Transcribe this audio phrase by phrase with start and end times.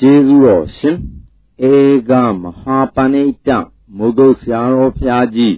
[0.00, 0.98] ကျေးဇူးတော်ရှင်
[1.70, 1.74] ဧ
[2.10, 2.12] က
[2.42, 3.48] မဟာပဏိတ
[3.96, 5.56] မုဒ္ဒဆရာတော်ဖျားကြီး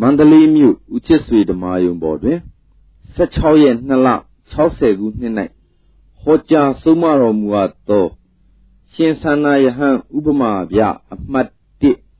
[0.00, 2.38] မန္တလေးမြို့ဦးချစ်ဆွေဓမ္မယုံပေါ်တွင်
[3.16, 4.08] 16ရက်2လ
[4.54, 5.34] 60ခုနှစ်၌
[6.20, 8.06] ဟောကြားဆုံးမတော်မူအပ်သော
[8.92, 10.80] ရှင်သန္နာယဟန်ဥပမာပြ
[11.12, 11.48] အမှတ်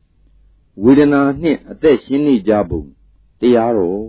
[0.03, 2.83] 1ဝေဒနာနှင့်အသက်ရှင်နေကြပုံ
[3.41, 4.07] တရားတော်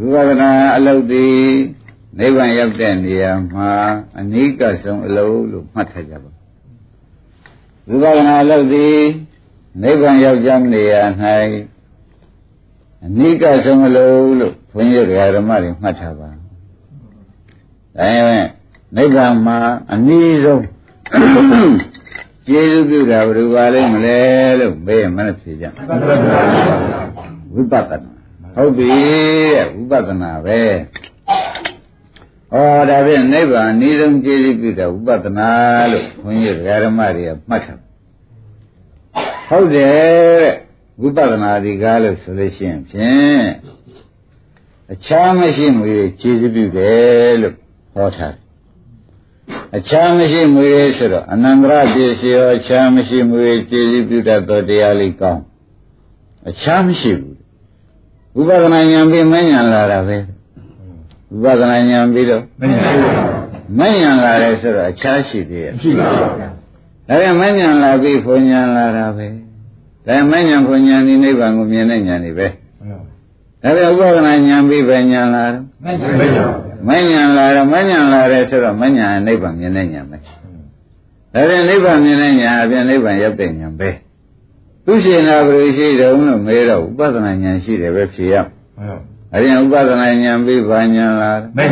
[0.00, 1.26] ဝိပဿနာအလုပ်ဒီ
[2.18, 3.72] နိဗ္ဗာန်ရောက်တဲ့နေရာမှာ
[4.20, 6.30] အနိကဆုံးအလုပ်လို့မှတ်ထားကြပါ
[7.88, 8.88] ဝိပဿနာအလုပ်ဒီ
[9.82, 11.02] နိဗ္ဗာန်ရောက်ကြနေရာ၌
[13.04, 15.06] အနိကဆုံးအလုပ်လို့ဘုန်းကြီး
[15.36, 18.46] ဓမ္မတွေမှတ်ထားပါဒါရင်
[18.96, 19.58] နိဗ္ဗာန်မှာ
[19.92, 20.64] အနည်းဆုံး
[22.46, 24.18] ကျေးဇူးပြုတာဘယ်လိုပါလိမ့်မလဲ
[24.60, 25.66] လို့မေးရင်မနဲ့ဖြေကြ
[27.52, 28.12] ဝိပဿနာ
[28.54, 28.90] ဟုတ်ပြီ
[29.54, 30.60] တဲ့ဝိပဿနာပဲ
[32.52, 32.56] ဩ
[32.88, 35.50] ဒါဖြင့်နိဗ္ဗာန်အနည်းဆုံးကျေးဇူးပြုတာဝိပဿနာ
[35.92, 37.80] လို့ခွန်ကြီးဓမ္မတွေကမှတ်ထား
[39.48, 40.46] ဟုတ်တယ်
[41.00, 43.44] ဝိပဿနာဒီကားလို့ဆိုလို့ရှိရင်ဖြင့်
[44.92, 47.54] အခြားမရှိမွေကျေးဇူးပြုတယ်လို့
[47.94, 48.34] ဟောထား
[49.76, 55.42] အခြားမရှိမွေဆိုတော့အနန္တရပစ္စည်းရောအခြားမရှိမွေကျေးဇူးပြုတတ်သောတရားလေးကောင်း
[56.48, 60.16] အခြားမရှိဘူးဝိပဿနာဉာဏ်ပြီးမဉဏ်လာတာပဲ
[61.42, 62.80] ဝိပဿနာဉာဏ်ပြီးတော့မဉဏ်
[63.78, 69.26] မဉဏ်လာတယ်ဆိုတော့အခြားရှိသေးရဲ့ရှိပါဘူးဒါပြန်မဉဏ်လာပြီးဘုံဉဏ်လာတာပဲ
[70.06, 72.46] ဒါမဉဏ်ဘုံဉဏ်ဒီနိဗ္ဗာန်ကိုမြင်တဲ့ဉာဏ်တွေပဲ
[73.62, 75.64] ဒါပြန်ဥပဒနာဉာဏ်ပြီးပဲဉာဏ်လာတော့
[76.88, 78.94] မဉဏ်လာတော့မဉဏ်လာတယ်ဆိုတော့မဉဏ်
[79.26, 80.16] နိဗ္ဗာန်မြင်တဲ့ဉာဏ်ပဲ
[81.34, 83.90] ဒါပြန်နိဗ္ဗာန်မြင်တဲ့ဉာဏ်အပြင်နိဗ္ဗာန်ရောက်တဲ့ဉာဏ်ပဲ
[84.84, 88.34] သူရှင်နာဘယ်လိုရှိတယ်လို့မေးတော့ဥပဒနာဉာဏ်ရှိတယ်ပဲဖြေရ
[89.36, 91.70] အရင်ဥပဒနာဉာဏ်ပြီးဘာဉာဏ်လာမဉဏ်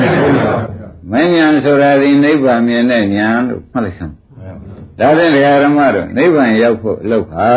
[1.13, 4.15] မဉဏ်ဆိုတာဒီနိဗ္ဗာန်မြင်တဲ့ဉာဏ်လို့မှတ်လိုက်စမ်း
[4.99, 5.33] ဒါဖြင့်
[5.65, 7.53] ဓမ္မတို့နိဗ္ဗာန်ရောက်ဖို့အလုပ်ဟာ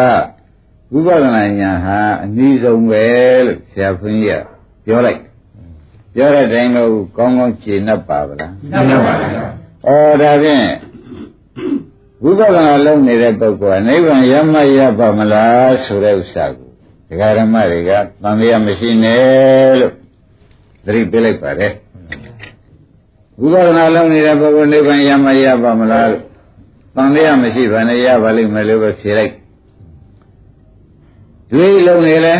[0.91, 3.05] ဝိပဿနာဉာဏ်ဟာအနည်းဆုံးပဲ
[3.45, 4.43] လို့ဆရာဘုန်းကြီးက
[4.85, 5.21] ပြောလိုက်
[6.13, 10.67] ပြောတဲ့တိုင်းကိုကောင်းကောင်းခြေနှပ်ပါဗလားနှပ်ပါပါဩဒါဖြင့်
[12.23, 16.69] ဝိပဿနာလုပ်နေတဲ့ပုဂ္ဂိုလ်ကနိဗ္ဗာန်ရမရပါမလားဆိုတဲ့ဥစ္စာကို
[17.09, 19.93] ဒကာဓမ္မတွေကသံဃာမရှိနဲ့လို့
[20.87, 21.71] သတိပေးလိုက်ပါတယ်
[23.39, 26.23] ဝိပဿနာလုပ်နေတဲ့ပုဂ္ဂိုလ်နိဗ္ဗာန်ရမရပါမလားလို့
[26.95, 29.33] သံဃာမရှိဘဲနဲ့ရပါလိမ့်မယ်လို့ပဲဖြေလိုက်
[31.51, 32.35] ဒီလုံးနေလဲ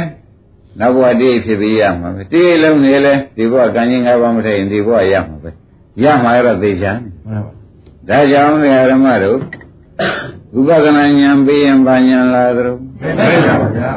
[0.80, 5.50] နောက်ဘဝတည်းဖြစ်ပြီးရမှာပဲဒီလုံးနေလဲဒီဘဝကံကြီး၅ပါးမထိုင်ဒီဘဝရမှာပဲ
[6.03, 7.02] ရမှာရတော့သိချမ်း
[8.09, 8.52] ဒါကြောင့်
[8.91, 9.40] ဓမ္မတို့
[10.59, 12.72] ဥပဒနာဉာဏ်ပြီးရင်ဘာဉာဏ်လာသလဲ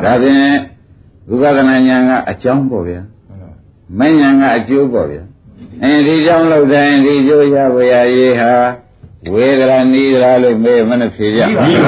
[0.04, 0.38] ဒါဖြင့်
[1.32, 3.00] ဥပဒနာဉာဏ်ကအကြောင်းပေါ့ဗျာ
[3.98, 5.24] မဉာဏ်ကအကျိုးပေါ့ဗျာ
[5.82, 8.52] အဲဒီကြောင့်လို့တိုင်းဒီကျိုးရပါရရေးဟာ
[9.32, 11.78] ဝေဒရာနီးရာလို့မေးမနဲ့ဖြေကြပါဘူး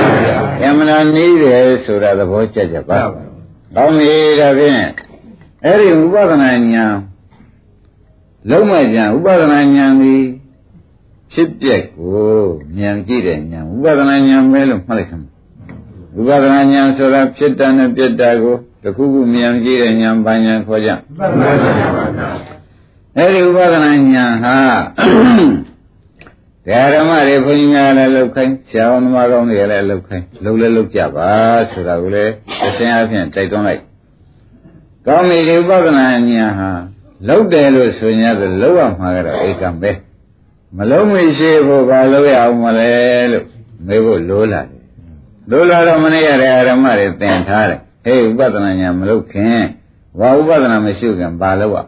[0.62, 3.00] ။ယမနာနီးတယ်ဆိုတာသဘောကျကြပါ။
[3.76, 4.74] ကောင်းပြီဒါဖြင့်
[5.64, 6.96] အဲ့ဒီဥပဒနာဉာဏ်
[8.50, 10.16] လုံးမဉာဏ်ဥပဒနာဉာဏ်ဒီ
[11.32, 12.44] ဖြစ်ပျက်ကို
[12.78, 15.26] ဉာဏ်ကြည့်တဲ့ဉာဏ်ဥပဒနာဉာဏ်ပဲလို့မှတ်လိုက်ခမ်း။
[16.20, 20.90] ဥပဒနာဉာဏ်ဆိုတာဖြစ်တာနဲ့ပြက်တာကို တခုခုဉာဏ်ကြည့်တဲ့ဉာဏ်ဘာဉာဏ်ခေါ်ကြ။
[23.16, 24.56] အဲ့ဒီဥပဒနာဉာဏ်ဟာ
[26.94, 31.30] ဓမ္မတွေဘုန်းကြီးများလည်းလောက်ခိုင်းဆရာတော်သမားကောင်းတွေလည်းလောက်ခိုင်းလုံလည်းလောက်ကြပါ
[31.70, 32.32] ဆိုတာကိုလည်း
[32.66, 33.82] အစဉ်အဖြင့်တိုက်တွန်းလိုက်
[35.06, 36.70] ကောင်းပြီဒီဥပဒနာညာဟာ
[37.28, 39.90] လောက်တယ်လို့ဆိုရင်တော့လောက်ရမှာကတော့ဧကံပဲ
[40.76, 42.92] မလုံးမရှိဖို့ဘာလို့ရအောင်မလဲ
[43.32, 43.44] လို့
[43.86, 44.80] မေးဖို့လိုလာတယ်
[45.50, 49.58] လိုလာတော့မနေ့ရတဲ့ဓမ္မတွေသင်ထားတယ် ဟေးဥပဒနာညာမလုပ်ခင်
[50.18, 51.78] ဘာဥပဒနာမရှိခင်ဘာလို့ရ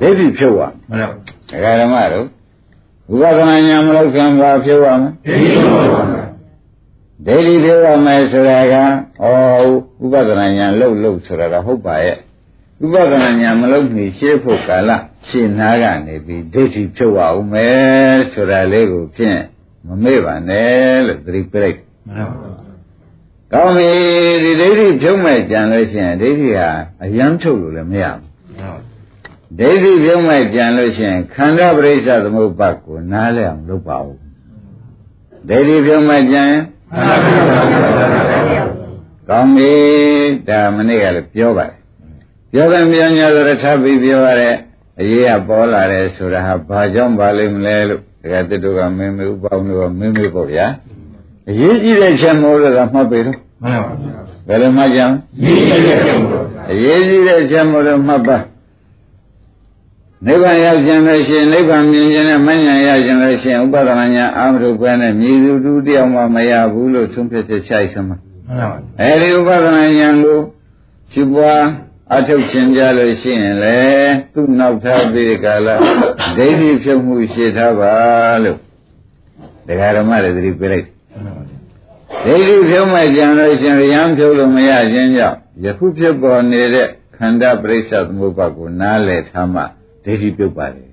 [0.00, 1.10] ဒိဋ္ဌိဖြုတ်ရမှန်
[1.64, 2.26] ပါဓမ္မတို့
[3.20, 5.12] ဝိပဿနာဉာဏ်မလို့ခံပါဖြုတ်ရမယ်
[7.26, 8.84] ဒိဋ္ဌိဖြုတ်ရမယ်ဆိုတာကဩ
[10.12, 12.18] ဝိပဿနာဉာဏ်လှုပ်လှုပ်ဆိုတာကဟုတ်ပါရဲ့
[12.80, 14.90] ဝိပဿနာဉာဏ်မလို့နေရှင်းဖို့ကာလ
[15.28, 19.40] ရှင်းနာကနေပြီးဒိဋ္ဌိဖြုတ်အောင်မယ်ဆိုတာလေးကိုဖြင့်
[19.86, 22.55] မမေ့ပါနဲ့လို့သတိပေးလိုက်မှန်ပါပါ
[23.52, 23.90] ကောင်းပြီ
[24.42, 26.68] ဒီဒိဋ္ဌိဖြုတ်မဲ့ကြံလို့ရှိရင်ဒိဋ္ဌိဟာ
[27.04, 28.24] အယံထုတ်လို့လည်းမရဘူး
[29.58, 34.16] ဒိဋ္ဌိပြုံးမဲ့ပြန်လို့ရှိရင်ခန္ဓာပရိစ္ဆသမုပ္ပါကိုနားလည်အောင်လုပ်ပါဦး
[35.48, 36.50] ဒိဋ္ဌိပြုံးမဲ့ပြန်
[39.28, 39.74] ကောင်းပြီ
[40.48, 41.74] ဒါမနေ့ကလည်းပြောပါတယ်
[42.52, 44.54] ပြောတယ်ပြောညာဆိုတော့ထပ်ပြီးပြောရတဲ့
[45.00, 50.66] အရေးကပေါ်လာတယ်ဆိုတာဟာဘာကြောင့်ပါလိမ့်မလဲလို့တကယ်တတူကမင်းမေဥပေါင်းလို့မင်းမေပေါ့ဗျာ
[51.48, 55.06] အရေးကြီးတဲ့ချက်မို့လို့ကမှတ်ပေတော့မှန်ပါဗျာဘယ်လိုမှကြံ
[56.70, 58.36] အရေးကြီးတဲ့ချက်မို့လို့မှတ်ပါ
[60.26, 68.16] နိဗ္ဗာန်ရောက်ခြင်းလို့ရှိရင်နိဗ္ဗာန်မြင်ခြင်းနဲ့မဉ္ဇဉ်ရခြင်းလို့ရှိရင်ဥပဒနာညာအာမရုပဲနဲ့မြည်သူတူတယောက်မှမရဘူးလို့သုံးဖြတ်ချက်ချိုက်စမ်းမှာ
[69.00, 70.38] အဲဒီဥပဒနာညာကို
[71.12, 71.62] ရှိပွား
[72.14, 73.78] အထုတ်ခြင်းကြလို့ရှိရင်လေ
[74.34, 75.68] သူ့နောက်ထားပြီးကာလ
[76.36, 77.92] ဒိဋ္ဌိဖြုတ်မှုရှိထားပါ
[78.44, 78.58] လို့
[79.68, 80.86] ဒကာဓမ္မတွေသတိပေးလိုက်
[82.24, 89.62] ဒိဋ္ဌိဖြုတ်မှကြံလို့ရှိရင်ရံဖြုတ်လို့မရခြင်းကြောင့်ယခုဖြစ်ပေါ်နေတဲ့ခန္ဓာပရိစ္ဆသမုပ္ပါကိုနားလည်ထားမှ
[90.04, 90.88] ဒိဋ္ဌိပြုတ်ပါတယ်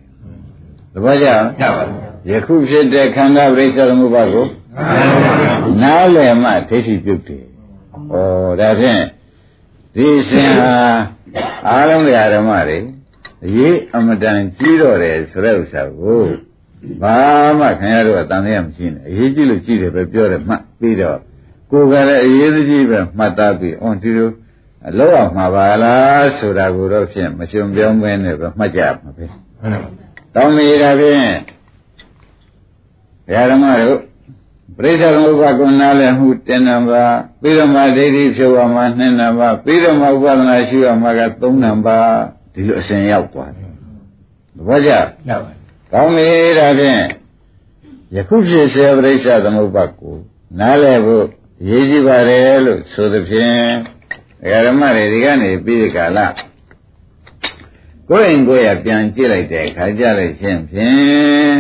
[0.94, 1.28] သဘောကျ
[2.30, 4.46] ယခုဖြစ်တဲ့ခန္ဓာပရိစ္ဆသမုပ္ပါကို
[5.82, 7.46] နားလည်မှဒိဋ္ဌိပြုတ်တယ်
[8.12, 8.16] ဩ
[8.60, 9.04] ဒါဖြင့်
[9.96, 10.74] ဒီရှင်ဟာ
[11.70, 12.80] အားလုံးဓမ္မတွေ
[13.46, 16.24] အရေးအမတန်ကြီးတော့တယ်ဆိုတဲ့ဥစ္စာကို
[17.02, 17.18] ဘာ
[17.60, 21.20] မှခင်ဗျားတို့ကတန်ရမရှိနဲ့အရေးကြီးလို့ကြီးတယ်ပဲပြောတယ်မှတ်ပြီးတော့
[21.72, 24.30] ကိုယ်ကလည်းအရေးကြီးပဲမှတ်သားပြီးအော်ဒီလို
[24.98, 29.26] လောက်အောင်မှာပါလားဆိုတာကိုတော့ဖြင့်မရှင်ပြောင်းမဲနဲ့ပဲမှတ်ကြမှာပဲ
[30.36, 31.20] တောင်းမိတာဖြင့်
[33.52, 34.00] ဓမ္မတို့
[34.78, 37.04] ပရိစ္ဆေသမုပ္ပါကုနာလည်းမှုတင်နံပါ
[37.42, 41.98] ပြီးတော့မှဒိဋ္ဌိဖြုတ်ရမှာ2နံပါပြီးတော့မှဥပဒနာရှိရမှာက3နံပါ
[42.54, 43.70] ဒီလိုအစဉ်ရောက်သွားတယ်။
[44.68, 44.92] ဘာကြ။
[45.28, 45.58] ဟုတ်ပါဘူး။
[45.94, 46.30] ကောင်းပြီ
[46.60, 47.04] ဒါဖြင့်
[48.16, 50.16] ယခုဖြစ်စေပရိစ္ဆေသမုပ္ပါကို
[50.60, 51.26] နားလည်ဖို့
[51.68, 53.58] ရေးကြည့်ပါတယ်လို့ဆိုသဖြင့်
[54.66, 56.20] ဓမ္မတွေဒီကနေပြီးဒီကာလ
[58.10, 61.58] ကိုယ်ရင်ကိုယ်ရပြန်ကြည့်လိုက်တဲ့အခါကြလိုက်ခြင်းဖြင့်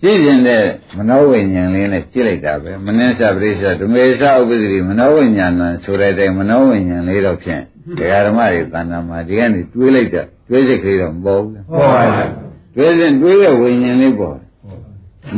[0.00, 0.64] ကြည့်ရင်တဲ့
[0.96, 7.62] မနောဝိညာဉ်လေးနဲ့ကြည့်လိုက်တာပဲမနစ္စပရိစ္ဆဓမေသဥပ္ပဒိမနောဝိညာဏဆိုတဲ့တိုင်မနောဝိညာဉ်လေးတော့ဖြင့်
[7.98, 14.36] ဒကာဓမ္မတွေတဏ္ဍာမှာဒီကနေတွေးလိုက်တော့တွေးစိတ်ကလေးတော့မပေါ်ဘူးလားပေါ်ပါဘူး တွေးစဉ်တွေးတဲ့ဝိညာဉ်လေးပေါ်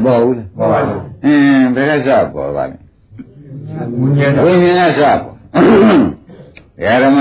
[0.03, 2.77] မပေါ်ဘူးလားပေါ်ပါဘူးအင်းဘယ်ကစပေါ်ပါလဲ
[3.99, 5.27] ဝိညာဉ်ဝိညာဉ်ကစပေါ်ဒ
[6.85, 7.19] ကာဓမ္မ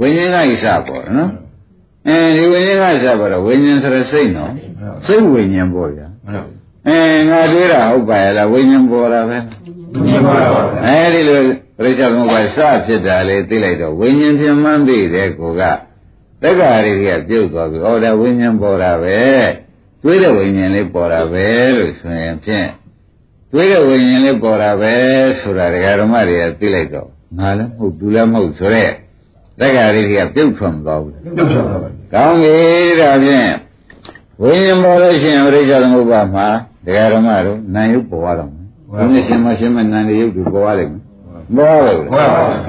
[0.00, 1.30] ဝိညာဉ်ကစပေါ်နော်
[2.08, 4.52] အဲဒီဝိညာဉ်ကစပေါ်တော့ဝိညာဉ်ဆိုတဲ့စိတ်နော်
[5.06, 6.08] စိတ်ဝိညာဉ်ပေါ်ဗျာ
[6.88, 6.98] အဲ
[7.28, 9.38] ငါတွေးတာဟုတ်ပါရဲ့လားဝိညာဉ်ပေါ်တာပဲ
[10.04, 11.40] မြင်ပါပါအဲဒီလို
[11.76, 15.62] ပရိစ္ဆေသမုပ္ပါစဖြစ်တာလေသိလိုက်တော့ဝိညာဉ်ဖြစ်မှန်းသိတဲ့ကိုက
[16.42, 19.20] တက္ကရာတွေကပြုတ်သွားပြီဟောဒါဝိညာဉ်ပေါ်တာပဲ
[20.02, 21.46] တွေးတဲ့ဝိညာဉ်လေးပေါ်တာပဲ
[21.76, 22.68] လို့ဆိုရင်ဖြင့်
[23.52, 24.94] တွေးတဲ့ဝိညာဉ်လေးပေါ်တာပဲ
[25.40, 28.90] ဆိုတာဒကာဓမ္မတွေကသိလိုက်တော့ငါလည်းမဟုတ်သူလည်းမဟုတ်ဆိုတဲ့
[29.60, 32.56] တက္ကရာတွေကပြုတ်ထွက်မသွားဘူးပြုတ်ထွက်ပါဘူးကောင်းပြီ
[33.00, 33.50] ဒါဖြင့်
[34.42, 36.46] ဝိညာဉ်ပေါ်လို့ရှိရင်ပရိစ္ဆေသမုပ္ပါမှာ
[36.86, 41.02] ဒကာဓမ္မတို့နာယုတ်ပေါ်ရတော့မယ်ဘုရားရှင်မရှင်မနာယုတ်တွေပေါ်ရလိမ့်မယ်
[41.56, 42.04] ပေါ်ရလို့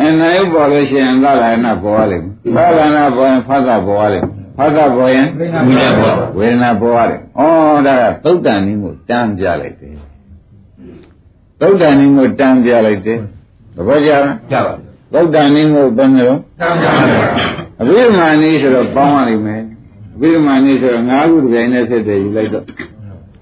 [0.01, 4.27] အနာယုတ်ပေါ်လို့ရှိရင်သလနာပေါ်ရလိမ့်မယ် သလနာပေါ်ရင်ဖသပေါ်ရလိမ့်
[4.57, 5.27] မယ်ဖသပေါ်ရင်
[6.37, 7.43] ဝေဒနာပေါ်ရတယ်။ဩ
[7.85, 9.93] ဒါကသုတ်တန်နည်းကိုတန်းပြလိုက်တယ်။
[11.61, 13.19] သုတ်တန်နည်းကိုတန်းပြလိုက်တယ်။
[13.75, 17.31] သဘောကျလား။ကျပါပြီ။သုတ်တန်နည်းကိုဘယ်လိုတန်းပြလိုက်။
[17.81, 19.61] အဘိဓမ္မာနည်းဆိုတော့ပေါင်းရလိမ့်မယ်။
[20.15, 22.65] အဘိဓမ္မာနည်းဆိုတော့ငါးခုတစ်ပြိုင်နဲ့ဖြစ်တယ်ယူလိုက်တော့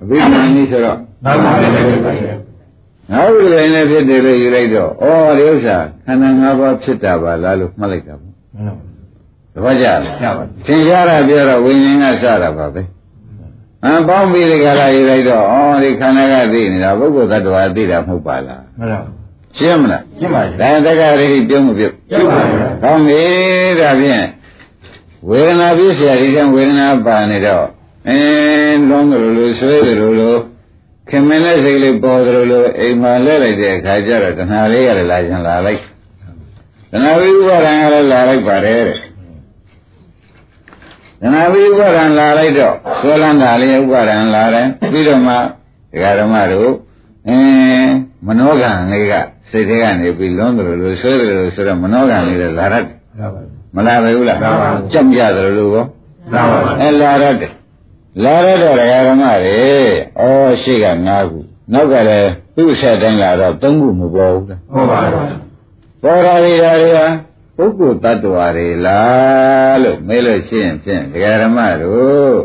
[0.02, 2.38] အဘိဓမ္မာနည်းဆိုတော့ငါးခုတစ်ပြိုင်နဲ့ဖြစ်တယ်
[3.12, 8.34] ငါးခုတစ်ပြိုင်နဲ့ဖြစ်တယ်လို့ယူလိုက်တော့ဩဒီဥစ္စာခန္ဓာ၅ပါးဖြစ်တာပါလားလို့မှတ်လိုက်တာပေါ့။
[9.56, 12.82] သဘောကျလား။ကျပါပြီ။သင်ရှားတာပြောတော့ဝိညာဉ်ကစတာပါပဲ။
[13.86, 19.00] အပေါင်းပြီးဒီကလာယူလိုက်တော့ဩဒီခန္ဓာကသိနေတာပုဂ္ဂိုလ်သတ္တဝါသိတာမဟုတ်ပါလား။မှန်ပါ
[19.58, 23.22] ရှင်းမလားရှင်းပါပြီဒါတက္ကရာတိပြုံးမပြုတ်ပြုတ်ပါပြီကောင်းပြီ
[23.80, 24.26] ဒါဖြင့်
[25.30, 27.66] ဝေဒနာပြည့်စရာဒီကံဝေဒနာပါနေတော့
[28.08, 30.40] အင်းလုံးတယ်လို့ဆွဲတယ်လို့
[31.10, 35.82] ခင်မင်းတဲ့စိတ်လေးပေါ်တယ်လို့အိမ်မှာလဲလိုက်တဲ့အခါကျတော့တဏှာလေးရလာခြင်းလာလိုက်
[36.92, 39.00] တဏှာဝိဥပါဒံကလည်းလာလိုက်ပါတယ်တဲ့
[41.26, 46.72] တဏှာဝိဥပါဒံလာလိုက်တော့ဆွဲလန်းတာလေးဥပါဒံလာတယ်ပြီးတော့မှဒကာဓမ္မတို့
[47.28, 47.92] အင်း
[48.26, 49.14] မနောကံလေးက
[49.52, 52.86] စိတ်ထဲကနေပြီးလွန်းတယ်လို့ဆွဲတယ်လို့ဆိုတော့မနောကံလေးလည်းလာရတယ်
[53.76, 55.86] မလာပဲဘူးလားကြောက်ကြတယ်လို့ကော
[56.82, 57.54] အဲလာရတယ်
[58.24, 59.60] လာရတဲ့ဓမ္မတွေ
[60.20, 61.40] ဩရှိက၅ခု
[61.74, 65.40] နောက်ကလည်းသူ့ဆက်တိုင်းလာတော့၃ခုမပေါ်ဘူးလားဟုတ်ပါဘူး
[66.04, 67.08] ပေါ်လာရတာတွေဟာ
[67.58, 71.04] ပုဂ္ဂိုလ်တ attva တွေလားလို့မေးလို့ရှိရင်ဖြင့်
[71.44, 72.38] ဓမ္မတို့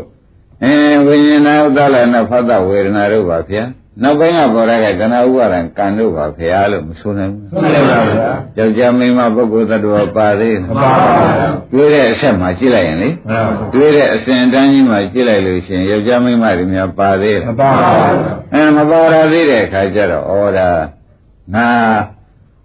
[0.63, 1.15] အင်းဝိ
[1.45, 3.63] ညာဏဥဒ္ဒလနာဖတ်တဝေဒနာတို့ပါဗျာ
[4.03, 13.09] နောက်ပိုင်းကပေါ်ရတဲ့ကဏဥပါဒံကံတို့ပါဖရာလို့မဆိုနိုင်ဘူးဆိုနိုင်ပါဘူးဗျာယောက်ျားမိန်းမပုဂ္ဂိုလ်သတ္တဝါပါသေးမပါဘူးတွေးတဲ့အဆက်မှာကြည့်လိုက်ရင်လေ
[13.73, 18.19] တွေးတဲ့အစဉ်တန်းကြီးမှာကြည့်လိုက်လို့ရှိရင်ယောက်ျားမိန်းမတွေများပါသေးမပါဘူး
[18.53, 20.69] အဲမပါရသေးတဲ့အခါကျတော့ဩဒါ
[21.55, 21.69] ငါ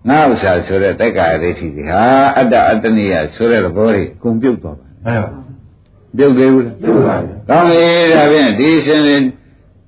[0.08, 2.02] ငါဥစ္စာဆိုတဲ့တက္ကရာဒိဋ္ဌိတွေဟာ
[2.38, 4.86] အတ္တအတ္တနိယဆိုတဲ့သဘောတွေအကုန်ပြုတ်သွားပါ
[6.16, 9.02] ပြုတ်သေးဘူးလားပြုတ်ပါဘူးကောင်းပြီဒါဖြင့်ဒီရှင်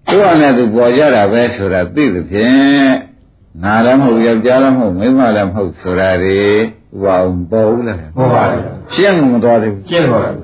[0.09, 2.91] သူ့အနဲ့သူပေါ်ကြတာပဲဆိုတာသိသဖြင့်
[3.63, 8.63] ငါလည်းမဟုတ်ယောက်ျားလည်းမဟုတ်မိန်းမလည်းမဟုတ်ဆိုတာတွေဥပအောင်ပေါ်ဘူးလားပေါ်ပါဘူး
[8.95, 10.37] ရှင်းမသွားသေးဘူးရှင်းပါဘူး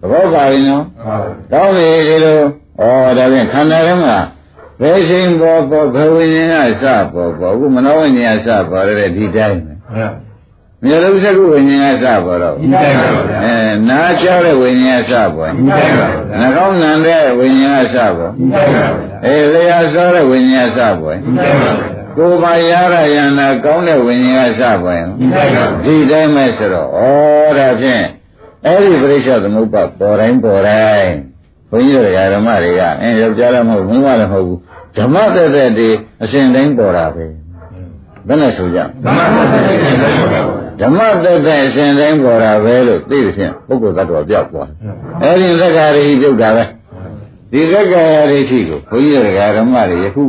[0.00, 2.38] သဘောပါပြီနော်ဟုတ်ကောင်းပြီဒီလို
[2.80, 2.82] ဩ
[3.18, 4.16] ဒါဖြင့်ခန္ဓာထဲမှာ
[4.80, 10.14] ဘယ်ချိန်ပေါ်ပေါ်ဘယ်ဝိညာဉ်ကစပေါ်ပေါ်အခုမနောဝိညာဉ်ကစပေါ်ရတဲ့ဒီတိုင်းပဲဟုတ်
[10.84, 13.56] မြေလုံးစကုဝိညာဉ်ကစပေါ်တော့ဒီတိုင်းပါဗျာအဲ
[13.88, 28.04] နားချတဲ့ဝိညာဉ်ကစပေါ်ဒီတိုင်းပါဗျာနှာခေါင်းနံတဲ့ဝိညာဉ်ကစပေါ်ဒီတိုင်းပါဗျာအဲလျှာစောတဲ့ဝိညာဉ်ကစပေါ်ဒီတိုင်းပါဗျာကိုယ်ပါရရယန္တာကောင်းတဲ့ဝိညာဉ်ကစပေါ်ရင်ဒီတိုင်းပါဗျာဒီတိုင်းပဲဆိုတော့ဩဒါဖြင့်
[28.66, 31.35] အဲ့ဒီပရိစ္ဆေသမုပ္ပါပေါ်တိုင်းပေါ်တိုင်းဘု
[31.78, 34.58] န်းကြီးတို့ဓမ္မတွေကအင်းယောက်ျားလည်းမဟုတ်ဘူးမိန်းမလည်းမဟုတ်ဘူး
[34.96, 35.88] ဓမ္မသက်သက်ဒီ
[36.22, 37.24] အစဉ်တိုင်းပေါ်တာပဲ
[38.26, 39.18] ဘယ်နဲ့ဆိုကြဓမ္မ
[39.52, 40.40] သစ္စာကိုသိတယ်ပါ
[40.80, 44.68] ဓမ္မသက်သက်အစဉ်တိုင်းပေါ်တာပဲလို့သိတဲ့ဖြင့်ပုဂ္ဂိုလ်သတ္တဝါပြောက်သွား
[45.22, 46.64] အဲ့ဒီသက္ကာရိပြုတ်တာပဲ
[47.52, 50.24] ဒီသက္ကာရိရှိကိုဘုန်းကြီးတို့ဓမ္မတွေယခု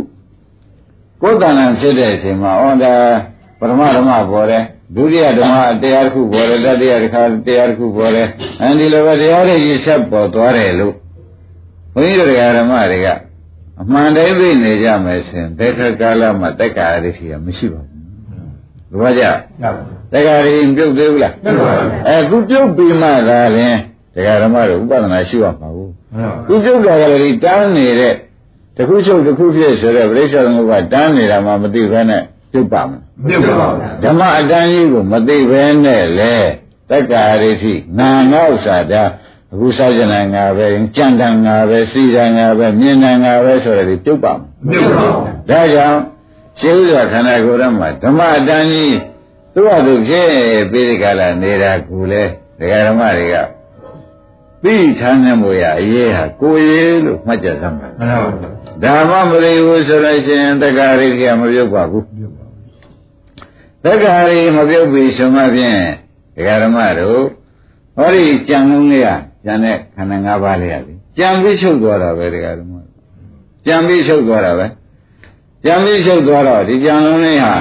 [1.22, 2.94] ကိုယ်တဏ္ဍာဖြစ်တဲ့အချိန်မှာဩဒါ
[3.60, 4.64] ပရမဓမ္မပေါ်တယ်
[4.96, 8.28] ဒုတိယဓမ္မတရားတစ်ခုပေါ်တယ်တတိယတစ်ခါတရားတစ်ခုပေါ်တယ်
[8.62, 10.94] အဲဒီလိုပဲတရားတွေကြီးဆက်ပေါ်သွားတယ်လို့
[11.98, 13.08] ဘုန်းကြီးတို့ဓမ္မတွေက
[13.82, 17.82] အမှန်တိုင်းသိနေကြမယ်ဆိုရင်ဘယ်ခါကာလမှာတက္ကာရိရှိရမရှိပါ
[18.90, 19.76] ဘူးဘုရားကြဟုတ်
[20.14, 23.76] တက္ကာရိပြုတ်သေးဘူးလားပြုတ်ပါဘူးအဲသူပြုတ်ပြီးမှသာလင်
[24.14, 25.92] တရားဓမ္မတို့ဥပဒနာရှိရမှာဘူး
[26.48, 28.14] ဟုတ်သူပြုတ်တာကလေးတန်းနေတဲ့
[28.76, 36.36] တစ်ခုချုပ်တစ်ခုဖြစ်ဆိုတဲ့ပြိဿသမုပ္ပါတန်းနေတာမှမသိဘဲနဲ့ပြုတ်ပါမယ်ပြုတ်ပါဘူးဓမ္မအတန်းကြီးကိုမသိဘဲနဲ့လေ
[36.90, 39.04] တက္ကာရိတိနာငေါ့စာတာ
[39.52, 46.00] အခုစောကျင်နာငါပဲကြံတန်ငါပဲစီတန်ငါပဲမြင်တန်ငါပဲဆိုတဲ့ဒီပြုတ်ပါမယ်ပြုတ်ပါဘူးဒါကြောင့်
[46.60, 48.98] ရှင်းဥစွာခန္ဓာကိုယ်ရမှာဓမ္မအတန်းကြီး
[49.54, 50.30] သူ့ဟာသူဖြစ်
[50.72, 52.24] ပြီးဒီကလာနေတာကူလေ
[52.60, 53.36] ဒကာဓမ္မတွေက
[54.64, 62.64] သိထားနေမို့ရအရေးဟာကိုယ်ရေးလို့မှတ်ကြစမ်းပါမှန်ပါဘူးဒါမှမလေးဘူးဆိုလို့ရှိရင်တက္ကရာရိကမပြုတ်ပါဘူးပြုတ်ပါဘူး
[63.84, 65.80] တက္ကရာရိမပြုတ်ပြီဆိုမှဖြင့်
[66.36, 67.22] ဒကာဓမ္မတို့
[67.98, 69.10] ဟောဒီကြံလုံးလေးက
[69.48, 72.74] ကြံတဲ့ခန္ဓာ၅ပါးလေးရပြီကြံပြီးချုပ်သွားတာပဲဒကာဓမ္မ
[73.66, 74.66] ကြံပြီးချုပ်သွားတာပဲ
[75.66, 77.56] ကြံပြီးချုပ်သွားတော့ဒီကြံလုံးလေးဟာ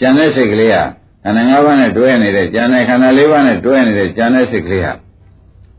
[0.00, 0.82] ကြံတဲ့စိတ်ကလေးဟာ
[1.24, 4.96] ခန္ဓာ၅ပါးနဲ့တွဲနေတဲ့ကြံတဲ့ခန္ဓာ၄ပါးနဲ့တွဲနေတဲ့ကြံတဲ့စိတ်ကလေးဟာဒ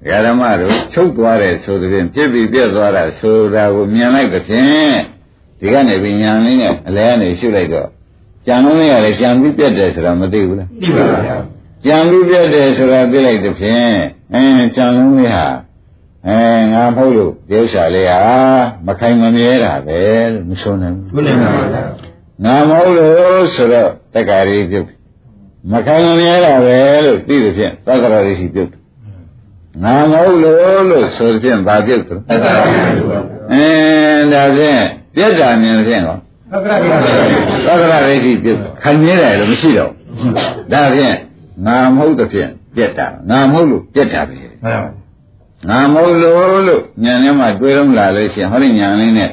[0.09, 4.65] ကာဓမ္မတို့ချုပ်သွားတယ်ဆိုတဲ့ဖြင့်ဖြစ်ပြီးပြတ်သွားတာဆိုတာကိုမြင်လိုက်တဲ့ဖြင့်
[5.59, 7.87] ဒီကနေပြီးညာလေးနဲ့အလဲကနေရှုလိုက်တော့
[8.47, 11.37] ကြံလုံးလေးကလည်းကြံပြီးပြတ်တယ်ဆိုတာမသိဘူးလားသိပါဗျာ
[11.85, 13.95] ကြံပြီးပြတ်တယ်ဆိုတာသိလိုက်တဲ့ဖြင့်
[14.33, 15.47] အင်းကြံလုံးလေးဟာ
[16.27, 16.39] အဲ
[16.73, 18.21] ငါမဟုတ်လို့ဒီဥစ္စာလေးဟာ
[18.85, 19.99] မခိုင်မမြဲတာပဲ
[20.33, 21.83] လို့မဆိုနိုင်ဘူးဘုနေပါဗျာ
[22.43, 24.87] ငါမဟုတ်လို့ဆိုတော့တက္ကာရီပြုတ်
[25.71, 28.71] မခိုင်မမြဲတာပဲလို့သိတဲ့ဖြင့်သက္ကရာရီရှိပြုတ်
[29.83, 33.19] ငါမဟုတ်လို့လို့ဆိုတဲ့ဖြင့်ဘာပြုတ်တယ်သက္ကရာပြုတ်ပါ
[33.53, 34.81] အင်းဒါဖြင့်
[35.15, 36.17] ပြတ်တာမြင်ဖြင့်ကော
[36.51, 36.99] သက္ကရာပြုတ်
[37.65, 40.33] သက္ကရာရိရှိပြုတ်ခိုင်မြဲတယ်လို့မရှိတော့ဘူး
[40.73, 41.15] ဒါဖြင့်
[41.65, 45.03] ငါမဟုတ်တဲ့ဖြင့်ပြတ်တာငါမဟုတ်လို့ပြတ်တာပဲမှန်ပါဘူး
[45.69, 49.31] ငါမဟုတ်လို့လို့ညံထဲမှာတွေးလုံးလာလို့ရှိရင်ဟောဒီညံလေးနဲ့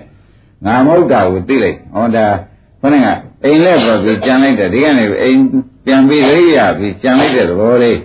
[0.67, 2.27] ငါမဟုတ်တာကိုသိလိုက်ဟောဒါ
[2.81, 3.07] ခொနက
[3.45, 5.41] အိမ်လက်ပေါ်ပြီးကြံလိုက်တယ်ဒီကနေအိမ်
[5.85, 7.99] ပြန်ပြီးရိရပြီးကြံလိုက်တဲ့သဘောလေး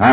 [0.00, 0.12] ဟာ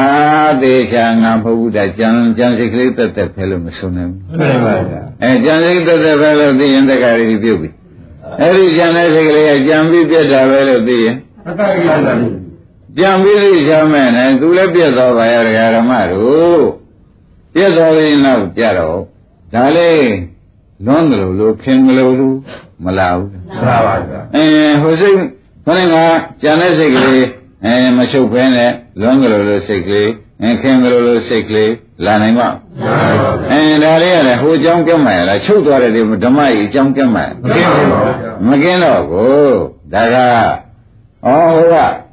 [0.61, 2.07] တေချာငါမဟုတ်ဘူးဒါကြံ
[2.37, 7.69] ကြံစိတ်ကလေးတက်တက်ဖဲလို့မဆုံးနိုင်ဘူးဘုနေပါဗျာအဲကြံစိတ်တက်တက်ပဲလို့သိရင်တက္ကရာကြီးပြုတ်ပြီ
[8.41, 11.95] အဲဒီကြံတဲ့စိတ်ကလေးကကြံပြီးပြတ်တာပဲလို့သိရင်သက္ကရာ
[12.97, 15.43] ပြုတ်ကြံပြီးသိချမဲ့နဲ့သူလည်းပြတ်သွားပါရဲ့
[15.75, 16.63] ဓမ္မတို့
[17.53, 18.99] ပြတ်သွားပြီးနောက်ကြတော့
[19.53, 20.09] ဒါလေး
[20.85, 22.37] လွန်းတယ်လို့လို့ခင်တယ်လို့လို့
[22.83, 24.45] မလာဘူးမှန်ပါဗျာအဲ
[24.81, 25.15] ဟိုစိတ်
[25.65, 25.95] ခဏက
[26.41, 27.25] ကြံတဲ့စိတ်ကလေး
[27.65, 30.09] အဲမချုပ်ဖဲနဲ့လွန်းတယ်လို့လို့စိတ်ကလေး
[30.41, 31.71] အဲခင်တယ်လို့လို့စိတ်ကလေး
[32.05, 39.45] လာနိုင်ပါမှန်ပါဗျာအဲဒါလေးရတယ်ဟိုအကြောင်းကဲမှရလားချုပ်သွားတယ်ဒီဓမ္မကြီးအကြောင်းကဲမှရမကင်းပါဘူးဗျာမကင်းတော့ကို
[39.93, 40.27] ဒါကဩ
[41.23, 42.04] ဟိုက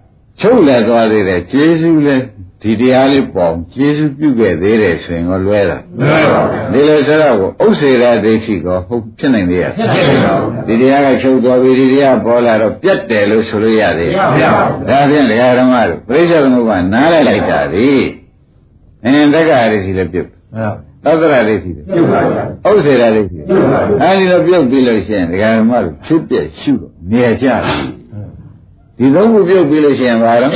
[0.42, 2.16] ချုပ်လဲသွားသေးတယ်ကျေးဇူးလဲ
[2.62, 14.50] ဒီတရားလေးပေါ့ကျေးဇူးပြုခဲ့သေးတယ်ဆိုရင်ก็လွဲတာမှန်ပါဗျာဒီလိုဆိုတော့ဥစ္စေရဒိဋ္ဌိကောဟုတ်ဖြစ်နိုင်သေးရဲ့ဖြစ်နေပါဘူးဒီတရားကချုပ်သွားပြီဒီတရားပေါ်လာတော့ပြတ်တယ်လို့ဆိုလို့ရသေးတယ်ဗျာ
[14.88, 17.90] ဒါဖြင့်တရားဓမ္မတို့ပြိဿသမုပ္ပါနားလိုက်လိုက်တာဒီ
[19.04, 20.72] အင်းတက္ကရာဒိဋ္ဌိလည်းပြုတ်မှန်
[21.04, 27.58] ပါသတ္တရာဒိဋ္ဌိလည်းပြုတ်ပါဗျာဥစ္စေရဒိဋ္ဌိပြုတ်ပါဗျာအဲဒီတော့ပြုတ်ပြီးလို့ရှိရင်ဒကာဓမ္မတို့ဖြစ်ပြက်ရှုတော့မြဲကြတယ်
[28.99, 30.52] ဒီသုံးခုပြုတ်ပြီးလို့ရှိရင်ဘာလို့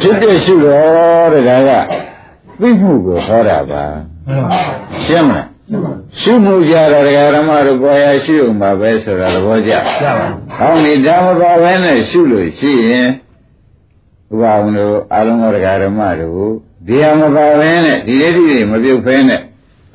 [0.00, 1.70] ဖြစ်ပြက်ရှုတော့တဲ့ဒါက
[2.60, 3.84] သိမှုကိုဟောတာပါ
[4.26, 4.60] မှန်ပါ
[5.04, 5.46] ရှင်းမလား
[6.20, 13.08] ရှုမှုကြတော့ဒကာဓမ္မတို့ပေါ်ရရှုအောင်ပါပဲဆိုတာသဘောကျကျပါဘူးဟောဒီဓမ္မပါပဲနဲ့ရှုလို့ရှိရင်
[14.32, 16.50] ဥပအောင်တို့အာလုံးသောဒကာဓမ္မတို့
[16.86, 19.40] ဒီဟာမပါပဲနဲ့ဒီလေးတွေမပြုတ်ဖဲနဲ့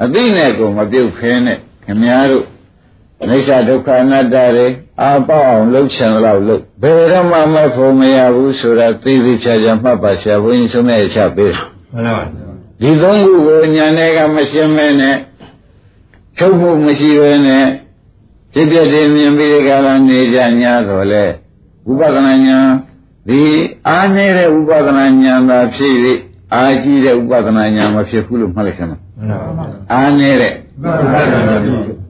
[0.03, 2.45] အသိနဲ့ကိုမပြုတ်ဖဲနဲ့ခင်များတို့
[3.21, 4.67] အိစ္ဆဒုက္ခအနတ္တတွေ
[5.01, 11.53] အာပေါအောင်လှုပ်ချင်တော့လှုပ်ဘယ်တော့မှမဖို့မရဘူးဆိုတာသိသိချာချာမှတ်ပါဆရာဘုန်းကြီးဆုံးမဲ့ချပေး
[11.93, 12.49] မှန်ပါဗျာ
[12.81, 15.17] ဒီသုံးခုကိုညာနဲ့ကမရှင်းမဲနဲ့
[16.37, 17.65] ချုပ်ဖို့မရှိဘဲနဲ့
[18.53, 21.23] ဖြစ်ဖြစ်တည်မြင်ပြီးဒီကလာနေကြညာတော့လေ
[21.87, 22.59] ဝိပဿနာညာ
[23.27, 23.41] ဒီ
[23.87, 25.93] အားနေတဲ့ဝိပဿနာညာသာဖြစ်၍
[26.53, 28.97] အားကြီးတဲ့ဝိပဿနာညာမဖြစ်ဘူးလို့မှတ်လိုက်စမ်းပါ
[29.91, 30.53] အားနေတဲ့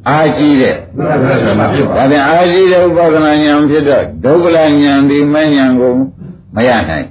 [0.10, 5.94] အားကြီးတဲ့ဒါပြန်အားကြီးတဲ့ဥပဒနာဉာဏ်ဖြစ်တော့ဒုက္ခလဉာဏ်ဒီမဉဏ်ကို
[6.56, 7.08] မရနိုင်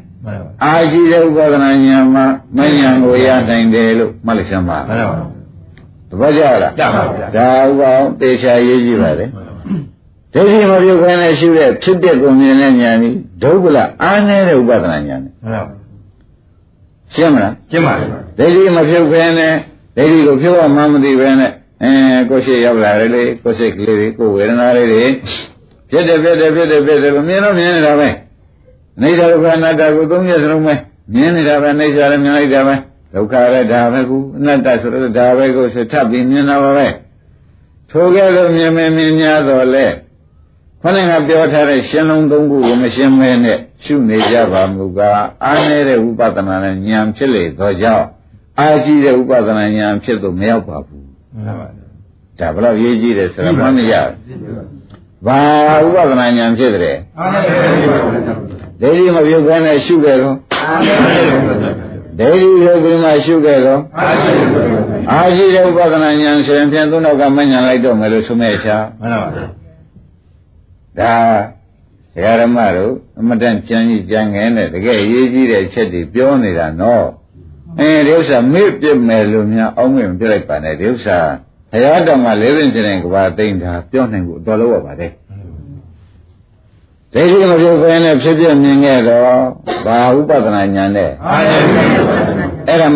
[0.65, 2.25] အာရှိတဲ့ဥပဒနာဉာဏ်မှာ
[2.57, 4.79] မဉဏ်ကိုရနိုင်တယ်လို့မှတ်လိုက်စမ်းပါ
[6.09, 9.27] သဘောကျလားကျပါဗျာဒါဥပအောင်တေချာရေးကြည့်ပါလေ
[10.35, 13.11] ဒိဋ္ဌိမပြုတ်ခွင့်နဲ့ရှုတဲ့ဖြစ်တဲ့ကုန်မြင်တဲ့ဉာဏ်ဒီ
[13.43, 15.21] ဒုက္ခလအားနေတဲ့ဥပဒနာဉာဏ်
[17.15, 18.07] ရှင်းမလားရှင်းပါပြီ
[18.39, 19.55] ဒိဋ္ဌိမပြုတ်ခွင့်နဲ့
[19.97, 21.53] ဒိဋ္ဌိကိုဖြုတ်အောင်မှမသိပဲနဲ့
[21.85, 21.95] အဲ
[22.31, 25.05] ကိုယ်ရှိရောက်လာတယ်လေကိုယ်စိတ်ကလေးတွေကိုယ်ဝေဒနာလေးတွေ
[25.91, 28.09] ဖြစ်တယ်ဖြစ်တယ်ဖြစ်တယ်ဖြစ်တယ်မြင်တော့မြင်နေတာပဲ
[29.01, 30.75] အိဋ္ဌဒုက္ခအနတ္တကိုသုံးရက်စလုံးပဲ
[31.15, 32.75] မြင်နေတာပဲအိဋ္ဌလည်းမြင်လိုက်တာပဲ
[33.15, 36.87] ဒုက္ခလည်းဒါပဲကူအနတ္တဆိုတော့ဒါပဲကိုဆက်ထပ်ပြီးမြင်တာပါပဲ
[37.91, 39.87] ထိုကဲ့သို့မြင်မမြင်များတော့လေ
[40.83, 48.07] ခொနကပြောထားတဲ့ရှင်းလုံးသုံးခုကိုမရှင်းမဲနဲ့ရှုနေကြပါမူကားအားနေတဲ့ဥပဒနာနဲ့ဉာဏ်ဖြစ်လေသောကြောင့်
[48.59, 51.04] အားရှိတဲ့ဥပဒနာဉာဏ်ဖြစ်တော့မရောက်ပါဘူးမှန်ပါပါ
[52.39, 53.95] ဒါဘလို့ရေးကြည့်တယ်ဆိုတော့မှမရ
[55.27, 55.41] ဘာ
[55.85, 56.97] ဥပဒနာဉာဏ်ဖြစ်တယ်
[58.81, 60.37] ဒိဋ္ဌိမပြုတ်ခိုင်းနဲ့ရှုခဲ့တော့
[62.19, 63.81] ဒိဋ္ဌိပြုတ်ပြီးမှရှုခဲ့တော့
[65.11, 69.47] အာရှိတဲ့ဥပဒနာဉာဏ်ဆိုရင်ပြန်သုံးတော့ကမဉဏ်လိုက်တော့မယ်လို့ဆိုမဲ့ချာမှန်ပါပါဒါ
[72.15, 77.07] ဒကာရမတို့အမတန်ကြံကြီးကြံငယ်နဲ့တကယ်ရေးကြည့်တဲ့အချက်တွေပြောနေတာနော်
[77.81, 81.19] အဲဒီဥစ္စာမေ့ပြစ်မယ်လို့များအောင်းမြင်ပြလိုက်ပါနဲ့ဒီဥစ္စာ
[81.73, 85.13] ဘုရားတော်မှာလေးပင်စင်ကဘာသိမ့်တာပြောနိုင်ဖို့တော်လို့ရပါတယ်
[87.13, 89.25] ဒိဋ္ဌိမပြုတ်ဘဲနဲ့ဖြစ်ဖြစ်မြင်ခဲ့တော့
[89.87, 91.11] ဘာဥပဒနာညာနဲ့
[92.69, 92.89] အဲ့ဒါ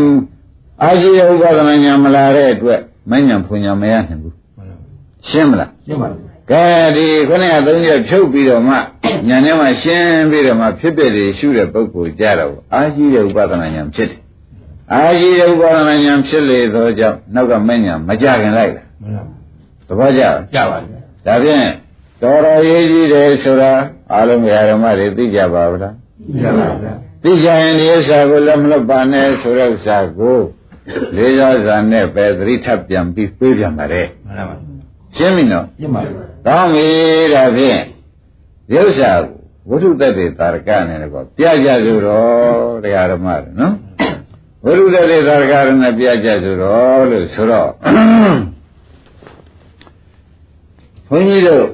[0.82, 2.80] အာရှိရဥပဒနာညာမလာတဲ့အတွက်
[3.10, 4.34] မဉ္ဇဉ်ဖွညာမရနိုင်ဘူး
[5.28, 6.64] ရှင်းမလားရှင်းပါပြီကဲ
[6.96, 8.74] ဒီခုနကသုံးချက်ဖြုတ်ပြီးတော့မှ
[9.28, 14.18] ညာထဲမှာရှင်းပြီးတော့မှဖြစ်ဖြစ်တွေရှုတဲ့ပုဂ္ဂိုလ်ကြတော့အာရှိရဥပဒနာညာဖြစ်တယ်
[14.92, 18.86] အာရှိဥပါဒနာဉာဏ်ဖြစ်လေသောကြောင့်နောက်ကမဉာဏ်မကြခင်လိုက်လား
[19.88, 20.22] သဘောကျ
[20.54, 20.96] ကြပါပြီ
[21.26, 21.68] ဒါဖြင့်
[22.22, 23.72] တော်တော်ရေးကြည့်တယ်ဆိုတာ
[24.12, 30.38] အားလုံးဓမ္မတွေသိကြပါဗလားသိကြပါဗျာသိကြရင်ဒီဥစ္စာကိုလည်းမလွတ်ပါနဲ့ဆိုတဲ့ဥစ္စာကို
[31.16, 34.56] လေးစားစွာနဲ့ပဲသတိထပ်ပြန်ပြီးပြေးပြန်ပါတယ်မှန်ပါပါ
[35.16, 36.12] ရှင်းပြီနော်ရှင်းပါပြီ
[36.46, 36.86] ကောင်းပြီ
[37.34, 37.80] ဒါဖြင့်
[38.70, 39.10] ဒီဥစ္စာ
[39.68, 43.74] ဝိထုတ္တတွေတာရကနဲ့တော့ပြကြဆိုတော့တရားဓမ္မတွေနော်
[44.64, 47.70] ဘုရုဒ္ဓတေသာရကရဏပြကြဆိုတော့လို့ဆိုတော့
[51.08, 51.64] ဘုန်းကြီးတို့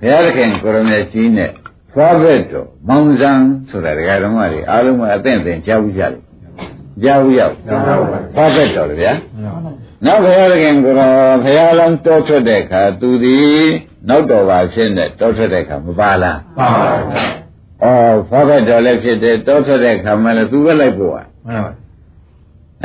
[0.00, 1.50] ဘုရားသခင်ကိုရမေကြီးနဲ့
[1.92, 3.32] သွားဘက်တော်မောင်ဇံ
[3.68, 6.14] ဆိုတာဒကာတော်မတွေအားလုံးကအသင့်အသင့်ကြားဘူးကြတယ်
[7.02, 9.12] ကြားဘူးရောက်သွားဘက်တော်လေဗျာ
[10.06, 11.10] နောက်ဘုရားသခင်ကိုရော
[11.44, 13.62] ဘုရားလုံးတောထွက်တဲ့အခါသူသည်
[14.08, 17.24] နောက်တော်ပါဖြစ်နေတောထွက်တဲ့အခါမပါလားပါပါဗျာ
[17.82, 21.72] အော်သွားဘက်တော်လည်းဖြစ်တယ်တောထွက်တဲ့အခါမှလည်းသူပဲလိုက်ပို့อ่ะမှန်ပါ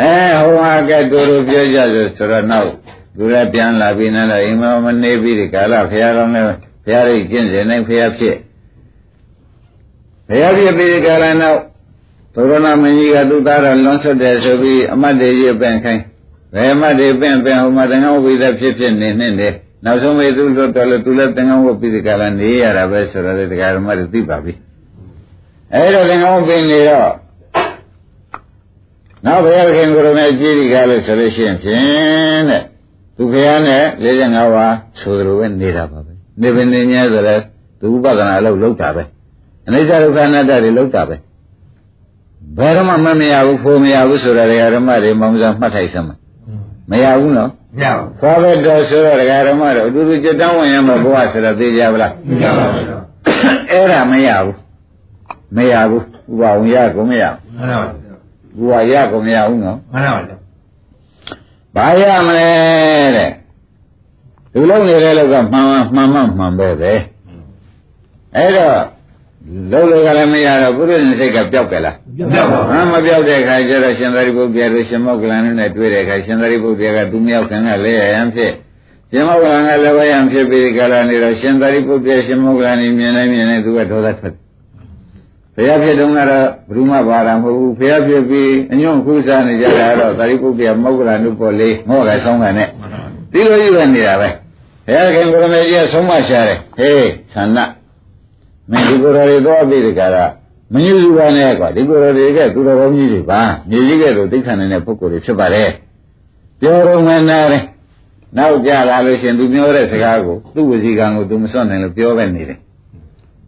[0.02, 2.72] အဲဟိုဟာကတူတူပြောကြဆိုဆိုတော့နောက်
[3.18, 6.48] သူလည်းပြန်လာပြီးနေတော့အိမ်မမနေပြီးဒီကာလဖရာတော်လည်း
[6.84, 8.36] ဖရာရိတ်ကျင့်စဉ်နဲ့ဖရာဖြစ်
[10.28, 11.60] ဖရာဖြစ်ပြီးဒီကာလနောက်
[12.34, 16.04] ဘုရားနာမင်းကြီးကသူ့သားတော်လွန်ဆွတ်တယ်ဆိုပြီးအမတ်တွေရပင့်ခိုင်း
[16.54, 19.54] ဘယ်အမတ်တွေပင့်ပင့်ဟိုမှာသင်္ကန်းဝိသဖြစ်ဖြစ်နေနေတယ်
[19.86, 24.54] နောက်ဆုံးမေသူလွတ်တော်လို့သူလည်းသင်္ကန်းဝတ်ပြီးဒီကာလနေရတာပဲဆိုတော့ဒီကာရမတွေသိပါပြီ
[25.74, 27.10] အဲဒါသင်္ကန်းဝတ်ပြီးနေတော့
[29.26, 32.64] နောက်ဘုရားခင်ကိုရမေကြီးဒီကားလို့ဆိုလို့ရှိရင်ဖြင့်တဲ့
[33.18, 33.84] သူဘုရားနဲ့
[34.24, 37.36] 45ပါးဆိုလိုပဲနေတာပါပဲနေပင်နေညဲဆိုလဲ
[37.80, 39.04] သူဥပဒနာအလုပ်လုပ်တာပဲ
[39.68, 41.16] အနိစ္စဒုက္ခအနတ္တတွေလုပ်တာပဲ
[42.58, 44.44] ဘယ်တော့မှမမရဘူးဖို့မရဘူးဆိုတာ
[44.76, 46.08] ဓမ္မတွေမောင်စားမှတ်ထိုက်စမ်း
[46.92, 49.18] မရဘူးနော်မရဘူးဘာပဲတော်ဆိုတော့
[49.50, 52.84] ဓမ္မတွေအတူတူကြက်တောင်းဝင်ရမှာဘဝဆိုတော့သိကြပါလားမရပါဘူး
[53.72, 54.56] အဲ့ဒါမရဘူး
[55.56, 58.07] မရဘူးဥပဝံရကုန်မရဘူးမှန်ပါပါ
[58.58, 60.38] ကိုယ်ကရကုန်မရဘူးနော်မှန်ပါဗျာ
[61.76, 62.50] ဘာရမလဲ
[63.18, 63.32] တဲ့
[64.54, 65.66] သူလုံးနေတဲ့လောက်ကမှန်
[65.96, 66.94] မှန်မှန်မှန်ပဲပဲ
[68.36, 68.78] အဲ့တော့
[69.72, 78.52] လုံးလို့ကလည်းမရတော့ပုရိသေစိတ်ကပျောက်ကြလားပျောက်ပါဘူးမပျောက်တဲ့ခါကျတော့ရှင်သာရိပုတ္တရာတို့ရှင်မောက္ကလန်နဲ့တွေ့တဲ့ခါရှင်သာရိပုတ္တရာကသူမြောက်ခံကလည်းရံဖြစ်
[79.12, 84.36] ရှင်မောက္ကလန်ကလည်းဝရံဖြစ်ပြီးကြလာနေတော့ရှင်သာရိပုတ္တရာရှင်မောက္ကလန်မြင်နေမြင်နေသူကဒေါသထွက်
[85.58, 92.70] ဘုရားဖြစ်တုန်းကတော့ဘုရုမဘာသာမဟုတ်ဘူးဘုရားဖြစ်ပြီးအညွန့်ခုစားနေကြတာတော့သာရိပုတ္တရာမောက္ကလနုပေါ်လေးငေါ့ကဆောင်းကန်နဲ့
[93.32, 94.30] ဒီလိုကြီးပဲနေတာပဲ
[94.86, 97.58] ဘုရားခင်ကိုရမေကြီးကဆုံးမရှာတယ်ဟေးသန္န
[98.72, 100.26] မင်းဒီကိုယ်တော်တွေတော့ပြီးဒီကရာ
[100.74, 105.70] မညူစုပါနဲ့ကွာဒီကိုယ်တော်တွေကသူတော်ကောင်းကြီးတွေပါမြေကြီးကဲ့သို့သိခံနိုင်တဲ့ပုဂ္ဂိုလ်တွေဖြစ်ပါတယ်
[106.62, 107.64] ပြောတော့မှနားတယ်
[108.38, 112.60] နောက်ကြလာလို့ရှင်သူပြောတဲ့စကားကိုသူ့ဝစီကံကိုသူမစွန့်နိုင်လို့ပြောပဲနေတယ်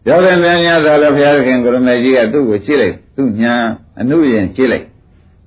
[0.05, 3.53] ပြောတဲ့ဉာဏ်ညာသာလည်းဘုရားခင်ကိုရမေကြီးကသူ့ကိုကြည့်လိုက်သူ့ညာ
[3.99, 4.85] အနုရင်ကြည့်လိုက်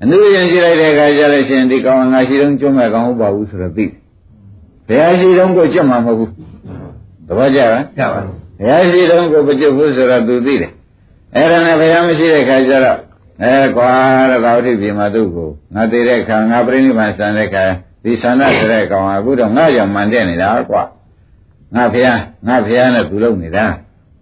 [0.02, 3.84] အနုရင်ကြည့်လိုက်တဲ့အခါကျလို့ရှင်ဒီကောင်ငါရှိတော့ကျွမ်းမဲ့ကောင်ဟုတ်ပါဘူးဆိုတော့သိ
[4.86, 6.30] ဘုရားရှိတော့ကိုကြွမှာမဟုတ်ဘူး
[7.26, 10.72] သဘောကျလားကြပါဘူးဘုရားရှိတော့ကိုမကြွဘူးဆိုတော့သူသိတယ်
[11.36, 12.98] အဲ့ဒါနဲ့ဘုရားမရှိတဲ့ခါကျတော့
[13.42, 13.90] အဲကွာ
[14.30, 17.64] တဲ့ဘာဝတိပြေမှာသူ့ကိုငါသေးတဲ့ခါငါပြိဋိဘံဆန်တဲ့ခါ
[18.04, 20.82] ဒီဆန္ဒဆိုတဲ့ကောင်ကအခုတော့ငါကြောင့်မှန်တဲ့နေတာကွာ
[21.74, 22.06] ငါဖះ
[22.48, 23.64] ငါဖះနဲ့သူလုံနေတာ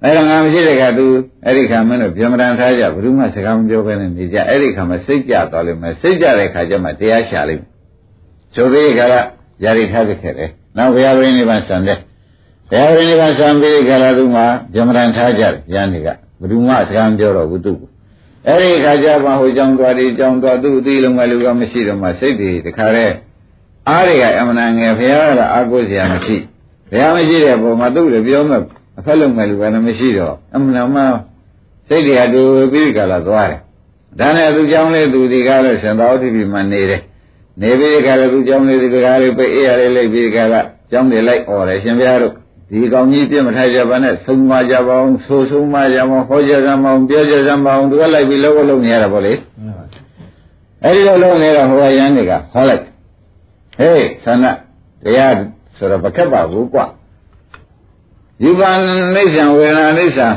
[0.04, 1.06] အဲ့ဒါငါမရှိတဲ့ခါသူ
[1.46, 7.70] အဲ့ဒီခါမင်းတို့ဗျမရန်ထားကြဘယ်သူမှစကားမပြောဘဲနဲ့နေကြအဲ့ဒီခါမှာစိတ်ကြသွားလိမ့်မယ်စိတ်ကြတဲ့ခါကျမှတရားရှာလိမ့်မယ်
[8.54, 9.14] ဆိုပြီးခါက
[9.64, 11.98] ယာရိထားခဲ့တယ်နောက်ဘုရားပြိဋိဘံဆန်တဲ့
[12.70, 14.42] ဘုရားပြိဋိဘံဆန်ပြီးခါလာသူမှ
[14.74, 16.08] ဗျမရန်ထားကြတယ်ရန်တွေက
[16.40, 17.88] ဘယ်သူမှစကားမပြောတော့ဘူးသူ့ကို
[18.46, 23.14] အဲ့ဒီခါကျမှဟိုကြောင်သွားဒီကြောင်သွားသူ့အသိလုံးကလူကမရှိတော့မှစိတ်တွေတခါတည်း
[23.88, 26.36] အားတွေကအမှန်တန်ငယ်ဘုရားကအားကိုးစရာမရှိ
[26.90, 28.62] ဘုရားမရှိတဲ့ပုံမှာသူ့လည်းပြောမဲ့
[29.00, 31.02] အဖက်လုံးမဲ့လူကလည်းမရှိတော့အမှန်တန်မှ
[31.88, 33.60] စိတ်တွေကတူပြီးကြလာသွားတယ်
[34.18, 37.02] ဒါနဲ့သူကြောင်းလေးသူဒီကားလို့ရှင်တော်တိပိမှနေတယ်
[37.60, 40.54] နေပြီးကြလည်းသူကြောင်းလေးဒီကားလေးပိတ်အေးရလေးလိုက်ပြီးကြက
[40.90, 42.34] ကြောင်းတွေလိုက်អော်တယ်ရှင်ဘုရားတို့
[42.70, 49.32] ဒီကောင်ကြီးပြစ်မထိုက်ကြပါနဲ့ဆုံးမကြပါအောင်ဆိုဆုံးမကြပါအောင်ဟောကြစမ်းပါအောင်ပြောကြစမ်းပါအောင်သူကလိုက်ပြီးလုံးဝလုံးနေရတာပေါ့လေ
[50.84, 52.82] အဲဒီလိုလုံးနေတော့ဟိုအရန်တွေကဟောလိုက်
[53.78, 54.44] ဟေးသန္န
[55.04, 55.34] တရား
[55.76, 56.80] ဆိုတော့မခက်ပါဘူးကွ
[58.42, 58.76] ယူပန်
[59.16, 60.28] အိဋ္ဌံဝေဒနာအိဋ္ဌံ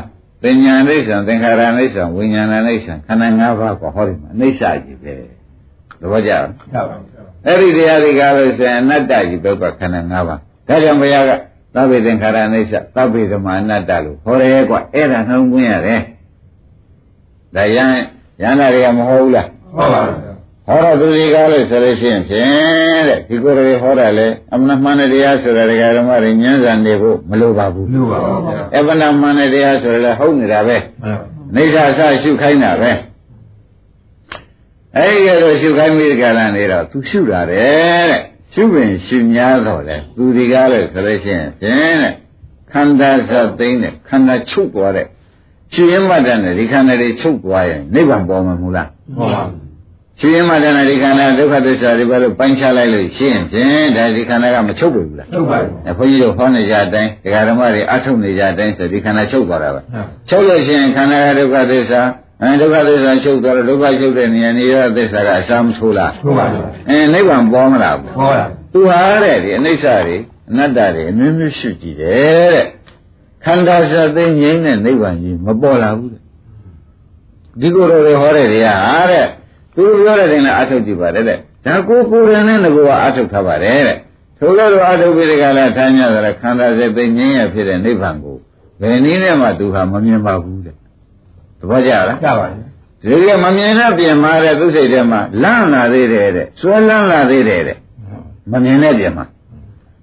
[0.42, 5.14] ပညာအိဋ္ဌံသင်္ခါရအိဋ္ဌံဝိညာဏအိဋ္ဌံခန္ဓာ၅ပါးကဟောဒီမှာအိဋ္ဌကြီးပဲ
[6.00, 7.10] သဘောကျလားကြပါဘူး
[7.46, 11.32] အဲ့ဒီတရားတွေကလို့ဆိုရင်အနတ္တကြီးဘက်ကခန္ဓာ၅ပါးဒါကြောင့်ဘုရားက
[11.76, 16.02] သဗ္ဗေသင်္ခါရအိဋ္ဌသဗ္ဗေဓမ္မအနတ္တလို့ဟောရဲကွအဲ့ဒါနှုံးပွင့်ရတယ်
[17.56, 17.90] ဒါရန်
[18.42, 20.33] ရန်တာတွေကမဟုတ်ဘူးလားဟုတ်ပါဘူး
[20.68, 32.92] ဟောတော့သူတွေကလို့ဆိုလို့ရှိရင်ဖြင့်တဲ့ဒီကိုယ်တွေဟောတာလေအမှန်မှန်တဲ့တရားဆိုတာဒကာဓမ္မတွေဉာဏ်စံနေဖို့မလိုပါဘူးလူပါဘူးဗျာအပ္ပနာမှန်တဲ့တရားဆိုလည်းဟုတ်နေတာပဲမှန်ပါနေသာအစရှုခိုင်းတာပဲ
[34.98, 38.22] အဲ့ဒီကတော့ရှုခိုင်းပြီးကြလာနေတော့သူရှုတာတဲ့တဲ့
[38.54, 42.14] ရှုပင်ရှုများတော့လေသူဒီကားလို့ဆိုလို့ရှိရင်ဖြင့်တဲ့
[42.72, 45.08] ခန္ဓာစသိမ့်တဲ့ခန္ဓာချုပ်သွားတဲ့
[45.74, 49.63] ရှုရင်မှတ်တဲ့နဲ့ဒီခန္ဓာတွေချုပ်သွားရင်နိဗ္ဗာန်ပေါ်မှာမဟုတ်လားဟုတ်ပါဘူး
[50.20, 62.02] ရှုရင်မှတ်တဲ့နဲ့ဒီခန္ဓာဒုက္ခသစ္စာတွေဘာလို့ပိုင်းခြားလိုက်လို့ရှိရင်ဖြင့်ဒါဒီခန္ဓာကမချုပ်ဘူးလားဟုတ်ပါဘူးအဲဘုန်းကြီးတို့ဟောနေကြတဲ့အတိုင်းဒကာဓမ္မတွေအထုတ်နေကြတဲ့အတိုင်းဆိုဒီခန္ဓာချုပ်သွားတာပဲဟုတ်ချုပ်လို့ရှိရင်ခန္ဓာကဒုက္ခသစ္စာ
[62.42, 70.18] အဲဒုက္ခသစ္စာချုပ်သွားတော့ဒုက္ခချုပ်တဲ့နေရာနေရသစ္စာကအစာမထိုးလားဟုတ်ပါဘူးအဲနိဗ္ဗာန်ပေါ်မလားဘူးဟောတာသူဟာတဲ့ဒီအနိစ္စတွေ
[70.52, 72.66] အနတ္တတွေအမျိုးမျိုးရှိကြည့်တယ်တဲ့
[73.46, 76.22] ခန္ဓာစသိငြိမ်းတဲ့နိဗ္ဗာန်ကြီးမပေါ်လာဘူးတဲ့
[77.62, 79.28] ဒီကိုယ်တော်တွေဟောတဲ့တရားဟာတဲ့
[79.76, 83.98] သူပြောတဲ့တိုင်းလည်းအထုတ်ကြည့်ပါတယ်တဲ့ဒါကိုကိုယ်ရင်နဲ့ငကိုကအထုတ်ထားပါတယ်တဲ့
[84.38, 88.38] ထိုလိုလိုအထုတ်ပြီးဒီကလာထားညတယ်ခန္ဓာစသိငြိမ်းရဖြစ်တဲ့နိဗ္ဗာန်ကို
[88.82, 90.76] ဘယ်နည်းနဲ့မှသူဟာမမြင်ပါဘူးတဲ့
[91.60, 92.74] သဘောကျလားကြပါဘူး
[93.10, 97.78] ဒီကမမြင်တဲ့ပြင်မာတဲ့သူစိတ်ထဲမှာလန့်လာသေးတယ်တဲ့စွဲလန့်လာသေးတယ်တဲ့
[98.52, 99.26] မမြင်တဲ့ပြင်မှာ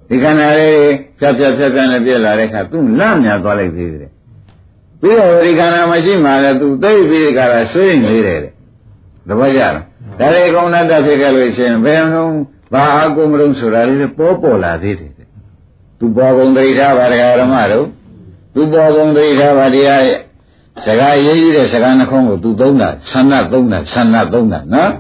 [0.09, 0.74] ဒီခန္ဓာလေး
[1.18, 4.11] ဖြတ်ဖြတ်ဖြတ်ဖြတ်နဲ့ပြည့်လာတဲ့အခါသူလန့်မြသွားလိုက်သေးတယ်
[5.00, 8.52] ပြီးတော့ဒီခန္ဓာမရှိမှလည်းသူသိပြီးကြတာဆွေးနေတယ်တဲ့
[9.31, 9.75] သဘောကျလား
[10.19, 12.33] ဒါလေကောင်းတတ်ဖြစ်ခဲ့လို့ရှိရင်ဘယ်တော့
[12.73, 15.29] ဘာအကုမလုံးဆိုတာလေးပေါ်ပေါ်လာသေးတယ်တဲ့
[15.99, 17.87] သူပေါ်ကုန်တိထားပါဒကာဓမ္မတို့
[18.55, 20.19] သူပေါ်ကုန်တိထားပါတရားရဲ့
[20.87, 24.93] စကားရေးကြီးတဲ့စကားနှခုံးကိုသူသုံးတာဆန္ဒသုံးတာဆန္ဒသုံးတာနော်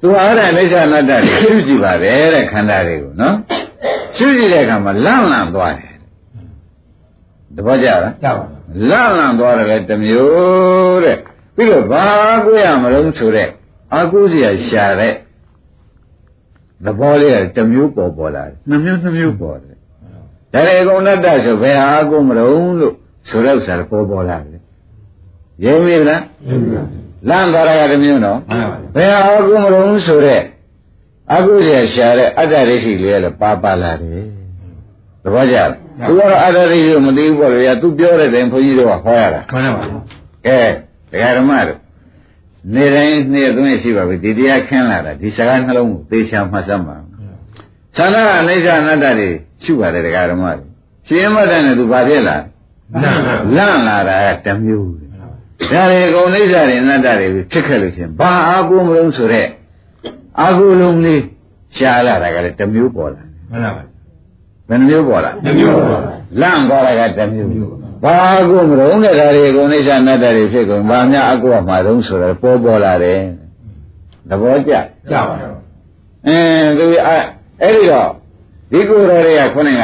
[0.00, 3.34] သူအားတဲ့အိဋ္ဌာနတ္တတွေရှုကြည့်ပါတယ်တဲ့ခန္ဓာတွေကိုနော်
[4.16, 5.94] ရှုကြည့်တဲ့အခါမှာလန့်လန့်သွားတယ်
[7.56, 11.18] တပည့်ကြလားကြပါဘူးလန့်လန့်သွားတယ်လေတစ်မျိုးတဲ့
[11.54, 12.04] ပြီးတော့ဘာ
[12.44, 13.48] ကိုရမလို့ဆိုတဲ့
[13.94, 15.14] အာကုစရာရှာတဲ့
[16.84, 19.76] သဘောလေးကတစ်မျိုးပေါ်ပေါ်လာတယ်နှစ်မျိုးနှစ်မျိုးပေါ်တယ်
[20.52, 22.94] ဒါလေကုဏတ္တဆိုဘယ်အာကုမလို့လို့
[23.28, 24.60] ဆိုတော့ဥစ္စာပေါ်ပေါ်လာတယ်
[25.64, 26.78] ရဲမိလားရှင်းပြီ
[27.28, 30.42] လန့်သွားတာကတစ်မျိုးနော်မှန်ပါဘူးဘယ်အာကုမလို့ဆိုတဲ့
[31.32, 34.24] အာကုစရာရှာတဲ့အတ္တရိရှိလေးလည်းပါပါလာတယ်
[35.24, 35.70] သဘောကျလား
[36.08, 40.02] သူကတော့အတ္တရိရှိကိုမသိဘူးပေါ့လေသူပြောတဲ့တိုင်ဘုန်းကြီးတို့ကဟောရတာမှန်ပါဘူး
[40.46, 40.58] ကဲ
[41.12, 41.78] ဒကာဓမ္မတို့
[42.74, 49.28] နေတိုင်းနေ့သွင်းရှိပါပြီဒီတရားခင်းလာတာဒီစကားနှလုံးကိုသေချာမှတ်စမ်းပါသန္တာအနိစ္စအနတ္တတွေ
[49.62, 50.64] ရှိပါတယ်ဒကာဓမ္မတွေ
[51.08, 52.36] ရှင်မတန်နဲ့သူဘာဖြစ်လာ
[53.02, 54.90] နာနာလန့်လာတာကတစ်မျိုး
[55.72, 59.46] ဒါတွေအကုန်အိစ္ဆာတွေအနတ္တတွေဖြစ်ခဲ့လို့ရှင်ဘာအာကုမလို့ဆိုတဲ့
[60.40, 61.22] အာကုလုံးလေး
[61.76, 63.88] ရှားလာတာကလည်းတစ်မျိုးပေါ်လာမှန်ပါဘူး
[64.68, 65.98] ဘယ်နှမျိုးပေါ်လာတစ်မျိုးပါ
[66.40, 67.50] လန့်သွားတာကတစ်မျိုး
[68.02, 68.16] ဘာ
[68.48, 73.20] ကိုမရုံးတဲ့ဓာတ်တွေကိုအိဋ္ဌာနတ္တတွေဖြစ်ကုန်ဘာများအကောမှာတုံးဆိုတော့ပေါ်ပေါ်လာတယ်
[74.28, 74.72] သဘောကျ
[75.10, 75.58] ကြပါတော့
[76.26, 77.24] အင်းသူအဲ့
[77.62, 78.10] အဲ့ဒီတော့
[78.70, 79.82] ဒီကိုယ်တော်တွေကခုနက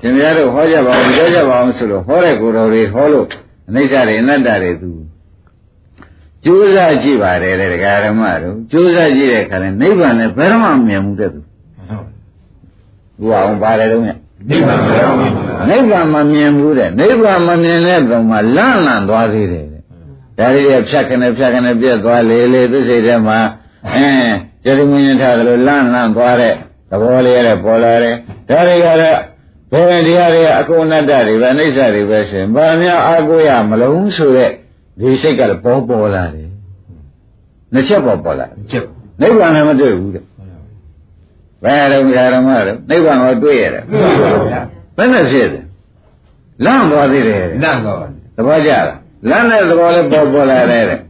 [0.00, 3.26] ရှင်များတို့ဟောကြပါအောင်ပြောကြပါအောင်ဆိုလို့ဟောတဲ့ကိုယ်တော်တွေဟောလို့
[3.68, 4.90] အနိစ္စတွေအနတ္တတွေသူ
[6.44, 11.40] ကျိုးစားကြည့်ပါတယ်တဲ့ဒကာဓမ္မတို့ကျိုးစားကြည့်တဲ့အခါနဲ့နိဗ္ဗာန်လည်းဘယ်တော့မှမမြင်ဘူးတဲ့သူ
[13.20, 14.18] ဘုရားအောင်ပါတယ်တော့မြတ်
[14.50, 15.36] နိဗ္ဗာန်ဘယ်တော့မှမမြင်
[15.68, 19.82] နိဗ္ဗာန်မမြင်ဘူးတဲ့နိဗ္ဗာန်မမြင်တဲ့ကောင်မှလန့်လန့်သွားသေးတယ်တဲ့
[20.38, 23.38] ဒါတွေရဖြတ်ခနဲ့ဖြတ်ခနဲ့ပြက်သွားလေလေသူစိတ်ထဲမှာ
[23.94, 26.54] အင်းကျေရမင်းထားတယ်လို့လန့်လန့်သွားတဲ့
[26.90, 28.16] သဘောလေးရတဲ့ပေါ်လာတယ်
[28.48, 29.20] ဒါတွေကလည်း
[29.72, 34.50] ဘယ်တရားတွေအကုန်အတ္တတွေပဲအိဋ္ဌတွေပဲဆိုရင်ဘာများအာကိုရမလုံးဆိုတဲ့
[35.00, 36.48] ဒီစိတ်ကလည်းပေါ်ပေါ်လာတယ်
[37.72, 38.84] နှစ်ချက်ပေါ်ပေါ်လာတယ်ချက်
[39.20, 40.24] နိဗ္ဗာန်လည်းမတွေ့ဘူးတဲ့
[41.64, 42.02] ဘယ်တော့
[42.34, 44.60] ဓမ္မတော့နိဗ္ဗာန်ကိုတွေ့ရတယ်တွေ့ပါဗျာ
[44.96, 45.64] ဘယ်နဲ့ဖြစ်တယ်
[46.64, 47.98] လန့်သွားသေးတယ်တဲ့နတ်တော့
[48.36, 48.86] သဘောကျလား
[49.30, 51.00] လမ်းတဲ့သဘောလည်းပေါ်ပေါ်လာတယ်တဲ့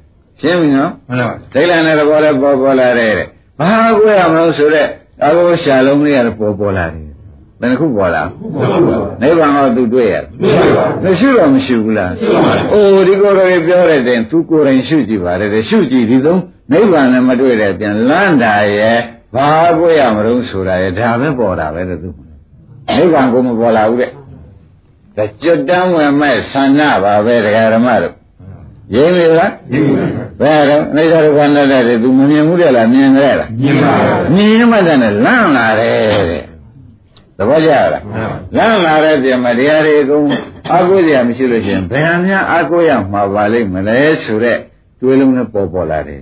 [0.40, 3.26] ရှင်းပြီနော်မှန်ပါဗျာဒိဋ္ဌိနဲ့သဘောလည်းပေါ်ပေါ်လာတယ်တဲ့
[3.60, 4.88] ဘာကိုရမလို့ဆိုတော့
[5.26, 7.04] အဘောရှာလုံးလေးရတယ်ပေါ်ပေါ်လာတယ်
[7.60, 16.40] ဘယ်နှခုပေါ်လာဟုတ်ပါဘူးနိဗ္ဗာန်ကိုသူတွေ့ရတယ်တွေ့ပါဘူးမရှိတော့မရှိဘူးလားရှိပါတယ်အိုးဒီကိုယ်တော်ကြီးပြောတဲ့တဲ့သူကိုယ်တိုင်ရှုကြည့်ပါတယ်တဲ့ရှုကြည့်ဒီသုံး
[16.72, 18.98] နိဗ္ဗာန်နဲ့မတွေ့တဲ့ပြန်လမ်းတာရဲ့
[19.34, 22.08] ဘာကိုရမလို့ဆိုတာလေဒါပဲပေါ်တာပဲလို့သူ
[22.96, 24.10] နိဗ္ဗာန်ကိုမပေါ်လာဘူးတဲ့
[25.16, 28.14] ဒါကြွတန်းဝင်မဲ့ဆန္ဒပါပဲတရားဓမ္မတို့
[28.94, 30.04] ရင်းပြီလားရင်းပါ
[30.40, 36.42] ပါဘယ်တော့အနိစ္စဒုက္ခနဲ့တဲ့သူမမြင်ဘူးတဲ့လားမြင်ကြလားမြင်ပါပါမြင်မှတဲ့လန့်လာတယ်တဲ့
[37.36, 37.88] သဘောကျလား
[38.56, 40.24] လန့်လာတဲ့ပြင်မတရားတွေအကုန်
[40.72, 44.60] အကုသိုလ်မရှိလို့ရှင်ဘယ်အများအကုရမှာပါလိမ့်မလဲဆိုတော့
[45.00, 46.20] တွေးလုံးနဲ့ပေါ်ပေါ်လာတယ်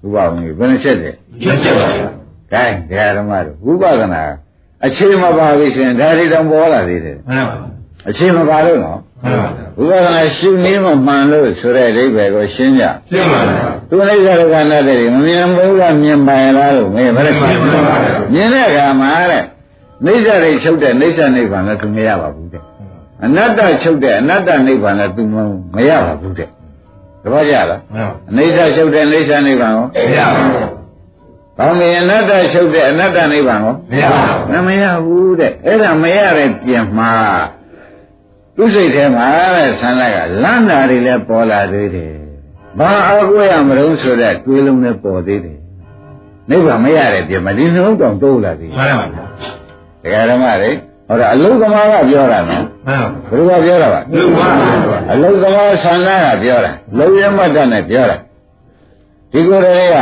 [0.00, 1.10] ဟုတ်ပါဘူးဥပမာဘယ်နှချက်လဲ
[1.42, 2.21] ချက်ပါပါ
[2.52, 4.22] ဗျာကဲတရားဓမ္မတို့ဝိပဿနာ
[4.86, 7.68] အခြေမပါပြီဆိုရင်ဒါတွေတော့ပေါ်လာသေးတယ်မှန်ပါဗျာ
[8.08, 17.60] အခြေမပါလို့နော်မှန်ပါဗျာဝိပဿနာရှုနည်းမမှန်လို့ဆိုတဲ့အဓိပ္ပာယ်ကိုရှင်းကြရှင်းပါဗျာသူအိဋ္ဌဒုက္ခနဲ့တဲ့မမြင်ဘူးလားမြင်ပါရဲ့လားလို့မေးဘယ်လိုမြင်
[18.32, 19.44] မြင်တဲ့အခါမှာတဲ့
[20.04, 22.62] နိစ္စတွေချုပ်တဲ့နိစ္စနိဗ္ဗာန်လည်းသူမရပါဘူးတဲ့
[23.24, 25.22] အနတ္တချုပ်တဲ့အနတ္တနိဗ္ဗာန်လည်းသူ
[25.76, 26.48] မရပါဘူးတဲ့
[27.22, 30.81] တပည့်ကြလားမှန်ပါအနိစ္စချုပ်တဲ့နိစ္စနိဗ္ဗာန်ကိုမရပါဘူး
[31.58, 37.12] ဘာမင်းအနတ္တချုပ်တဲ့အနတ္တနိဗ္ဗာန်ကိုမရပါဘူးမရဘူးတဲ့အဲ့ဒါမရတဲ့ပြင်မှာ
[38.56, 42.12] သူစိတ်ထဲမှာတဲ့ဆန္ဒကလမ်းတာတွေလည်းပေါ်လာသေးတယ်
[42.78, 45.58] ဘာအကွေရမလို့ဆိုတဲ့တွေးလုံးနဲ့ပေါ်သေးတယ်
[46.50, 49.24] နိဗ္ဗာန်မရတဲ့ပြင်မှာဒီနှလုံးတောင်တိုးလာသေးမှန်ပါဗျာ
[50.04, 50.70] တယ်ဒကာဓမ္မတွေ
[51.08, 58.16] ဟောဒါအလုသမားကပြောတာနော်မှန်ပါဘယ်လိုကပြောတာပါလူပါဗျာအလုသမားဆန္ဒကပြောတာလုံရမတ္တနဲ့ပြောတာ
[59.32, 59.96] ဒီကိုယ်တွေက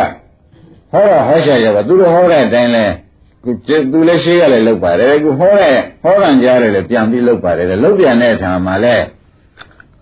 [0.92, 2.84] ဟောတော့ဟောရှာကြပါသူတို့ဟောတဲ့အတိုင်းလဲ
[3.44, 3.50] သူ
[3.92, 8.96] သူလည်းရှိရလဲလောက်ပါတယ်ခုဟောတဲ့ဟောကန်ကြားတယ်လေပြန်ပြီးလောက်ပါတယ်လေလောက်ပြန်တဲ့အခါမှာလဲ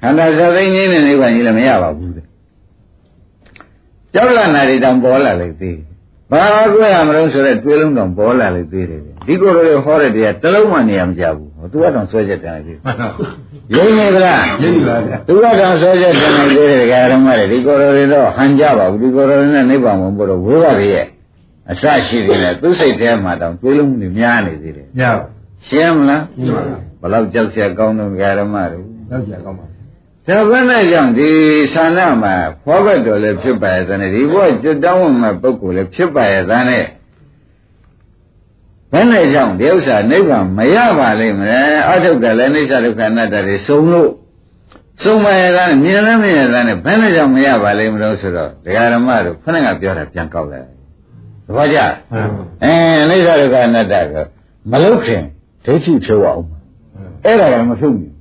[0.03, 2.27] ခန္ဓာသသိင်းကြီးနဲ့နိဗ္ဗာန်ကြီးလည်းမရပါဘူးတဲ့
[4.15, 5.79] ကြောက်လန့်တာတွေတောင်ပေါ်လာလေသေး
[6.31, 13.09] ဘာကွဲရမလို့ဆိုတော့တွေးလုံးတောင်ပေါ်လာလေသေးတယ်ဒီကိုယ်တွေဟောတဲ့တရားတစ်လုံးမှနေရာမကြဘူးဟော သူကတော့ဆွဲချက်တယ်လေမှန်ပါ
[13.75, 21.07] ရင်းနေကြလားရင်းပါဗျာသူကတော့ဆွဲချက်တယ်နေသေးတယ်ဓမ္မတွေဒီကိုယ်တွေတော့ဟန်ကြပါဘူးဒီကိုယ်တွေနဲ့နိဗ္ဗာန်ဝင်ဖို့တော့ဝိဘတွေရဲ့
[21.71, 25.25] အစရှိတယ်လေသူစိတ်ထဲမှာတောင်တွေးလုံးနေများနေသေးတယ်ညပါ
[25.67, 31.31] ရှင်းမလားရှင်းပါဗျာဘလောက်ကြောက်ရကောင်းတော့ဓမ္မတွေတော့ကြာကောင်းပါဒါဘယ်နဲ့ကြောင့်ဒီ
[31.73, 36.85] ဌာနမှာဖောဘက်တော်လည်းဖြစ်ပါရဲ့တဲ့ဒီဘုရားကျွတ်တောင်းဝင်မဲ့ပုဂ္ဂိုလ်လည်းဖြစ်ပါရဲ့တဲ့
[38.93, 44.11] ဘယ်နဲ့ကြောင့်ဒီဥစ္စာနိဗ္ဗာန်မရပါလိမ့်မယ်အထုတ်တယ်လည်းအိဋ္ဌဒုက္ခအနတ္တတွေစုံလို့
[45.03, 50.67] စုံပါရဲ့တဲ့မြင်လည်းမြင်ရဲ့တဲ့ဘယ်နဲ့ကြောင့်မရပါလိမ့်မလို့ဆိုတော့ဒကာရမတို့ခဏကပြောတာပြန်ကောက်လိုက်
[51.47, 51.79] သဘောကျ
[52.13, 52.75] မှန်ပါအဲ
[53.11, 54.15] အိဋ္ဌဒုက္ခအနတ္တက
[54.71, 55.23] မလုတ်ခင်
[55.65, 56.45] ဒိဋ္ဌိဖြုတ်အောင်
[57.25, 58.13] အဲ့ဒါကမဖြုတ်ဘူး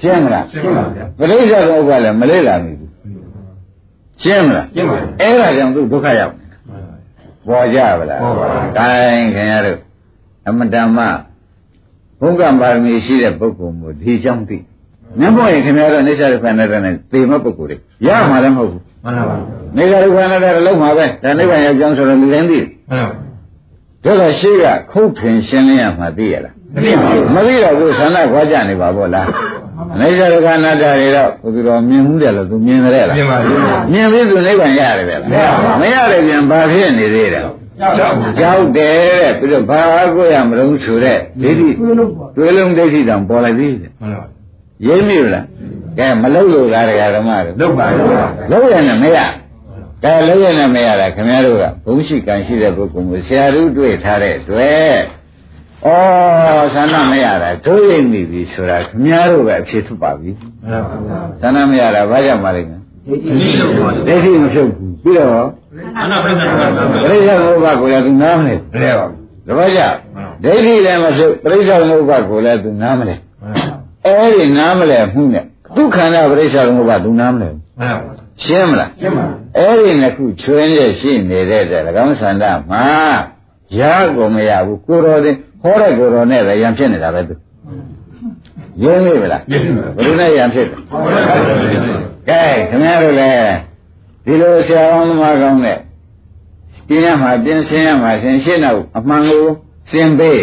[0.00, 2.90] ရှင်းမလားရှင်းပါဗျာပရိစ္ဆေသောကလည်းမလေးလာမိဘူး
[4.22, 6.39] ရှင်းမလားရှင်းပါပြီအဲ့ဒါကြောင့်သူဒုက္ခရောက်နေတာ
[7.48, 9.78] ပေါ်ကြပါလားပေါ်ပါဘူးကိုင်းခင်ဗျားတို့
[10.48, 11.04] အမတန်မှ
[12.20, 14.58] ဘုံကပါရမီရှိတဲ့ပုဂ္ဂိုလ်မျိုးဒီကြောင့်သိ
[15.20, 17.76] မျက်မှောက်ရင်ခင်ဗျားတို့အိဋ္ဌဒုက္ခနဲ့တဲ့နဲ့သေမဲ့ပုဂ္ဂိုလ်တွေ
[18.06, 19.36] ရမှာလည်းမဟုတ်ဘူးမှန်ပါ
[19.76, 23.10] အိဋ္ဌဒုက္ခနဲ့တဲ့လုံးမှာပဲဒါနိဗ္ဗာန်ရောက်ကြောင်းဆိုတော့လူတိုင်းသိတယ်မှန်ပါ
[24.04, 29.26] ဒါကရှိကခုတ်ထင်ရှင်းလင်းရမှာသိရလားမသိပါဘူးမသိတော့ဘူးဆန္ဒခွာကြနေပါဗောလား
[30.00, 33.54] အိဋ္ဌဒုက္ခအနတ္တတွေတော့ဘုသူတော်မြင်မှုတယ်လို့သူမြင်တယ်လားမြင်ပါပြီ
[33.92, 35.18] မြင်ပြီးသူနိဗ္ဗာန်ရတယ်ဗျာ
[35.80, 37.44] မရတယ်ပြန်ဘာဖြစ်နေသေးတယ်
[37.80, 39.82] ကြောက်ပါကြောက်တယ်တဲ့ပြီးတော့ဘာ
[40.14, 41.68] ကိုရမလို့ဆိုတဲ့ဒိဋ္ဌိ
[42.36, 44.26] တွေးလုံးဒိဋ္ဌိတောင်ပေါ်လိုက်သေးတယ်မှန်ပါ
[44.86, 45.44] ရိပ်မိလား
[45.98, 48.06] ကဲမလုံလို့လားတရားဓမ္မတွေလုတ်ပါဗျာ
[48.50, 49.18] လုံရနဲ့မရ
[50.04, 54.96] ကဲလုံရနဲ့မရတာခင်ဗျားတို့ကဘုံရှိကံရှိတဲ့ပုဂ္ဂိုလ်ကိုဆရာတို့တွေ့ထားတဲ့အတွက်
[55.84, 55.88] ဩ
[56.74, 65.48] ဆန္ဒမရတာတို့ရိပ်မိပြီဆိုတာခမည်းတော်ပဲအဖြစ်ထုတ်ပါပြီမှန်ပါဗျာဆန္ဒမရတာဘာကြောင့်ပါလဲကဒီလိုပါဒိဋ္ဌိမဖြုတ်ဘူးပြီးတော့
[65.98, 69.82] အနာပိဿနာပါပရိစ္ဆေသမုပ္ပါကိုလည်းသူနားမလဲဘယ်ပါတပည့်ကြ
[70.44, 73.14] ဒိဋ္ဌိလည်းမဖြုတ်ပရိစ္ဆေသမုပ္ပါကိုလည်းသူနားမလဲ
[74.06, 75.44] အဲ့ဒီနားမလဲမှုနဲ့
[75.76, 78.12] ဒုက္ခန္ဓပရိစ္ဆေသမုပ္ပါသူနားမလဲဘူးမှန်ပါ
[78.44, 79.24] ရှင်းမလားရှင်းပါ
[79.58, 82.86] အဲ့ဒီနှစ်ခုချွင်းရရှိနေတဲ့တဲ့၎င်းဆန္ဒမှာ
[83.80, 83.82] ရ
[84.16, 87.34] ကုန်မရဘူးကိုတော်တင် ဟောတဲ့ကိုတော်နဲ့လည်းရံဖြစ်နေတာပဲသူ
[88.82, 93.54] ရင်းမိဗလားရင်းမိပါဘယ်လိုနဲ့ရံဖြစ်တယ်ဟုတ်ပါဘူးကဲခင်ဗျားတို့လည်း
[94.24, 95.78] ဒီလိုဆရာတော်သမားကောင်းတဲ့
[96.88, 99.44] ပြင်းရမှာပြင်းရှင်းရမှာရှင်းရှင်းတော့အမှန်ကို
[99.90, 100.42] ရှင်းပေး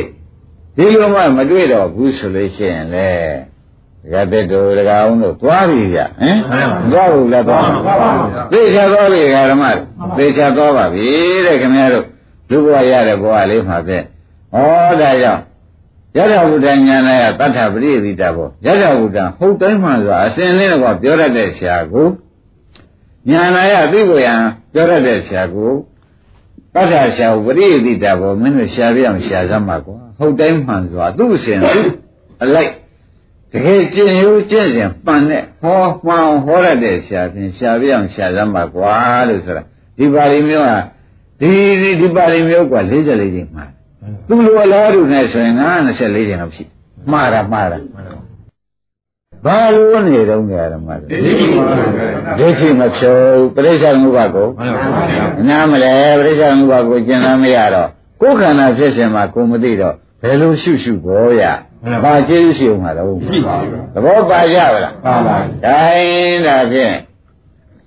[0.77, 3.10] ဒီလိုမှမတွေ့တော့ဘူးဆိုလို့ရှိရင်လေ
[4.03, 6.38] ဒကာတက်တို့ဒကာအောင်တို့သွားပြီဗျဟမ်
[6.91, 7.65] သွားဘူးလားသွား
[8.51, 9.63] သိချသွားပြီဒကာဓမ္မ
[10.17, 11.08] သိချသွားပါပြီ
[11.45, 12.06] တဲ့ခင်ဗျားတို့
[12.49, 13.97] လူဘဝရတဲ့ဘဝလေးမှာပဲ
[14.53, 14.57] ဩ
[15.01, 15.41] ဒါကြောင့်
[16.15, 22.07] ယထာဘုဒ္ဓဉာဏ်နဲ့တတ္ထပရိသေတဘောယထာဘုဒ္ဓဟုတ်တိုင်းမှဆိုအစဉ်လေးတော့ပြောရတဲ့ဆရာကို
[23.29, 24.41] ဉာဏ်နာယသိကိုရန်
[24.73, 25.71] ပြောရတဲ့ဆရာကို
[26.73, 31.88] တတ္ထဆရာကိုပရိသေတဘောမင်းတို့ရှာပြအောင်ရှာစမ်းပါကွာဟုတ်တိုင်းမှဆိုသူ့အစဉ်သူ့
[32.43, 32.71] အလိုက်
[33.51, 38.93] တကယ်ကျင့်ယူကျင့်စဉ်ပန်တဲ့ဟောမှန်ဟောရတဲ့ဆရာဖြင့်ရှာပြအောင်ရှာစမ်းပါကွာ
[39.27, 39.63] လို့ဆိုတာ
[39.97, 40.79] ဒီပါဠိမျိုးဟာ
[41.39, 43.65] ဒီဒီဒီပါဠိမျိုးက44ချိန်မှာ
[44.27, 46.63] သူ့လိုအလားတူနဲ့ဆိုရင်ငါ24ကျင်လောက်ရှိ
[47.11, 47.79] မှားတာမှားတာ
[49.45, 51.87] ဘာလို့နေတော့ကြရမှာလဲဒီလိုပါဗျာ
[52.39, 57.89] ဒိဋ္ဌိမဖြုတ်ပရိစ္ဆေသမုပ္ပါကိုမှန်ပါဗျာနားမလဲပရိစ္ဆေသမုပ္ပါကိုကျင်နာမရတော့
[58.21, 61.43] ကိုယ်ခန္ဓာဖြစ်စဉ်မှာကိုယ်မသိတော့ဘယ်လိုရှုရှုဘောရ
[62.03, 66.95] ဘာကျေးဇူးရှိအောင်မှာတော့ရှိပါဘူးသဘောပါကြပါလားပါပါတိုင်းဒါဖြင့်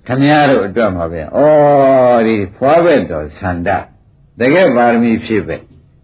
[0.07, 1.39] ခမည်းတော်အတွက်မှာပဲဩ
[2.27, 3.69] ဒီဖွားဘက်တော်ဆန္ဒ
[4.39, 5.55] တကယ်ပါရမီဖြစ်ပဲ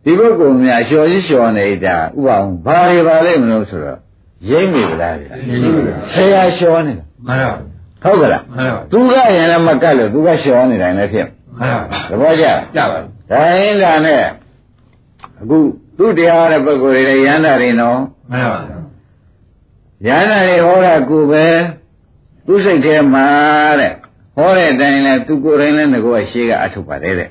[0.07, 3.99] ဒီပုဂ္ဂိုလ်များလျှော်ကြီးလျှော်နေတာဥပအောင်ဘာတွေပါလိမ့်မလို့ဆိုတော့
[4.49, 5.33] ရိမ့်မိဗလားဗျာ
[6.13, 7.39] ဆရာလျှော်နေတာမှန်
[8.03, 11.27] ပါဟုတ်ကလားမှန်ပါသူကရင်လည်းမကတ်လို့သူကလျှော်နေတယ်လည်းဖြစ်
[11.59, 12.97] မှန်ပါသဘောကျကြပါ
[13.31, 14.23] တိုင်းဒါနဲ့
[15.41, 15.57] အခု
[15.97, 17.99] သူတရားတဲ့ပုဂ္ဂိုလ်တွေလည်းရဟန္တာတွေနော်
[18.31, 18.59] မှန်ပါ
[20.07, 21.45] ရဟန္တာတွေဟောတာကိုပဲ
[22.45, 23.27] သူစိတ်ထဲမှာ
[23.79, 23.93] တဲ့
[24.35, 27.29] ဟောတဲ့အတိုင်းလဲသူကိုယ်တိုင်လည်းငကောရှေးကအထုတ်ပါတယ်တဲ့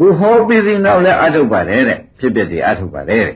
[0.00, 3.34] သူဟောပြီးပြီးနောက်လည်းအထုတ်ပါတယ်တဲ့ဖြစ်ဖြစ်ဒီအထုတ်ပါတယ်တဲ့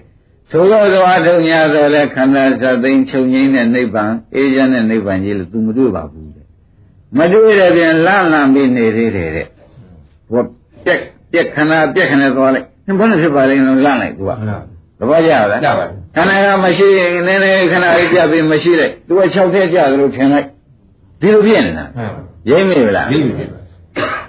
[0.51, 6.45] သို့သောသောအထုတ်ညာဆိုလဲခန္ဓာသသိန်းချုပ်ငိမ့်တဲ့နိဗ္ဗာန်အေးချမ်းတဲ့နိဗ္ဗာန်ကြီးလို့ तू မတွေ့ပါဘူးတဲ့
[7.19, 9.47] မတွေ့တဲ့ပြန်လန့်လန့်ပြီးနေသေးတယ်တဲ့
[10.31, 10.43] ဟော
[10.85, 11.01] ပြက်
[11.33, 12.67] ပြက်ခန္ဓာပြက်ခန္ဓာသွားလိုက်
[12.99, 14.59] ဘယ်နဲ့ဖြစ်ပါလိမ့်လို့လန့်လိုက် तू ကမှန်ပါ
[14.99, 15.85] သဘောကျလားကြပါ
[16.17, 20.47] ခန္ဓာကမရှိရင်နည်းနည်းခဏလေးပြပြီးမရှိလိုက်သူက6ထည့်ကြသလိုထင်လိုက်
[21.21, 23.64] ဒီလိုဖြစ်နေတာမှန်ပါရိမ့်မိဗလားဒီလိုပါ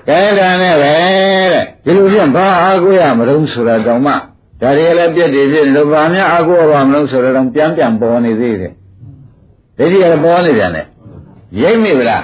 [0.08, 0.94] ကဲဒါနဲ့ပဲ
[1.54, 4.14] တဲ့ဒီလိုဖြစ်ဘာအားကိုးရမလို့ဆိုတာတောင်မှ
[4.62, 8.74] ဒါတွေလည်းပြက်တွေဖြစ်နေလို့ဘာများအားကိုးရပါမလို့ဆိုတော့ပြန်ပြန်ပေါ်နေသေးတယ်
[9.78, 10.88] ဒိဋ္ဌိကပေါ်နေပြန်တယ်
[11.62, 12.24] ရိမ့်မိဗလား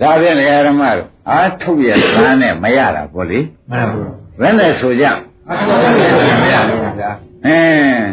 [0.00, 3.38] ဒါဖြင့်ဒကာရမတို့အားထုတ်ရသားနဲ့မရတာပေါ့လေ
[3.70, 3.96] မှန်ပါ
[4.40, 5.14] ဘယ်နဲ့ဆိုကြအဲ့
[5.68, 7.10] ဒါလည်းမရဘူးဗျာ
[7.46, 8.06] အင်း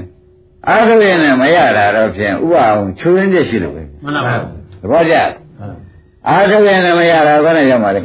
[0.68, 4.36] အားထုတ်ရနဲ့မရတာတော့ဖြင့်ဥပအောင်ချွင်းချက်ရှိလို့ပဲမှန်ပါ
[4.82, 5.16] သဘောကျ
[6.30, 8.00] အားထုတ်ရနဲ့မရတာဘယ်နဲ့ရောက်ပါလဲ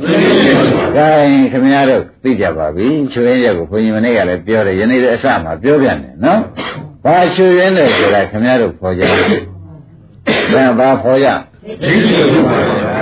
[0.97, 6.41] ဒါရင်ခင်ဗျားတို့သိကြပါပြီချွင်းချက်ကိုဘုန်းကြီးမနေ့ကလည်းပြောတယ်ယနေ့လည်းအစမှာပြောပြန်တယ်နော်
[7.05, 9.19] ဘာချွင်းတယ်ဆိုတာခင်ဗျားတို့ခေါ်ကြတယ်
[10.53, 11.29] ဘယ်ဘာခေါ်ကြ
[11.83, 12.95] ဒီလိုပါဗျာ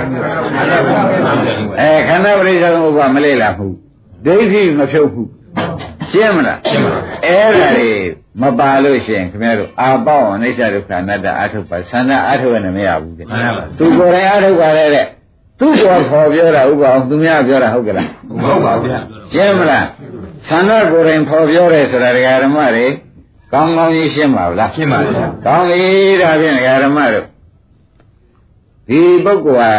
[1.79, 3.75] အဲခန္ဓာပရိစ္ဆေသမုပ္ပါမလေးလာဘူး
[4.25, 5.29] ဒိဋ္ဌိမဖြုတ်ဘူး
[6.09, 7.89] ရှင်းမလားရှင်းပါအဲ့ဒါတွေ
[8.39, 15.05] မပါလို့ရှိရင်ခင်ဗျားတို့အာပေါအောင်အိဋ္ဌဒုက္ခအနတ္တအာထုတ်ပါသန္တာအာထုတ်ရနေမရဘူးတဲ့မှန်ပါသူကိုယ်တိုင်အာထုတ်ပါလေတဲ့
[15.59, 18.07] သူ့ကိုခေါ်ပြောတာဥပအောင်သူများပြောတာဟုတ်ကလား
[18.43, 18.99] ဟုတ်ပါဗျာ
[19.33, 19.85] ရှင်းမလား
[20.47, 22.85] သန္တာကိုယ်တိုင်ခေါ်ပြောတယ်ဆိုတာဒကာဓမ္မတွေ
[23.53, 25.81] ကောင်းကောင်းကြီးရှင်းပါဗလားရှင်းပါဗျာကောင်းပြီ
[26.21, 27.25] ဒါဖြင့်ဒကာဓမ္မတို့
[28.89, 29.71] ဒီပုဂ္ဂိုလ်ဟာ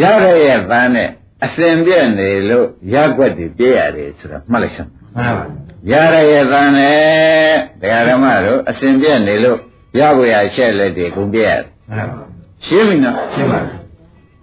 [0.00, 1.08] ရတဲ့ရဲ့တန်းနဲ့
[1.44, 5.44] အစဉ်ပြည့်နေလို့ရက်ွက်တွေပြည့်ရတယ်ဆိုတာမှတ်လိုက်စမ်းမှန်ပါ
[5.88, 9.58] ရရရဲ့တန်းနဲ့ဒကာဓမ္မတို့အစဉ်ပြည့်နေလို့
[9.98, 12.22] ရဖို့ရချက်လက်တွေကုန်ပြည့်ရတယ်မှန်ပါ
[12.66, 13.60] ရှင်းပြီနော်ရှင်းပါ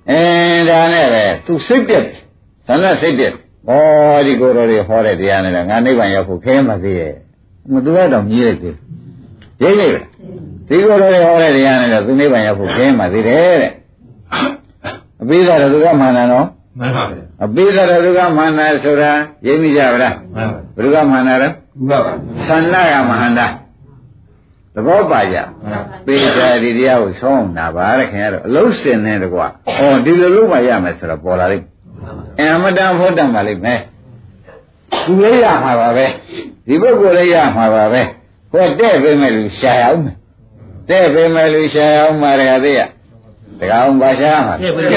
[0.09, 2.03] အင်းဒါနဲ့ပဲသူစိတ်ပြက်
[2.67, 3.33] သန္တာစိတ်ပြက်
[3.69, 3.71] ဩ
[4.25, 7.13] ဒီကိုယ်တော်တွေဟောတဲ့တရားနဲ့ငါနိဗ္ဗာန်ရောက်ဖို့ခဲမှာသေးရဲ့
[7.73, 8.75] မသူကတော့မြည်လိုက်သေး
[9.61, 9.99] ရိပ်လိုက်
[10.67, 13.71] ဒီကိုယ်တော်တွေဟောတဲ့တရားနဲ့တော့သူနိဗ္ဗာန်ရောက်ဖို့ခဲမှာသေးတယ်တဲ့
[15.21, 16.47] အပိဓာရဒုက္ခမာနနော်
[16.79, 19.11] မှန်ပါဗျာအပိဓာရဒုက္ခမာနဆိုတာ
[19.47, 21.49] ရိပ်မိကြပါလားမှန်ပါဘုဒ္ဓမာနရောဥ
[21.89, 22.13] ပပါ
[22.47, 23.47] သန္နာကမဟန္တာ
[24.73, 31.65] သဘောပါကြမှန်ပါပေချာဒီတရားကိုဆောင်းတာပါတဲ့ခင်ဗျားတို့အလုံးစင်နေတကွာ။အော်ဒီလိုလုပ်မှရမယ်ဆိုတော့ပေါ်လာလိမ့်။
[32.39, 33.79] အမတန်ဖို့တန်ပါလိမ့်မယ်။
[35.05, 36.05] သူလေးရမှာပါပဲ။
[36.67, 38.01] ဒီပုဂ္ဂိုလ်လေးရမှာပါပဲ။
[38.51, 40.15] ဟိုတဲ့ပေးမယ်လူရှာရအောင်မယ်
[40.89, 42.77] တဲ့ပေးမယ်လူရှာရအောင်မှာရသေး
[43.59, 44.89] ရတကအောင်ပါရှာမှာပြည့်ပြည့်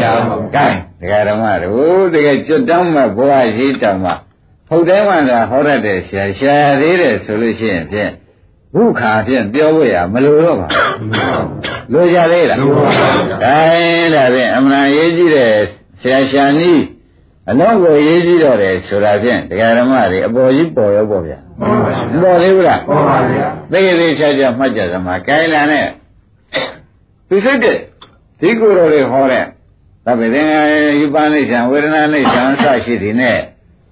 [0.00, 0.66] ရှာအောင်ကဲ
[1.00, 4.14] ဒကာဓမ္မတို့တကယ်ကျွတ်တောင်းမဲ့ဘဝရှိတောင်းမှာ
[4.68, 8.10] ဟုတ်တယ်မှသာဟောရတဲ့ရှာရှာသေးတယ်ဆိုလို့ရှိရင်ဖြင့်
[8.74, 11.10] ဘုခါဖြင့်ပြောဖို့ရမလိုတော့ပါဘူး
[11.92, 15.52] လိုကြသေးလားလိုပါဘူးဒါရင်ဒါဖြင့်အမှန်ရေးကြည့်တဲ့
[16.00, 16.82] ဆရာရှာနီး
[17.50, 25.86] အလုံးကိုရေးကြည့်တော့တယ်ဆိုတာဖြင့်တရားဓမ္မတွေအပေါ်ကြီးပေါ်ရောပေါ့ဗျာဟုတ်ပါမပေါ်သေးဘူးလားဟုတ်ပါဗျာသိသေးချာချာမှတ်ကြသမားကိုင်းလာနဲ့
[27.28, 27.76] သူစိတ်တဲ့
[28.40, 29.44] ဒီကိုယ်တော်တွေဟောတဲ့
[30.06, 33.38] သဗ္ဗေသင်္ခါရယူပါနိစ္စံဝေဒနာနိစ္စံအစရှိသည်နဲ့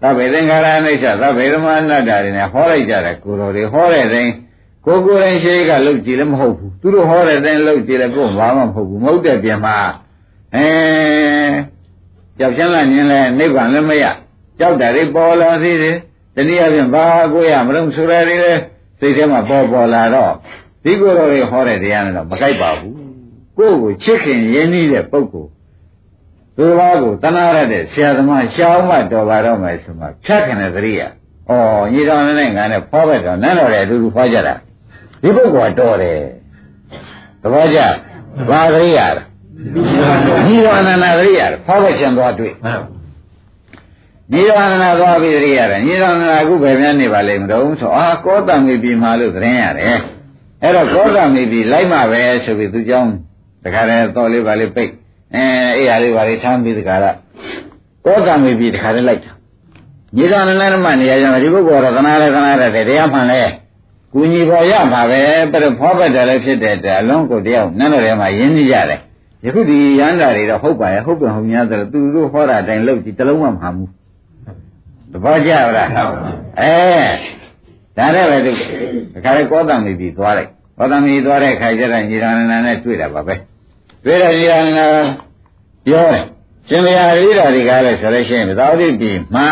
[0.02, 4.32] သဗ္ဗေသင်္ခါရနိစ္စသဗ္ဗေဓမ္မအနတ္တတွေနဲ့ဟောလိုက်ကြတယ်ကိုယ်တော်တွေဟောတဲ့တိုင်း
[4.86, 9.76] ကိုယ်ကိုယ်တိုင်ရှိကလုတ်ကြည့်လည်းမဟုတ်ဘူးသူတို့ဟောတဲ့တိုင်းလုတ်ကြည့်လည်းကိုယ်ဘာမှမဟုတ်ဘူးမဟုတ်တဲ့ပြင်မှာ
[10.54, 10.66] အဲ
[12.38, 14.04] ကြောက်ချမ်းလာမြင်လဲနိဗ္ဗာန်လည်းမရ
[14.58, 15.96] ကြောက်တာတွေပေါ်လာသေးတယ်
[16.36, 18.52] တနည်းအားဖြင့်ဘာကိုရမလို့ဆိုရတွေလေ
[19.00, 20.32] စိတ်ထဲမှာပေါ်ပေါ်လာတော့
[20.84, 23.01] ဒီကိုယ်တော်တွေဟောတဲ့တရားနဲ့တော့မကိုက်ပါဘူး
[23.62, 25.50] ကိုယ့်ကိုချစ်ခင်ရင်းနှီးတဲ့ပုဂ္ဂိုလ်
[26.56, 31.02] သူတော်ကိုတနာရတဲ့ဆရာသမားရှောင်းမတော်ပါတော့မယ်ဆိုမှဖြတ်ခင်တဲ့သတိရ။
[31.50, 31.52] ဩ
[31.92, 34.54] ညီတော်နဲ့ငါနဲ့ဖွားပဲတော့နန်းတော်လည်းအတူတူဖွားကြတာ။
[35.22, 36.20] ဒီပုဂ္ဂိုလ်ကတော်တယ်။
[37.42, 37.78] သဘောကျ။
[38.48, 39.22] ဘာသတိရလဲ။
[40.46, 42.52] ညီတော်အနန္တသတိရ။ဖွားပဲရှင်သွားတွေ့။
[44.32, 49.98] ညီတော်အနန္တသွားပြီးသတိရတယ်။ညီတော်အနန္တအခုပဲပြန်နေပါလိမ့်မလို့ဆိုအာကောတံမီပြီမှာလို့သတင်းရတယ်။
[50.62, 53.12] အဲ့တော့ကောတံမီပြီလိုက်မှပဲဆိုပြီးသူကြောင်း
[53.64, 54.90] တခါတည်းတော်လေးပါလေးပိတ်
[55.34, 55.44] အဲ
[55.76, 57.16] အဲ့ဟာလေးပါလေးထမ်းပြီးတခါတော့
[58.06, 59.32] ကောတံမေပြီတခါတည်းလိုက်တာ
[60.16, 63.40] ညီတော်အနန္ဒမနေရာကြောင့်ဒီပုဂ္ဂိုလ်တော့သနာလဲသနာရတယ်တရားမှန်လဲ
[64.12, 69.00] ကူညီပေါ်ရမှာပဲပြတော့ဖောပတ်တယ်လည်းဖြစ်တဲ့အတွက်အလုံးကိုတယောက်နန်းတော်ထဲမှာယဉ်နေကြတယ်
[69.44, 73.90] ယခုဒီရန်တာတွေတော့ဟုတ်ပါရဲ့ဟုတ်ပြန်ဟုတ်များတယ်သူတို့ဟောတာအတိုင်းလုပ်ကြည့်တစ်လုံးမှမဟာဘူး
[75.12, 75.88] တပည့်ကြပါလား
[76.60, 76.74] အဲ
[77.96, 78.52] ဒါနဲ့ပဲသူ
[79.14, 83.34] တခါလေကောသံမီပြီးသွားလိုက်ကောသံမီသွားတဲ့ခါကျတော့ညီရဏနာနဲ့တွေ့တာပါပဲ
[84.04, 84.86] တွေ့တဲ့ညီရဏနာ
[85.86, 86.24] ပြောတယ်
[86.68, 89.48] ရှင်ဘုရားရိဓာဒီကားလဲဆိုလို့ရှိရင်သာဝတိပြီမှာ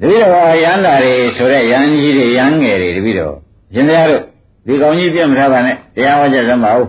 [0.00, 3.36] တပည့်တော်ရန်တာတွေဆိုတဲ့ရန်ကြီးတွေရန်ငယ်တွေတပည့်တော်
[3.74, 4.22] ရှင်ဘုရားတို့
[4.66, 6.86] ဒီကောင်ကြီးပြတ်မထားပါနဲ့တရားဟောချက်စမ်းပါဦး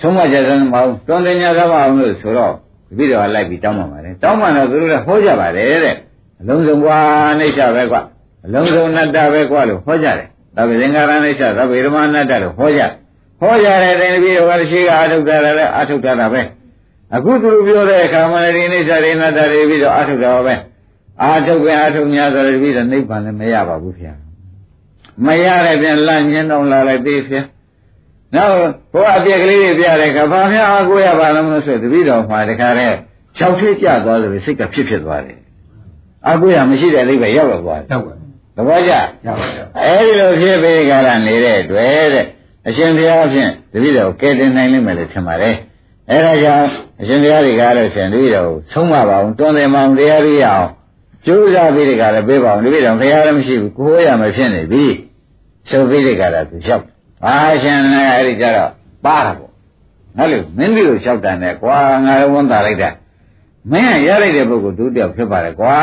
[0.00, 2.52] သုံးမချက်စမ်းပါဦးတွန်တင်ညာစမ်းပါဦးလို့ဆိုတော့
[2.88, 5.96] တပည့်တော်ကလိုက်ပြီးတောင်းပန်ပါတယ်တောင်းပန်တော့သူတို့လည်းဟောကြပါတယ်တဲ့
[6.40, 7.96] အလုံးစုံဘွားနှိစ္စပဲကွ
[8.44, 12.82] အလုံးစုံနတ္တပဲကွလို့ဟောကြတယ်သဗ္ဗေသင်္ခါရနှိစ္စသဗ္ဗေဓမ္မနတ္တလို့ဟောကြ
[13.42, 16.42] ဟောကြတဲ့တပည့်တော်ကရှိကအထုတ်တာလည်းအထုတ်တာပဲ
[17.14, 20.54] အခုသူတို့ပြောတဲ့အခါမှာလည်းဒီနှိစ္စတွေနတ္တတွေပြီးတော့အထုတ်တာပဲ
[21.22, 24.14] အာထုတ်ပဲအာထုတ်များဆိုတော့တပည့်တော်နိဗ္ဗာန်လည်းမရပါဘူးခင်ဗျာ
[25.26, 27.46] မရတဲ့ပြန်လန့်ညင်းတော့လာလိုက်သေးဖြင့်
[28.34, 28.54] နောက်
[28.92, 32.94] ဘုရားအပြက်ကလေးတွေပြတဲ့အခါဘာများအားကိုးရပါလို့မလို့ဆိုတပည့်တော်မှာတခါတည်း
[33.38, 35.38] ၆ထွေးကြသွားတယ်စိတ်ကဖြစ်ဖြစ်သွားတယ်
[36.26, 38.14] အားကိုးရမရှိတဲ့အိဗယ်ရောက်တော့သွားတယ်ရောက်ပါ
[38.56, 38.92] သဘောကျ
[39.26, 39.46] ရောက်ပါ
[39.86, 42.26] အဲဒီလိုဖြစ်ပြီးကြတာနေတဲ့တွေ့တဲ့
[42.68, 45.56] အရှင်ဘုရားဖြင့်တပည့်တော်ကဲတင်နိုင်လိမ့်မယ်လို့ထင်ပါတယ်
[46.10, 46.68] အဲဒါကြောင့်
[47.00, 50.68] အရှင်ဘုရားဒီကားလို့ရှင်တပည့်တော်ကိုဆုံးမပါအောင်တွန်းတယ်မအောင်တရားရအောင်
[51.26, 54.84] ကျိုးစားပြီးဒီကားလည်းပြေးပါအောင်တပည့်တော်ဘုရားလည်းမရှိဘူးကိုယ်ရမဖြစ်နေပြီ
[55.68, 56.84] ဆိုပြီးဒီကားလည်းသူလျှောက်
[57.26, 58.70] အာရှင်လည်းအဲဒီကြတော့
[59.04, 59.50] ပါတာပေါ့
[60.16, 62.90] ငါလို့မင်းတို့လျှောက်တယ်နဲ့ကွာငါလည်းဝန်တာလိုက်တာ
[63.70, 65.76] မင်းရလိုက်တဲ့ပုဂ္ဂိုလ်သူတယောက်ဖြစ်ပါတယ်ကွာ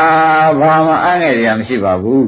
[0.60, 2.26] ဘာမှအားငယ်ရမရှိပါဘူး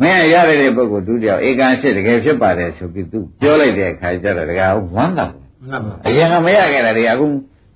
[0.00, 5.38] မင်းရလိုက်တဲ့ပုဂ္ဂိုလ်သူတယောက်ဧကန်ရှိတကယ်ဖြစ်ပါတယ်ဆိုပြီးသူပြောလိုက်တဲ့အခါကျတော့တကယ်ဝမ်းသာတယ်
[5.68, 7.26] မှန်ပါအရင်ကမရခဲ့တာတွေအခု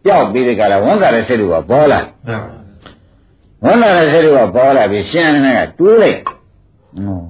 [0.05, 2.43] ကြောက်ပြီးဒီကလာဝန်တာတဲ့စိတ်တွေကပေါ်လာဟုတ်
[3.65, 7.21] ဝန်တာတဲ့စိတ်တွေကပေါ်လာပြီးရှင်းနေကတွေးလိုက်ဟော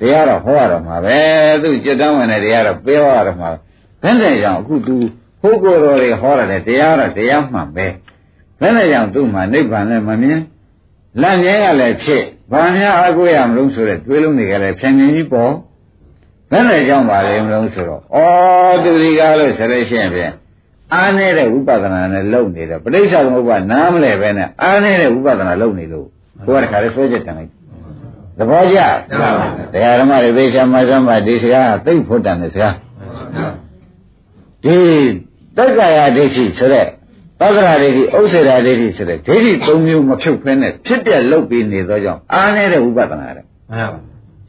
[0.00, 1.18] တရားတော့ဟောရတော့မှာပဲ
[1.62, 3.50] သူจิตတန်းဝင်တဲ့တရားတော့ပြောရတော့မှာ
[4.02, 4.96] ဘယ်နဲ့ကြောင့်အခုသူ
[5.40, 7.86] ဟိုးကိုယ်တော်တွေဟောရတယ်တရားတော့တရားမှန်ပဲ
[8.60, 10.40] ဘယ်နဲ့ကြောင့်သူ့မှာနိဗ္ဗာန်လည်းမမြင်
[11.22, 15.52] လန့်မြဲကလည်းဖြစ် ဘာများအကုရမလို့ဆိုတဲ့တွေးလုံးတွေကလည်းဖြန်ဖြန်ကြီးပေါ်
[16.50, 18.04] ဘယ်နဲ့ကြောင့်ပါလဲမလို့ဆိုတော့ဩ
[18.84, 20.32] သူဒီကားလို့ဆိုလို့ရှိရင်ဖြင့်
[20.94, 26.06] အားနေတဲ့ဝိပဿနာနဲ့လုံနေတယ်ပဋိစ္စသမုပ္ပါနားမလဲပဲနဲ့အားနေတဲ့ဝိပဿနာလုံနေလို့
[26.46, 27.50] ကိုယ်ကတခါလေးဆွဲချက်တန်လိုက်
[28.38, 28.78] သဘောကျ
[29.72, 32.74] တရားဓမ္မတွေသိချာမှစမ်းပါဒီစကားသိဖို့တန်တဲ့စကား
[34.64, 34.76] ဒီ
[35.56, 36.86] တက္ကရာဒိဋ္ဌိဆိုတဲ့
[37.40, 43.98] သက္ကရာဒိဋ္ဌိဥစ္စေရာဒိဋ္ဌိဆိုတဲ့ဒိဋ္ဌိ၃မျိုးမဖြုတ်ဖဲနဲ့ဖြစ်တဲ့လုတ်ပြီးနေသောကြောင့်အားနေတဲ့ဝိပဿနာတဲ့မှန်ပါ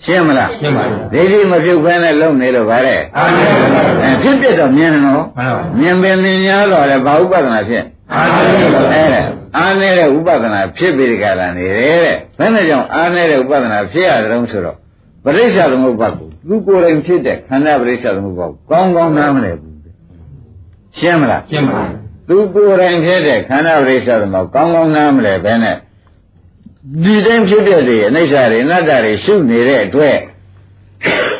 [0.05, 7.83] ရှင်းမလားရှင်းပါပြီဒိဋ္ဌိမပြုတ်ဖဲနဲ့လုံနေလို့ဗါတဲ့အားနေပါအဲဖြစ်ပြတော့မြင်တယ်နော်မှန်ပါမြင်ပင်မြင်များတော့လည်းဘာဥပဒနာဖြစ်
[8.13, 8.29] အား
[8.59, 9.21] နေပါအဲဒါ
[9.57, 14.77] အားနေတဲ့ဥပဒနာဖြစ်ပြီးဒီကလာနေတယ်တဲ့ဘယ်နဲ့ကြောင့်အားနေတဲ့ဥပဒနာဖြစ်ရတဲ့တုံးဆိုတော့
[15.23, 19.75] ပရိစ္ဆသမုပ္ပါဒ်ကိုသူကိုယ်တိုင်ဖြစ်တဲ့ခန္ဓာပရိစ္ဆသမုပ္ပါဒ်ကိုကောင်းကောင်းနားမလဲဘူး
[20.97, 21.98] ရှင်းမလားရှင်းပါပြီ
[22.29, 25.77] သူကိုယ်တိုင်ဖြစ်တဲ့ခန္ဓာပရိစ္ဆသမုပ္ပါဒ်ကောင်းကောင်းနားမလဲဘဲနဲ့
[27.03, 30.17] ဒီတိုင်းဖြစ်တဲ့တွေအနိစ္စတွေအနတ္တတွေရှုနေတဲ့အတွက်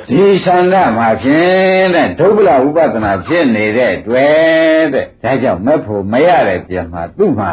[0.09, 7.51] ဒီသန္တာမှာဖြင့်တဲ့ဒုဗ္ဗလဥပဒနာဖြစ်နေတဲ့အတွက်တဲ့ဒါကြောင့်မက်ဖို့မရတဲ့ပြန်မှာသူ့မှာ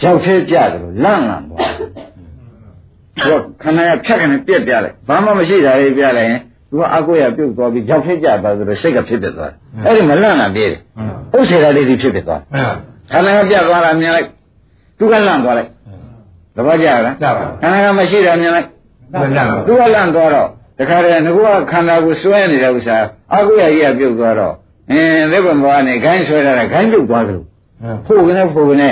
[0.00, 1.90] ကြောက်သေးကြတယ်လို့လန့်လန့်သွားတယ်
[3.26, 6.40] သူကခန္ဓာကဖြတ်ကနေပြက်ပြလိုက်ဘာမှမရှိတာလေးပြလိုက်ရင်
[6.74, 9.56] သူကအကိုရပြုတ်သွားပြီးကြောက်သေးကြသွားဆိုတော့စိတ်ကဖြစ်ဖြစ်သွားတယ်
[9.86, 10.80] အဲ့ဒီမလန့်တာပြေးတယ်
[11.34, 12.48] ဥစ္စေရာလေးဒီဖြစ်ဖြစ်သွားတယ်
[13.12, 14.28] ခန္ဓာကပြတ်သွားတာမြင်လိုက်
[14.98, 15.70] သူကလန့်သွားလိုက်
[16.56, 17.14] သဘောကျလား
[17.62, 18.66] ခန္ဓာကမရှိတာမြင်လိုက်
[19.66, 20.48] သူကလန့်သွားတော့
[20.78, 22.96] တခါတည်းငါကခန္ဓာကိုစွဲနေတဲ့ဥစ္စာ
[23.34, 24.54] အကုရကြီးကပြုတ်သွားတော့
[24.90, 27.46] အင်းလက်ပံဘဝနဲ့ခိုင်းဆွဲတာကခိုင်းပြုတ်သွားကြလို့
[28.06, 28.88] ဖို့ကနေဖို့ကနေ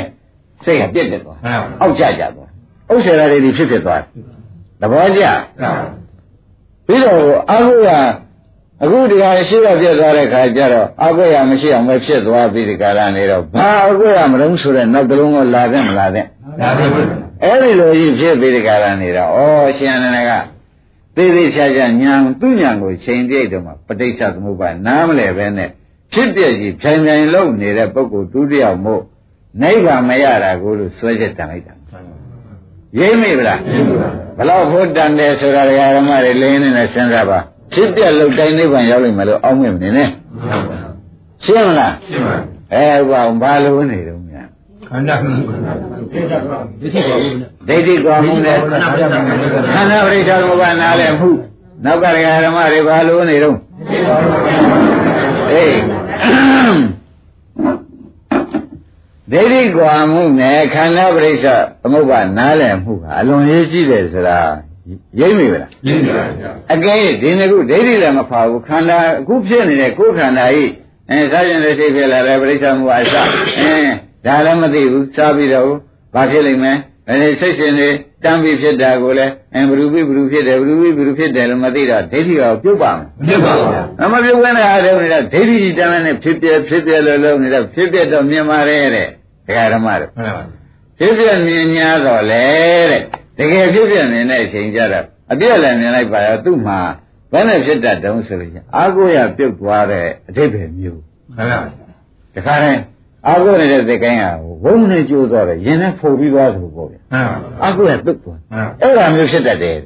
[0.64, 1.38] စိတ်ကပြက်ပြက်သွား
[1.80, 2.48] အောက်ကျကျသွား
[2.92, 4.02] ဥစ္စာတွေဒီဖြစ်ဖြစ်သွား
[4.80, 5.22] သဘောကျ
[6.86, 7.20] ပြီးတော့
[7.52, 7.90] အကုရ
[8.82, 16.26] အခုဒီကရှိရပြက်သွားတဲ့ခါကျတော့အကုရမရှိအောင်ပဲဖြစ်သွားပြီးဒီကရနေတော့ဘာအကုရမလုံးဆိုတဲ့နောက်တလုံးကလာတဲ့မလာတဲ့
[16.60, 16.88] လာတယ်
[17.44, 19.38] အဲ့ဒီလိုကြီးဖြစ်ပြီးဒီကရနေတော့ဩ
[19.76, 20.30] ရှင်နန္ဒက
[21.16, 25.68] သေးသေးချာချာညာသူ့ညာကိုချိန်ပြိတ်တော့မှပဋိစ္စသမုပ္ပါနားမလဲပဲနဲ့
[26.12, 29.02] ဖြစ်ပြကြီးဖြိုင်ဖြိုင်လုံးနေတဲ့ပုဂ္ဂိုလ်ဒုတိယမို့
[29.62, 31.74] နိဗ္ဗာန်မရတာကိုလို့စွဲချက်တန်လိုက်တာ
[32.98, 33.58] ရိမ့်မိဗလား
[34.38, 35.62] ဘလောက်ဖို့တန်တယ်ဆိုတာ
[35.96, 37.38] ဓမ္မတွေလင်းနေနဲ့စဉ်းစားပါ
[37.72, 40.08] ဖြစ်ပြလို့တိုင်းနိဗ္ဗာန်ရောက်လိမ့်မယ်လို့အောင်းမြင်နေနဲ့
[41.44, 42.36] ရှင်းမလားရှင်းပါ
[42.74, 44.46] အဲဘာဘာလို့နေတော့များ
[44.88, 48.62] ခန္ဓာဒိဋ္ဌိကောမှုနဲ့ခ
[49.80, 51.30] န္ဓာပရိစ္ဆေသမုပ္ပါနားလဲမှု
[51.84, 53.56] နောက်ကဓမ္မတွေဘာလို့နေတော့
[55.52, 55.74] အေး
[59.32, 61.46] ဒိဋ္ဌိကွာမှုနဲ့ခန္ဓာပရိစ္ဆ
[61.82, 64.38] သမုပ္ပါနားလည်မှုကအလွန်ရေးကြည့်တယ်ဆိုတာ
[65.20, 70.70] ရိပ်မိပါလားရိပ်မိပါဗျာအကဲဒီနှစ်ခုဒိဋ္ဌိလည်းမဖာဘူးခန္ဓာအခုဖြစ်နေတဲ့ကိုယ်ခန္ဓာကြီး
[71.10, 73.14] အဲစားရင်လည်းသိဖြစ်လာတယ်ပရိစ္ဆမှုအစ
[73.60, 73.74] အဲ
[74.26, 75.68] ဒါလည်းမသိဘူးစားပြီးတော့
[76.14, 76.78] ဘာဖြစ်လိမ့်မယ်
[77.08, 77.90] အဲဒီစိတ်ရှင်တွေ
[78.24, 89.08] တမ်းပြီးဖြစ်တာကိုလည်းအင်ဘလူပိဘလူဖြစ်တယ်ဘလူပိဘလူဖြစ်တယ်လို့မသိတော့ဒိဋ္ဌိကပြုတ်ပါမယ်ပြုတ်ပါဘူးမပြုတ်ဘဲနဲ့အားလုံးနေတာဒိဋ္ဌိတမ်းနဲ့ဖြစ်ပြဖြစ်ပြလို့လုံးနေတာဖြစ်ပြတော့မြင်ပါရဲ့တဲ့
[89.46, 90.10] ဒကာဓမ္မတို့
[90.98, 92.44] ဖြစ်ပြမြင်ညာတော့လေ
[92.90, 93.02] တဲ့
[93.38, 96.78] တကယ်ဖြစ်ပြမြင်တဲ့အချိန်ကျတော့အပြည့်လည်းမြင်လိုက်ပါရောသူ့မှာ
[97.32, 101.00] ဘယ်နဲ့ဖြစ်တတ်တုံးဆိုလို့အာကိုရပြုတ်သွားတဲ့အတိပ္ပယ်မျိုး
[101.36, 101.60] မှန်ပါ
[102.34, 102.80] တခါတည်း
[103.28, 104.24] အာကိုနေတဲ့သိကိုင်းက
[104.64, 107.00] ဝုန်းနဲ့ကျိုးသွားတယ်ရင်နဲ့ဖုန်ပြီးသွားသလိုပေါ့ဗျာ
[107.62, 108.38] အာကိုရပြုတ်သွား
[108.82, 109.76] အဲ့ဒါမျိုးဖြစ်တတ်တယ်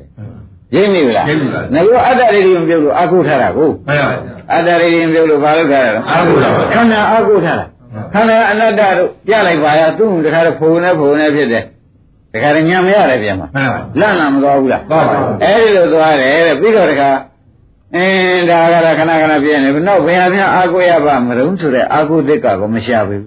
[0.75, 1.27] ရင်းမိလား
[1.75, 7.67] ငါရောအတ္တရိယံပြုတ်လို့အာကိုထားတာကိုမှန်ပါဗျာအတ္တရိယံပြုတ်လို့ဘာလုပ်ထားတာလဲအာကိုထားခန္ဓာအာကိုထားတာ
[8.15, 11.65] ခန္ဓာအနတ္တတို့ပြလိုက်ပါရသူ့တခါတော့ဖုန်နဲ့ဖုန်နဲ့ဖြစ်တယ်
[12.33, 13.49] တခါတော့ညံမရတယ်ပြန်မှာ
[14.01, 17.11] လန့်လာမသွားဘူးလားသွားပါဘူးအဲ့ဒီလိုသွားတယ်တဲ့ပြီးတော့တခါ
[17.95, 23.23] အင်းဒါကလည်းခဏခဏပြည့်နေပြီနောက်ဘယ်ဟာပြန်အာကိုရပါမရုံးဆိုတဲ့အာကိုသစ်ကကိုမရှာဘူး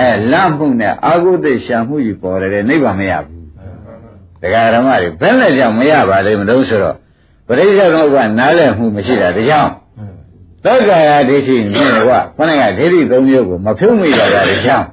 [0.00, 3.42] အဲလန့်မှုနဲ့အာကိုသစ်ရှာမှုကြီးပေါ်တယ်နိဗ္ဗာန်မရဘူး
[4.42, 6.96] တရားဓမ္မတွေဘယ်နဲ့ကြောင့်မရပါလိမ့်မလို့ဆိုတော့
[7.46, 9.70] ပရိစ္ဆေသမုပ္ပါနားလည်မှုမရှိတာဒါကြောင့်
[10.64, 14.86] သောက္ကာယဒိဋ္ဌိမြင်ကွာခொနဲ့ကဒိဋ္ဌိသုံးမျိုးကိုမဖြုံးမိတာကဒါကြောင့်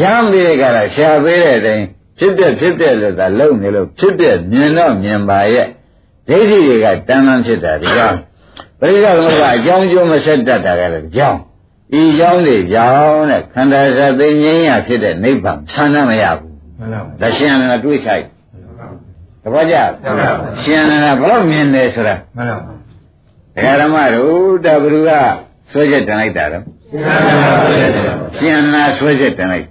[0.00, 1.84] ရမ်းပြီးကြတာရှားပေးတဲ့အတိုင်း
[2.18, 5.66] ဖြစ်တဲ့ဖြစ်တဲ့လို့သာလုံနေလို့ဖြစ်တဲ့မြင်တော့မြင်ပါရဲ့
[6.28, 8.18] ဒိဋ္ဌိတွေကတန်တန်ဖြစ်တာဒါကြောင့်
[8.80, 11.38] ပရိစ္ဆေသမုပ္ပါအကြောင်းကျိုးမဆက်တတ်တာကလည်းဒါကြောင့်
[12.00, 18.24] ဤကြောင်းတွေကြောင့်တဲ့ခန္ဓာစသိငြိမ်းရဖြစ်တဲ့နိဗ္ဗာန်ဆန္ဒမရဘူးမှန်ပါဘူးဒါရှင်ကတွေးချိုက်
[19.42, 19.76] တပည့်ကြ
[20.62, 22.85] ရှင်ကဘယ်တော့မြင်တယ်ဆိုတာမှန်ပါဘူး
[23.56, 25.10] ဒကာဓမ္မတို့တဘ누구က
[25.70, 26.64] ဆွဲချက်တန်လိုက်တာတော့
[28.36, 29.66] ရှင်နာဆွဲချက်တန်လိုက်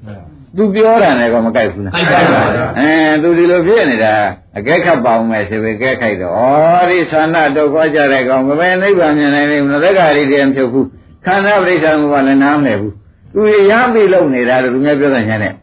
[0.58, 2.92] သူပြောတာနဲ့ကမကြိုက်ဘူးလားကြိုက်ပါဘူးအဲ
[3.24, 4.14] သူဒီလိုဖြစ်နေတာ
[4.58, 10.88] အကဲခတ်ပါအောင်မယ်ဆိုပြီးကဲခိုက်တော့ဩဒီသန္တာဒုက္ခကြတဲ့ကောင်မပဲနိဗ္ဗာန်မြင်နိုင်လိမ့်မလားသက္ကာရီတည်းမဖြုတ်ဘူး
[11.26, 12.94] ခန္ဓာပရိစ္ဆာမဘာလည်းနားမလဲဘူး
[13.34, 15.54] သူရမ်းပြီးလုံနေတာလို့သူများပြောတဲ့ညာနဲ့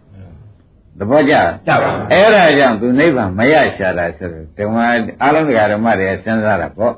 [0.99, 1.35] သဘောကျ
[1.67, 4.77] ကြပါဘူးအဲ့ဒါကြောင့်သူနိဗ္ဗာန်မရရှာတာဆိုတော့ဓမ္မ
[5.23, 6.97] အားလုံးဓမ္မတွေစဉ်းစားတာပေါ့ဘု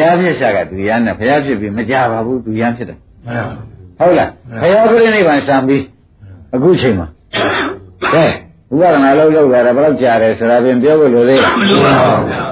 [0.00, 2.98] ရားဖြစ်ရှာကသူရမ်းတယ်ဘုရားဖြစ်ပြီးမကြပါဘူးသူရမ်းဖြစ်တယ်
[3.98, 4.30] ဟုတ်လား
[4.62, 5.82] ဘုရားပြိဋိဘံစံပြီး
[6.54, 7.06] အခုချိန်မှာ
[8.12, 8.26] ကဲ
[8.72, 12.42] ဥပဒနာလောက်လောက်တာဘယ်တော့ကြာတယ်ဆိုတာပြင်ပြောဖို့လိုသေးလားမလိုပါဘူးဗျာ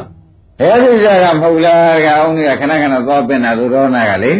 [0.58, 4.32] ဘယ်လိုကြာကမဟုတ်လားကအောင်ကြီးကခဏခဏသွားပင်တာသူရောနာကလေ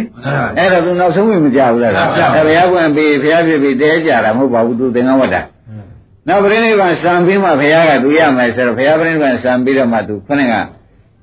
[0.57, 1.93] အဲ့တော့သူနောက်ဆုံးမကြဘူးလား
[2.35, 5.41] အဲဘုရားကွင်ပြီးဘုရားဖြစ်ပြီးတဲကြတာမဟုတ်ပါဘူးသူသင်္ကန်းဝတ်တာ
[6.27, 10.53] နောက်ပြိဋိဘံစံပြီးမှဘုရားကသူရမယ်ဆိုတော့ဘုရားပြိဋိဘံစံပြီးတော့မှသူခဏက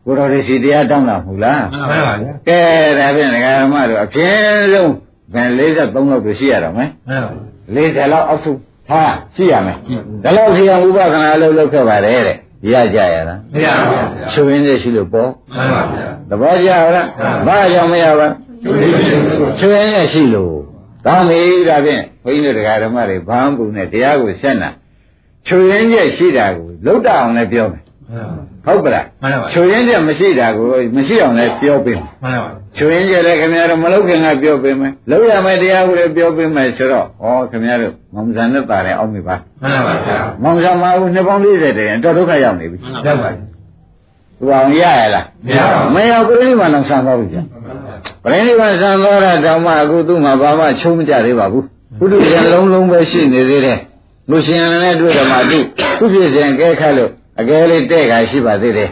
[0.09, 2.61] ကိုတော်ရစီတရားတောင်းတာမဟုတ်လားမှန်ပါပါဗျာကဲ
[2.99, 4.93] ဒါဖြင့်ဒကာဓမ္မတို့အပြင်းဆုံး
[5.35, 7.33] ဘယ်53လောက်ကိုရှိရတော့မယ်မှန်ပါ
[7.75, 9.03] 40လောက်အောက်ဆုံးဟာ
[9.37, 9.77] ရှိရမယ်
[10.25, 12.37] ဒါလောက်ရှိအောင်ဥပဒနာလုပ်လုပ်ခဲ့ပါတယ်တဲ့
[12.73, 17.09] ရကြရလားမရပါဘူးချွေင်းနေရှိလို့ပေါ့မှန်ပါဗျာသဘောကျလား
[17.47, 18.29] ဘာကြောင့်မရပါ
[19.59, 20.55] ချွေင်းနေရှိလို့
[21.07, 24.71] ကောင်းပြီဒါဖြင့်ဘုန်းကြီးတို့တရားဓမ္မတွေဘာမှမပူနဲ့တရားကိုဆက်နာ
[25.47, 27.83] ချွေင်းချက်ရှိတာကိုလောက်တအောင်လည်းပြောမယ်
[28.65, 43.43] ဟုတ်ပလားမှန်ပါပါချွေရင်းချက်မရှိတာကိုမရှိအောင်လည်းပြောပေးမယ်မှန်ပါပါချွေရင်းချက်လည်းခင်ဗျားတို့မလောက်ခင်ကပြောပေးမယ်လောက်ရမယ်တရားကိုလည်းပြောပေးမယ်ဆိုတော့ဩခင်ဗျားတို့မောင်ဆန်နဲ့တာတယ်အောက်မိပါမှန်ပါပါဗျာမောင်ဆန်မှာဦးနှစ်ပေါင်း40တည်းရင်တော်ဒုက္ခရောက်နေပြီရောက်ပါပြီ
[44.39, 47.39] သူအောင်ရရလားမရပါဘူးမရောက်ပြိဋိဘံအောင်ဆန်သွားပြီဗျ
[48.25, 51.65] ပြိဋိဘံဆန်သွားတာတောင်မှအခုသူ့မှာဘာမှချုံမကြသေးပါဘူး
[51.99, 53.79] ဘုဒ္ဓဉာဏ်လုံးလုံးပဲရှိနေသေးတယ်
[54.31, 55.59] လူရှင်နဲ့တွေ့တယ်မှာသူ
[55.99, 58.91] သူဖြစ်စဉ်ကဲခတ်လို့ အကယ်လေးတဲ့ခါရှိပါသေးတယ်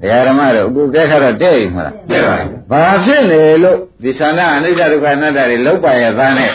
[0.00, 6.52] ဒကာဓမ္မတို့အခုကဲခတ်တော့တဲ့ပြီမလားတဲ့ပါပြီဘာဖြစ်နေလို့ဒီသန္တာအနိစ္စဒုက္ခအနတ္တတွေလောက်ပါရသားနဲ့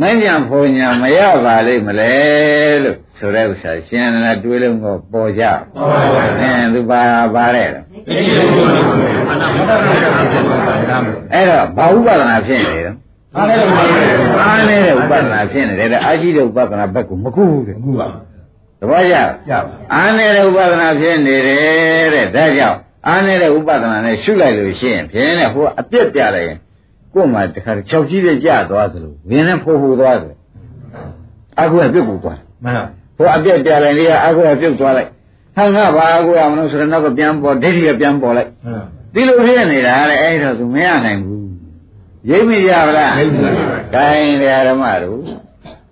[0.00, 2.14] မဉ္ဇဉ်ဖွညာမရပါလိမ့်မလဲ
[2.82, 7.02] လို့ဆိုတဲ့ဥစ္စာရှင်ရဏတွေးလုံးကိုပေါ်ကြဟုတ်ပါပါအင်းသူပါ
[7.34, 9.38] ပါတဲ့ဒီလိုကိုမှန်
[9.68, 9.76] ပါပါ
[11.32, 12.90] အဲ့အဲ့တော့ဘာဥပဒနာဖြစ်နေလဲ
[13.34, 18.29] ဒါလည်းမှန်ပါပါအားနေတဲ့ဥပဒနာဖြစ်နေတယ်တဲ့အာရှိတဲ့ဥပဒနာဘက်ကိုမကူဘူးတဲ့အခုပါတ
[18.88, 22.78] ပည့်ကြရပါအားနေတဲ့ဥပဒနာဖြစ်နေတယ်တဲ့ဒါကြောင့်
[23.08, 26.58] အားနေတဲ့ဥပဒနာနဲ့ရှုလိုက်လို့ရှိရင်ဖြင်းတဲ့ဟိုအပြက်ပြလိုက်ရင်
[27.14, 30.36] ကိုယ်မှတခါချောက်ကြီးပြကြသွားသလိုဝင်းနဲ့ဖိုးဖိုးသွားတယ်
[31.60, 32.84] အခုကပြုတ်ကိုသွားတယ်မှန်ပါ
[33.16, 35.10] ဟိုအပြက်ပြလိုက်လေအခုကပြုတ်သွားလိုက်
[35.56, 41.48] ဟာငါဘာအခုရမလို့ဆိုတော့နောက်ကပြန်ပေါ်ဒိဋ္ဌိကပြန်ပေါ်လိုက်မှန်ပါဒီလိုဖြစ်နေတာလေအဲ့တော့သူမရနိုင်ဘူး
[42.30, 45.18] ရိပ်မိရပါလားရိပ်မိပါပါဂိုင်းတရားဓမ္မတို့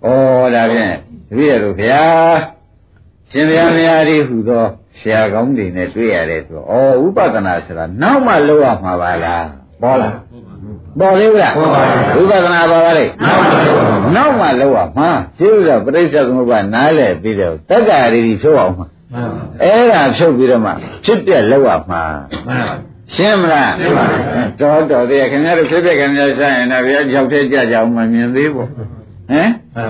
[0.05, 0.07] ဩ
[0.55, 0.93] ဒါဖြင့်
[1.29, 2.03] တပည့်တော်ဗျာ
[3.31, 4.65] ရှင်ဗျာမယားဒီဟူသော
[4.99, 9.45] ဆရာကောင်းတွေနဲ့တွေ့ရတယ်ဆိုတော့ဩဥပဒနာဆိုတာနောက်မှလောက်ရမှာပါလား
[9.81, 10.15] ပေါ်လား
[10.99, 11.81] ပေါ်သေးဘူးလားပေါ်ပါ
[12.15, 13.05] ဘူးဥပဒနာပါပါလေ
[14.15, 20.71] နောက်မှလောက်ပါနောက်မှလောက်ရမှာရှင်းဥစ္စာပြိဿသမုပ္ပါနားလည်ပြီးတော့တက္ကရာရီဖြုတ်အောင်မှာမှန်ပါအဲ့ဒါဖြုတ်ပြီးတော့မှ
[21.05, 22.01] ဖြစ်ပြက်လောက်ရမှာ
[22.47, 22.75] မှန်ပါ
[23.15, 24.19] ရှင်းမလားရှင်းပါပြီ
[24.61, 28.87] တော်တော်သေးခင်ဗျားတို့ဖြစ်ဖြစ်ခင်ဗျားဆိုင်ရင်တော့ဗျာကြောက်တဲ့ကြကြအောင်မမြင်သေးဘူးဟမ်
[29.31, 29.85] မှန်ပါ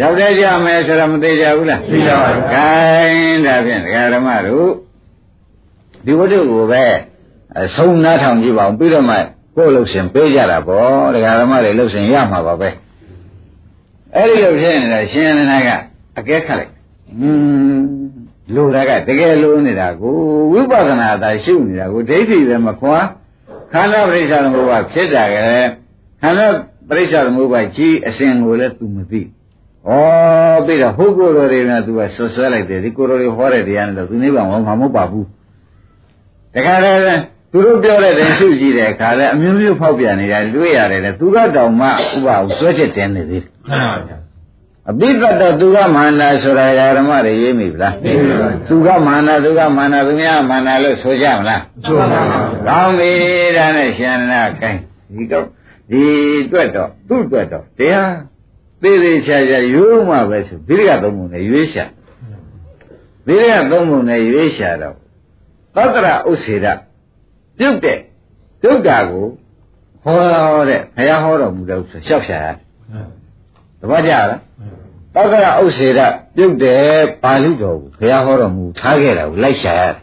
[0.00, 4.70] ရောက်တဲ့ကြမယ်ဆိုတော့မသေးကြဘူးလား သိကြပါဘူး ။ gain ဒါဖြင့်ဒကာဓမ္မတို့
[6.04, 6.84] ဒီဝတ္ထုကိုပဲ
[7.58, 9.16] အဆုံးနားထောင်ကြည့်ပါအောင်ပြီးတော့မှ
[9.56, 12.68] ကိုယ်လို့ရှင်ပေးကြတာပေါ့ဒကာဓမ္မတွေလို့ရှင်ရမှာပါပဲ။
[14.16, 15.68] အဲ့ဒီလိုဖြစ်နေတာရှင်ရဏက
[16.18, 16.72] အကဲခတ်လိုက်။
[17.20, 17.30] อื
[17.76, 17.80] ม
[18.54, 20.16] လိုတာကတကယ်လိုနေတာကို
[20.52, 22.98] ဝိပဿနာသာရှုနေတာကိုဒိဋ္ဌိပဲမခွာ
[23.72, 25.70] ခန္ဓာပရိစ္ဆာသမုပ္ပါဖြစ်တာကလည်း
[26.22, 26.46] ခန္ဓာ
[26.88, 29.22] ပရိစ္ဆာသမုပ္ပါကြီးအစဉ်ကိုလည်း तू မသိ။
[29.87, 29.91] ဩ
[30.65, 35.25] ပြီးတော့ဟုတ်ကိုယ်တော်တွေက तू ကဆွဆွဲလိုက်တယ်ဒီကိုယ်တော်တွေဟောတဲ့တရားနဲ့တော့ तू နိဗ္ဗာန်ဝမှာမဟုတ်ပါဘူး။
[36.53, 37.21] တခါတည်း
[37.51, 41.91] သူတို့ပြောတဲ့တဲ့ရှုကြည့်တဲ့အခါလဲအမျိုးမျိုးဖောက်ပြန်နေတာတွေ့ရတယ်လေသူကတောင်မှဥ
[42.25, 44.17] ပအောင်ဆွဲချက်တင်နေသေးတယ်မှန်ပါဗျာ
[44.89, 46.65] အပိပတ္တသူကမာနဆိုတာ
[46.97, 52.21] ဓမ္မတွေရေးမိဗလားသိပါပါသူကမာနသူကမာနသူများမာနလို့ဆိုကြမလားချိုးပါပါ
[52.67, 53.11] ကောင်းပြီ
[53.57, 54.81] ဒါနဲ့ရှင်နာကိုင်း
[55.13, 55.45] ဒီတော့
[55.91, 56.03] ဒီ
[56.45, 58.11] အတွက်တော့သူ့အတွက်တော့တရား
[58.81, 61.85] သေးသေးချာချာရိုးမှပဲဆိုဘိရိကသုံးပုံနဲ့ရွေးရှာ
[63.25, 64.95] ဘိရိကသုံးပုံနဲ့ရွေးရှာတော့
[65.75, 66.67] သတ္တရဥစ္စေဒ
[67.57, 67.99] ပြုတ်တဲ့
[68.63, 69.25] ဒုက္ခကို
[70.03, 72.55] ဟောတဲ့ဘုရားဟောတော်မူတဲ့ဥစ္စာလျှောက်ရှာရတယ်
[73.79, 75.99] သဘောကျလားသောကရဥစ္စေဒ
[76.35, 79.95] ပြုတ်တယ်ပါဠိတော်ကိုဘုရားဟောတော်မူထားခဲ့တာကိုလိုက်ရှာရတယ်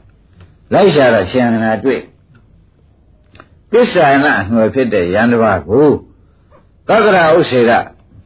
[0.74, 2.00] လိုက်ရှာတော့ရှင်န္ဒနာတွေ့
[3.70, 5.88] ပစ္ဆာနာအနှွယ်ဖြစ်တဲ့ယန္တဘာကို
[6.88, 7.72] သောကရဥစ္စေဒ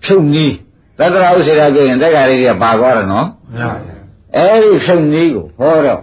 [0.04, 0.56] ဖြုတ်နည်း
[0.98, 3.96] သောကရဥစ္စေဒပြောရင်တက္ကရာကြီးကပါသွားတယ်နော်မှန်ပါဗျာ
[4.36, 6.00] အဲဒီဖြုတ်နည်းကိုဟောတော့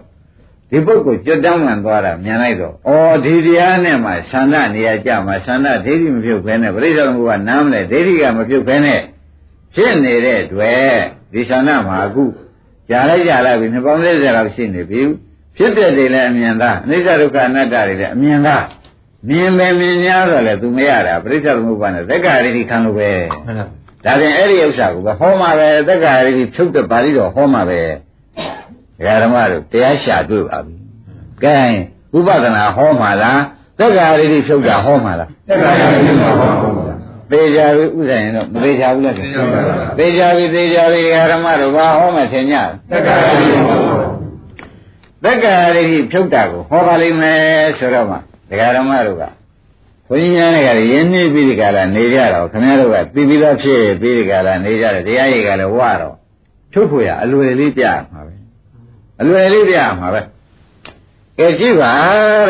[0.70, 9.02] ဒီပုဂ္ဂိုလ်ကြွတမ်းမှန်သွားတာမြင်လိုက်တော့ဩဒီတရားနဲ့မှသန္ဓနေရာကြမှာသန္ဓဒိဋ္ဌိမဖြုတ်ဘဲနဲ့ပရိစ္ဆေသမုပ္ပါနားမလဲဒိဋ္ဌိကမဖြုတ်ဘဲနဲ့
[9.76, 10.96] ဖြစ်နေတဲ့တွေ့
[11.34, 12.24] ဒီသဏ္ဍမှာအခု
[12.90, 15.02] ကြာလိုက်ကြာလိုက်ပြီနှစ်ပေါင်း40လောက်ရှိနေပြီ
[15.58, 18.66] ဖြစ်ပြတယ်လည်းအမြင်သားအနိစ္စဒုက္ခအနတ္တတွေလည်းအမြင်သား
[19.30, 23.10] မြင်ပဲမြင်များတော့လေသူမရတာပရိစ္ဆေသမုပ္ပါနဲ့သက္ကာရိတိခံလို့ပဲ
[23.46, 23.66] မှန်ပါ
[24.06, 27.82] ဒါပြင်အဲ့ဒီဥစ္စာကိုပဲဟောမှာပဲသက္ကာရိတိဖြုတ်တဲ့ပါဠိတော်ဟောမှာပဲ
[28.98, 30.76] ဒကာဓမ္မတို့တရားရှာတွေ့ပါပြီ
[31.44, 31.58] ကဲ
[32.18, 33.40] ဥပဒနာဟောမှာလား
[33.80, 36.96] သက္ကာရိတိဖြုတ်တာဟောမှာလားတက္ကရာကြီးမှာပါဘုရား
[37.32, 41.02] သေချာပြီဥစ္စာရင်တော့မသေချာဘူးလားသိကြပါပါသေချာပြီသေချာပြီ
[41.32, 42.54] ဓမ္မတို့ဘာဟောမှသင်ည
[42.92, 43.96] တက္ကရာကြီးမှာပါ
[45.24, 47.42] သက္ကာရိတိဖြုတ်တာကိုဟောပါလိမ့်မယ်
[47.80, 48.18] ဆိုတော့မှ
[48.50, 49.24] ဒကာဓမ္မတို့က
[50.09, 56.15] ဘုန်းကြီးများတွေကလည်းယင်းနေပြီးဒီကလာနေကြတော့ခင်ဗျားတို့ကပြီးပြီးသားဖြစ်ပြီးဒီကလာနေကြတယ်တရားရည်ကလည်းဝတော့
[56.73, 58.35] ဖြုတ်ဖို့ရအလွယ်လေးပြရမှာပဲ
[59.21, 60.21] အလွယ်လေးပြရမှာပဲ
[61.39, 61.91] ကဲကြည့်ပါ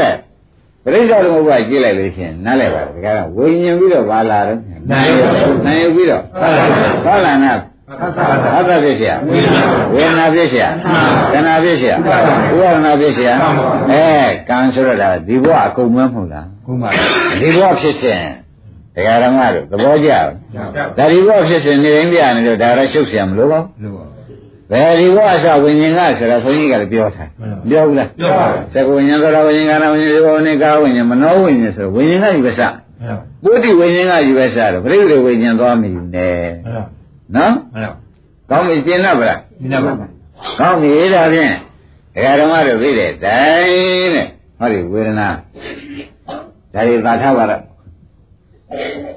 [0.01, 0.14] တဲ့
[0.85, 4.59] ပရိစ္ဆေသမုပ္ပါကြည့်လိုက်လို့ရှိရင်နားလည်ပါဒကာကဝိညာဉ်ပြီးတော့ဘာလာတော့
[4.91, 5.23] နိုင်ရ
[5.66, 6.64] နိုင်ယူပြီးတော့ ပါလာ
[7.05, 7.59] ဘာလာနာ သ
[8.05, 9.14] တ္တ အတ္တဖြစ်เสีย
[9.95, 10.66] ဝေဒနာဖြစ်เสีย
[11.33, 11.97] တဏှာဖြစ်เสียဥ
[12.61, 13.31] ပါဒနာဖြစ်เสีย
[13.91, 14.05] အဲ
[14.49, 16.89] ကံဆိုတော့ဒါဒီဘဝအကုန်မမဟုတ်လား ကုမာ
[17.41, 18.21] ဒီဘဝဖြစ်စဉ်
[18.95, 27.31] ဒကာဓမ္မတို့သဘောကျလား ကြောက် ဒါဒီဘဝဖြစ်စဉ်နေတိုင်းပြနေလို့ဒါရရှုပ်เสียမလို့ပါဘူး လို့ပါ ဒ ဘယ်ဒီဘဝအစဝိညာဉ်ကဆိုတော့ဘုန်းကြီးကလည်းပြောထား
[27.68, 32.73] ပြောဘူးလား ပြောပါဘူး သက္ကဝိညာဉ်သောတာဝိညာဉ်ကာဏဝိညာဉ်ဒီဘဝနိကာဝိညာဉ်မနောဝိညာဉ်ဆိုတော့ဝိညာဉ်ကယူပဲစ မှန်
[33.09, 36.85] ပါ ပုဒ္ဓိဝိညာဉ်ကယူပဲစတော့ပရိသေဝိညာဉ်သွားမယူနဲ့ မှန်ပါ
[37.37, 37.97] နော် မှန်ပါ
[38.51, 39.93] ကောင်းပြီရှင်းတော့ဗလား ဒီနာပါ
[40.61, 41.53] ကောင်းပြီဒါဖြင့်
[42.14, 44.27] ဒကာဓမ္မတို့သိတဲ့တိုင်းတဲ့
[44.59, 45.29] ဟောဒီဝေဒနာ
[46.76, 47.62] ဒါတွေသာထားပါတော့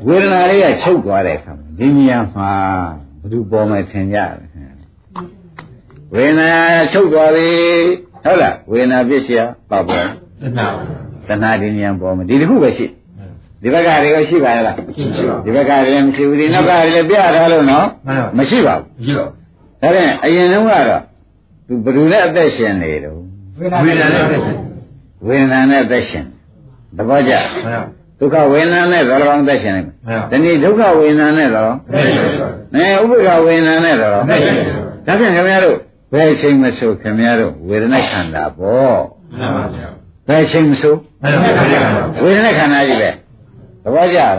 [0.06, 2.50] ဝေဒနာလေးကချုပ်သွားတဲ့အခါမှာဒီဉာဏ်မှာ
[3.20, 4.30] ဘုသူပေါ်မှထင်ကြတယ်
[6.14, 6.50] ဝေဒနာ
[6.92, 7.48] ချုပ်သွားပြီ
[8.24, 9.38] ဟုတ်လားဝေဒနာပစ္စယ
[9.70, 10.06] ပါပေါ်
[10.42, 10.66] တဏှာ
[11.28, 12.86] တဏှာဒီဉာဏ်ပေါ်မှဒီတစ်ခုပဲရှိ
[13.62, 14.76] ဒီဘက်ကတွေရောရှိပါရဲ့လား
[15.44, 17.86] ဒီဘက်ကတွေလည်းမရှိဘူးဒီနောက်ကတွေလည်းပြထားလို့နော်
[18.38, 21.02] မရှိပါဘူးရှိတော့ဒါဖြင့်အရင်ဆုံးကတော့
[21.66, 23.18] သူဘယ်သူနဲ့အသက်ရှင်နေတော့
[23.58, 23.78] ဝေဒနာ
[24.12, 24.56] နဲ့အသက်ရှင်
[25.26, 26.24] ဝေဒနာနဲ့အသက်ရှင်
[26.96, 27.32] သဘောကျ
[27.64, 27.80] မှန်ပါ
[28.20, 32.26] ဒုက္ခဝေဒနာနဲ့သောတော်အသက်ရှင်နေမယ်မှန်ပါဒီနေ့ဒုက္ခဝေဒနာနဲ့သောတော်သက်ရှင်
[32.74, 34.54] နဲဥပ္ပခဝေဒနာနဲ့သောတော်သက်ရှင်
[35.06, 35.76] ဒါဖြင့်ခင်ဗျားတို့
[36.12, 39.00] ဘယ်အချိန်မဆိုခင်ဗျားတို့ဝေဒနာခန္ဓာပေါ့
[39.38, 39.64] မှန်ပါ
[40.28, 41.50] ဘယ်အချိန်မဆိုမှန်ပါ
[42.22, 43.10] ဝေဒနာခန္ဓာကြီးပဲ
[43.82, 44.34] သဘောကျလား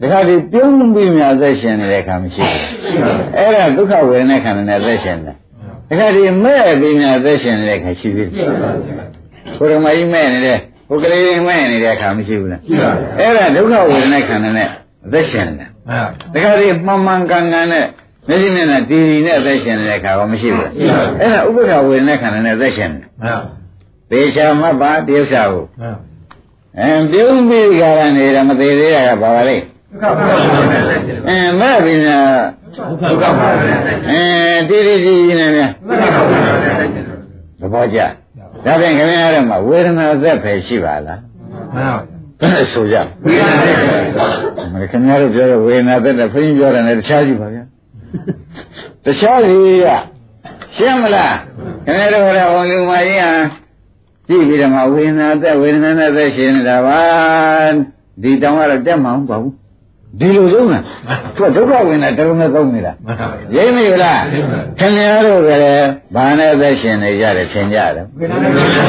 [0.00, 2.62] ဒီခါဒီပြုံးပြီးမြတ်သက်ရှင်နေတဲ့အခါမရှိဘူး
[3.36, 5.36] အဲ့ဒါဒုက္ခဝေဒနာခန္ဓာနဲ့သက်ရှင်တယ်
[5.88, 8.24] ဒီခါဒီမဲ့ပြီးမြတ်သက်ရှင်နေတဲ့အခါရှိပြီ
[9.58, 10.58] ကိုရမကြီးမဲ့နေတဲ့
[10.94, 14.68] ဟိုကလေးမဲ့နေတဲ့အခါမရှိဘူးလားရှိပါအဲ့ဒါဒုက္ခဝေဒနာခန္ဓာနဲ့
[15.06, 17.84] အသက်ရှင်တယ်မှန်ပါ။ဒါကြတဲ့မှန်မှန်ကန်ကန်နဲ့
[18.28, 23.36] မျက်စိမျက်နှာတီတီနဲ့အသက်ရှင်နေတဲ့အခါကမရှိဘူးလားရှိပါဘူး။အဲ့ဒါဥပ္ပခဝေဒနာခန္ဓာနဲ့အသက်ရှင်တယ်မှန်ပါ။
[24.10, 26.14] သေချာမှတ်ပါတရုပ်စာကိုမှန်ပါ
[26.78, 29.56] အဲပြုံးပြီးကြရနေတယ်မသေးသေးတာကဘာပါလဲ
[30.02, 30.48] ဒုက္ခပါသက်ရှ
[31.12, 32.18] င်။အဲမဲ့ပြီးညာ
[33.02, 33.78] ဒုက္ခပါသက်ရှင်
[34.08, 37.04] အဲတီတီတီနဲ့များဒုက္ခပါသက်ရှင်
[37.60, 38.00] သဘောကျ။
[38.64, 41.20] ဒါဖြင့်ခင်ဗျားတို့မှာဝေဒနာသက်ပဲရှိပါလား
[41.74, 42.00] မှန်ပါ။
[42.40, 43.76] ဘယ်ဆိုကြဝေဒနာနဲ့
[44.16, 47.64] သက်ရှင်။မခင်ဗျားတို့ပြောတဲ့ဝေဒနာသက်တဲ့ဘုန်းကြီးပြောတယ်နဲ့တခြားကြည့်ပါဗျာ။
[49.04, 49.88] တခြားစီက
[50.76, 51.36] ရှင်းမလား
[51.86, 53.32] ခင်ဗျားတို့ဟောတဲ့ဝန်လူမကြီးဟာ
[54.28, 57.00] ကြည့်ပြီးတော့မှဝေဒနာသက်ဝေဒနာနဲ့သက်ရှင်းနေတာပါ
[58.22, 59.54] ဒီတောင်ကတော့တက်မှမပေါ့ဘူး
[60.20, 60.82] ဒီလိုလုံးလား
[61.36, 64.22] သူကဒုက္ခဝေဒနာတစ်လုံးနဲ့သုံးနေတာမှန်ပါရိမ့်မိလား
[64.78, 68.86] ခင်ဗျားတို့ကလည်းဘာနဲ့သက်ရှင်နေကြတယ်ထင်ကြတယ်ဝေဒနာနဲ့သက်ရှင်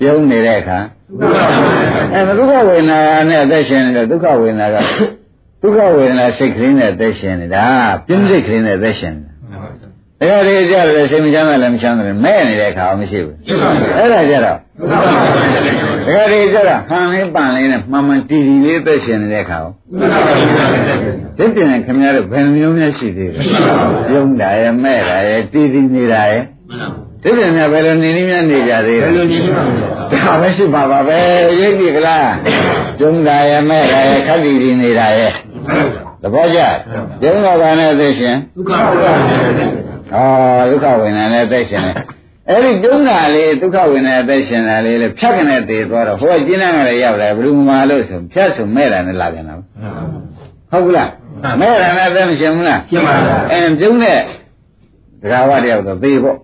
[0.00, 0.78] ပြုံးနေတဲ့အခါ
[1.20, 2.98] ဒုက္ခပါသက်ရှင်အဲဒုက္ခဝေဒနာ
[3.28, 4.76] နဲ့အသက်ရှင်နေတဲ့ဒုက္ခဝေဒနာက
[5.62, 7.64] ဒုက္ခဝေဒနာစိတ်ကလေးနဲ့အသက်ရှင်နေတာ
[8.06, 9.33] ပြင်းစိတ်ကလေးနဲ့အသက်ရှင်နေတာ
[10.20, 26.42] မှန်ပါဒါကြတဲ့ကြတယ်စိတ်မချမ်းသာလည်းမချမ်းသာလည်းမဲ့နေတဲ့အခါမရှိဘူးရှိပါဘူးအဲ့ဒါကြတော့ဒုက္ခပါသက်ရှင်ဒါကြတဲ့ကြတော့ဟန်လေးပန်လေးနဲ့မှန်မှန်တီတီလေးအသက်ရှင်နေတဲ့အခါဒုက္ခပါသက်ရှင်ဒီပြင်ခင်ဗျားတို့ဘယ်နှမျိုးများရှိသေးလဲရှိပါဘူးပြုံးတာရဲ့မဲ့တာရဲ့တီတီနေတာရဲ့
[27.22, 29.52] ဒီပြင်များဘယ်လိုနေနည်းများနေကြသေးဘလဲယ်လိုနေလဲ
[30.24, 31.18] ဒါပဲရှိပါပါပဲ
[31.60, 32.30] ရိပ်ပြီကလား
[32.98, 35.32] ကျုံတာရဲ့မဲ့တာရဲ့ခက်တီတီနေတာရဲ့
[36.22, 36.60] သဘောကျ
[37.22, 39.83] ကျုံတော့ဘာနဲ့အသက်ရှင်ဒုက္ခပါသက်ရှင်
[40.14, 40.18] ဩ
[40.70, 41.96] ဒုက္ခဝေဒနာနဲ့အသက်ရှင်တယ်
[42.50, 49.54] အဲ့ဒီကျုံတာလေးဒုက္ခဝေဒနာအသက်ရှင်တာလေးလေဖြတ်ကနေတည်သွားတော့ဟိုကကျင်းကလည်းရောက်တယ်ဘယ်လိုမှလို့ဆိုဖြတ်ဆိုမဲ့တာနဲ့လာပြန်တာ
[50.72, 51.10] ဟုတ်ကလား
[51.60, 54.18] မဲ့တာနဲ့အသက်မရှင်ဘူးလားရှင်းပါလားအဲကျုံတဲ့
[55.22, 56.36] ဒကာဝတယောက်တော့သေပေါ့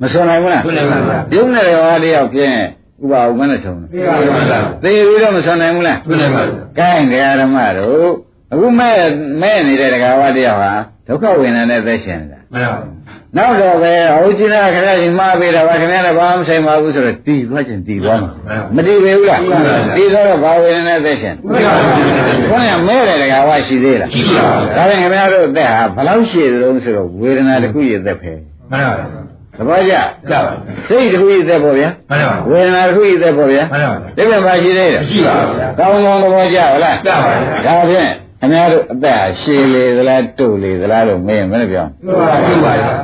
[0.00, 2.54] မစွန်နိုင်ဘူးလားရှင်းပါလားကျုံတဲ့ဒကာဝတယောက်ဖြင့်
[3.02, 8.10] ဥပအောင်မနဲ့ဆုံးတယ်ရှင်းပါလားသေပြီးတော့မဆွနိုင်ဘူးလားရှင်းပါလား။ကိုင်းတရားဓမ္မတို့
[8.52, 8.96] အခုမဲ့
[9.42, 10.72] မဲ့နေတဲ့တကားဝတရားဟာ
[11.06, 12.78] ဒုက္ခဝေဒနာနဲ့သက်ရှင်နေတာ မှန်ပါ။
[13.36, 18.30] နောက်တော့ပဲအဟုတ်ကြီးလားခင်ဗျာကြီးမှားပေးတာပါခင်ဗျာလည်းဘာမှမဆိုင်ပါဘူးဆိုတော့တီးသွားခြင်းတီးသွားမှာ။
[18.76, 19.40] မတီးပေဘူးလား။
[19.96, 28.32] တီးသွားတော့ဘာဝေဒနာနဲ့သက်ရှင်ဒုက္ခပါသက်ရှင်။ခေါင်းကမဲ့တဲ့တကားဝရှိသေးလားရှိပါဘူး။ဒါဖြင့်ခင်ဗျားတို့အသက်ဟာဘယ်လောက်ရှိသလဲဆိုတော့ဝေဒနာတစ်ခုရသက်ပဲ
[28.70, 28.94] မှန်ပါ။
[29.58, 29.94] သဘောကျ
[30.30, 30.52] ကြပါ။
[30.88, 37.32] စိတ်တစ်ခုရသက်ပေါ့ဗျာမှန်ပါ။ဝေဒနာတစ်ခုရသက်ပေါ့ဗျာမှန်ပါ။ဒီပြန်ပါရှိသေးတယ်ရှိပါဘူး။ကောင်းကောင်းသဘောကျဟုတ်လားကြပါ။
[37.66, 38.10] ဒါဖြင့်
[38.43, 43.03] အများတို့အသက်ဟာရှည်လေသလားတုတ်လေသလားလို့မေးရင်မင်းပြော ဒုက္ခရှိပါလား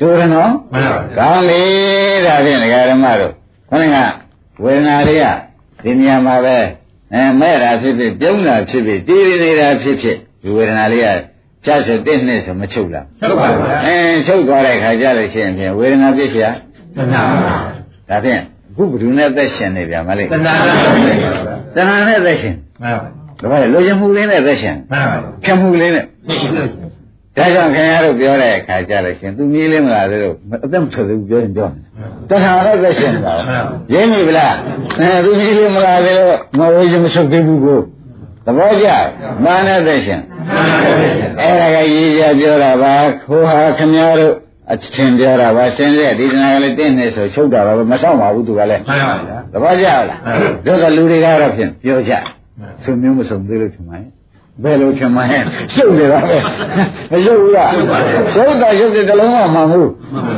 [0.00, 1.62] တူရနော် မှန်ပါ ကောင်းလေ
[2.26, 3.32] ဒါဖြင့်ဒကာဓမ္မတို့
[3.70, 3.96] ခொနက
[4.62, 5.24] ဝေဒနာတွေက
[5.82, 6.56] ဒီနေရာမှာပဲ
[7.12, 11.08] အဲမဲ့တာဖြစ်ဖြစ်ပြုံးတာဖြစ်ဖြစ်တည်ရနေတာဖြစ်ဖြစ်ဒီဝေဒနာလေးက
[11.64, 13.96] ချက်စတဲ့နှစ်ဆိုမချုပ်လား ဟုတ်ပါဘူး အဲ
[14.26, 16.46] ချုပ်သွားတဲ့ခါကျလို့ရှိရင်ဖြင့်ဝေဒနာဖြစ်เสีย
[16.96, 17.22] တဏှာ
[18.08, 18.40] ဒါဖြင့်
[18.70, 21.16] အခုဘယ်သူနဲ့သက်ရှင်နေပြန်မလဲ တဏှာနဲ့သက်ရှင်
[21.76, 23.08] တဏှာနဲ့သက်ရှင် မှန်ပါ
[23.41, 26.05] ဒါပါလေလိုချင်မှုလေးနဲ့သက်ရှင်မှန်ပါခံမှုလေးနဲ့
[26.41, 26.67] ရှိလို့
[27.37, 31.81] ဒါကြောင့်ခင်ဗျားတို့ပြောတဲ့အခါကျတော့ရှင်သူမြေးလေးမလားသေးလို့အသက်မထွက်သေးဘူးပြောရင်ပြောတယ်
[32.29, 33.33] တခါတော့သက်ရှင်တာ
[33.93, 34.55] ရင်းနေပြီလား
[34.99, 37.79] အဲသူမြေးလေးမလားသေးလို့မဝေးချင်မဆုတ်သေးဘူးကို
[38.45, 38.87] သဘောကျ
[39.43, 44.33] မာနဲ့သက်ရှင်မှန်ပါသက်ရှင်အဲ့ဒါကရေးကြပြောတာပါခိုးဟာခင်ဗျားတို့
[44.71, 50.03] အချင်းပြောတာပါရှင်တဲ့ဒီတနာကလေးတင်းနေဆိုချုပ်တာပါပဲမဆောင်ပါဘူးသူကလည်းမှန်ပါဗျာသဘောကျလား
[50.65, 52.13] တို့ကလူတွေကတော့ဖြင့်ပြောကြ
[52.83, 54.09] သူမျိုးမဆုံးသေးလို့ထင်ပါရဲ့
[54.63, 55.29] ဘယ်လိုထင်မှန်း
[55.73, 56.37] ရှုပ်နေတာပဲ
[57.11, 57.69] မရှုပ်ဘူးလား
[58.33, 59.89] ရှုပ်တာရှုပ်တဲ့တလုံးကမှန်ဘူး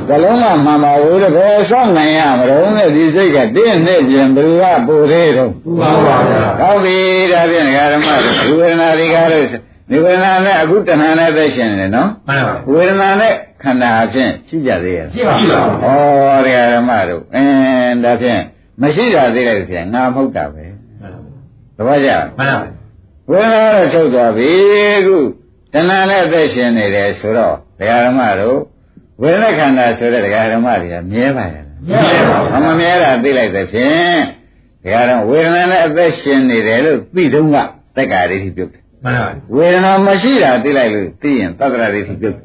[0.09, 5.51] တလုံးကမှန်ပါဘူးတဲ့ဘယ်ဆောင်းနိုင်ရမလို့နဲ့ဒီစိတ်ကတင်းနဲ့ပြင်ဘယ်ကပူသေးတော့
[5.81, 6.97] ပါပါဗျာကောင်းပြီ
[7.31, 9.45] ဒါဖြင့်ဓမ္မဒီဝေဒနာတွေကားလို့
[9.89, 15.47] ဒီဝေဒနာနဲ့အခုတဏှာနဲ့သက်ရှင်နေတယ်နော်မှန်ပါဝေဒနာနဲ့ခန္ဓာအဖြစ်ရှိကြသေးရဲ့ရှိပါပြီ
[15.83, 18.41] ဩတရားဓမ္မတို့အင်းဒါဖြင့်
[18.81, 20.63] မရှိတာသေးတယ်ဖြင့်ငါမဟုတ်တာပဲ
[21.77, 22.83] သဘောကျမှန်ပါဘူး
[23.29, 24.51] ဘုရားတော့ချုပ်သွားပြီ
[25.05, 25.17] ခု
[25.73, 28.59] တဏှာနဲ့အသက်ရှင်နေတယ်ဆိုတော့ဒကာဓမ္မတို့
[29.21, 31.99] ဝိရခန္ဓာဆိုတဲ့ဒကာဓမ္မတွေကမြဲပါရဲ့မြဲ
[32.29, 34.19] ပါဘူးမမြဲတာသိလိုက်သဖြင့်
[34.83, 37.57] ဒကာဓမ္မဝေဒနာနဲ့အသက်ရှင်နေတယ်လို့သိတုံးက
[37.97, 42.37] တက္ကရာဒိဋ္ဌိပြုတ်တယ်မှန်ပါဘူးဝေဒနာမရှိတာသိလိုက်လို့သိရင်တက္ကရာဒိဋ္ဌိပြုတ်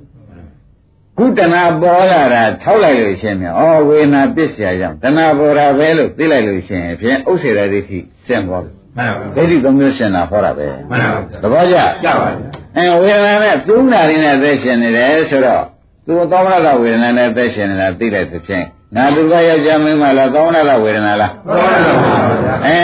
[1.18, 12.46] ခုတဏှာပေါ်လာတာထောက်လိုက်လို့ရှင်မြေ။အော်ဝေနာပစ္စယကြောင့်တဏှာပေါ်တာပဲလို့သိလိုက်လို့ရှင်ဖြင့်ဥစ္စေတဒိဋ္ဌိစင်သွားပြီ မှန်ပါဒိဋ္ဌိသုံးမျိုးရှင်းတာဟောတာပဲမှန်ပါသဘောကျကြပါဗျာ
[12.76, 15.62] အဲဝေဒနာနဲ့ပြုံးတာလေးနဲ့အသက်ရှင်နေတယ်ဆိုတော့
[16.06, 18.64] သူသောမရတဝေဒနာနဲ့အသက်ရှင်နေတာသိလိုက်တဲ့ဖြင့်
[18.96, 22.76] ငါသူကယောက်ျားမင်းမလားသောမရတဝေဒနာလားပါပါဗျာအဲ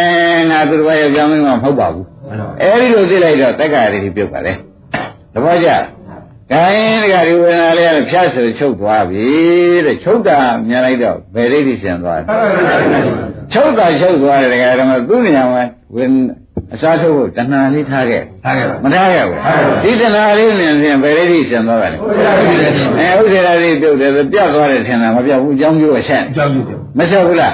[0.50, 4.52] ငါသူတော်ယောက်ျားမင်းမမဟုတ်ပါဘူးမှန်ပါအဲဒီလိုသိလိုက်တော့တက္ကရာတွေပြုတ်ပါလေ
[5.34, 5.68] သဘောကျ
[6.50, 9.26] ဂိုင်းတက္ကရာဝေဒနာလေးကဖြတ်ဆိုချုပ်သွားပြီ
[9.86, 10.38] တဲ့ချုပ်တာ
[10.68, 12.24] မြင်လိုက်တော့ဘယ်ဒိဋ္ဌိရှင်သွားလဲ
[13.52, 15.62] ချုပ်တာချုပ်သွားတယ်တက္ကရာတော့သူ့နေရာမှာ
[15.96, 16.04] ဝေ
[16.74, 19.38] အစားထုတ်ဖို့တဏှာလေးထားခဲ့ထားခဲ့ပါမထားခဲ့ဘူး
[19.84, 22.68] ဒီတဏှာလေးမြင်ရင်ဘယ်ဒိဋ္ဌိရှင်သွားပါလဲဟုတ်ပါပြီလေ
[22.98, 27.52] အဲဥစ္စေရာလေးပြုတ်တယ်ဆိုပြတ်သွားတယ်ထင်တာမပြတ်ဘူးအကြောင်းကျိုးအဆက်အကြောင်းပြုတယ်မဆက်ဘူးလား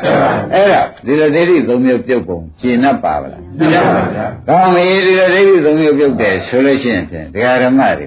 [0.55, 8.07] အဲ့ဒါဒီလိုဒိဋ္ဌိသုံးမျိုးပြုတ်ပုံရှင်း납ပါဗလားမှန်ပါဗျာကောင်းပြီဒီလိုဒိဋ္ဌိသုံးမျိုးပြုတ်တယ်ဆိုလို့ရှိရင်ဖြင့်ဒကာဓမ္မတွေ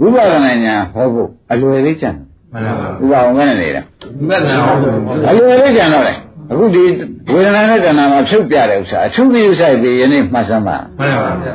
[0.00, 2.10] ဝိပဿနာညာဟောဖို့အလွယ်လေးကြံ
[2.52, 2.64] မှန်
[3.10, 3.82] ပါဥပအောင်မနဲ့နေတာ
[4.28, 4.94] မက်နာဟုတ်
[5.30, 6.14] အလွယ်လေးကြံတော့လေ
[6.50, 6.84] အခုဒီ
[7.32, 11.54] ဝေဒနာနဲ့တဏှာမှာဖြုတ်ပြတဲ့ဥစ္စာအထုပြုဆိုင်ပြီးယနေ့မှတ်စမ်းပါမှန်ပါဗျာ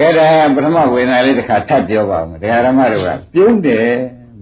[0.00, 3.88] ကဲဒါပထမဝေဒနာလေးတစ်ခါထပ်ပြောပါဦးဒကာဓမ္မတို့ကပြုံးတယ်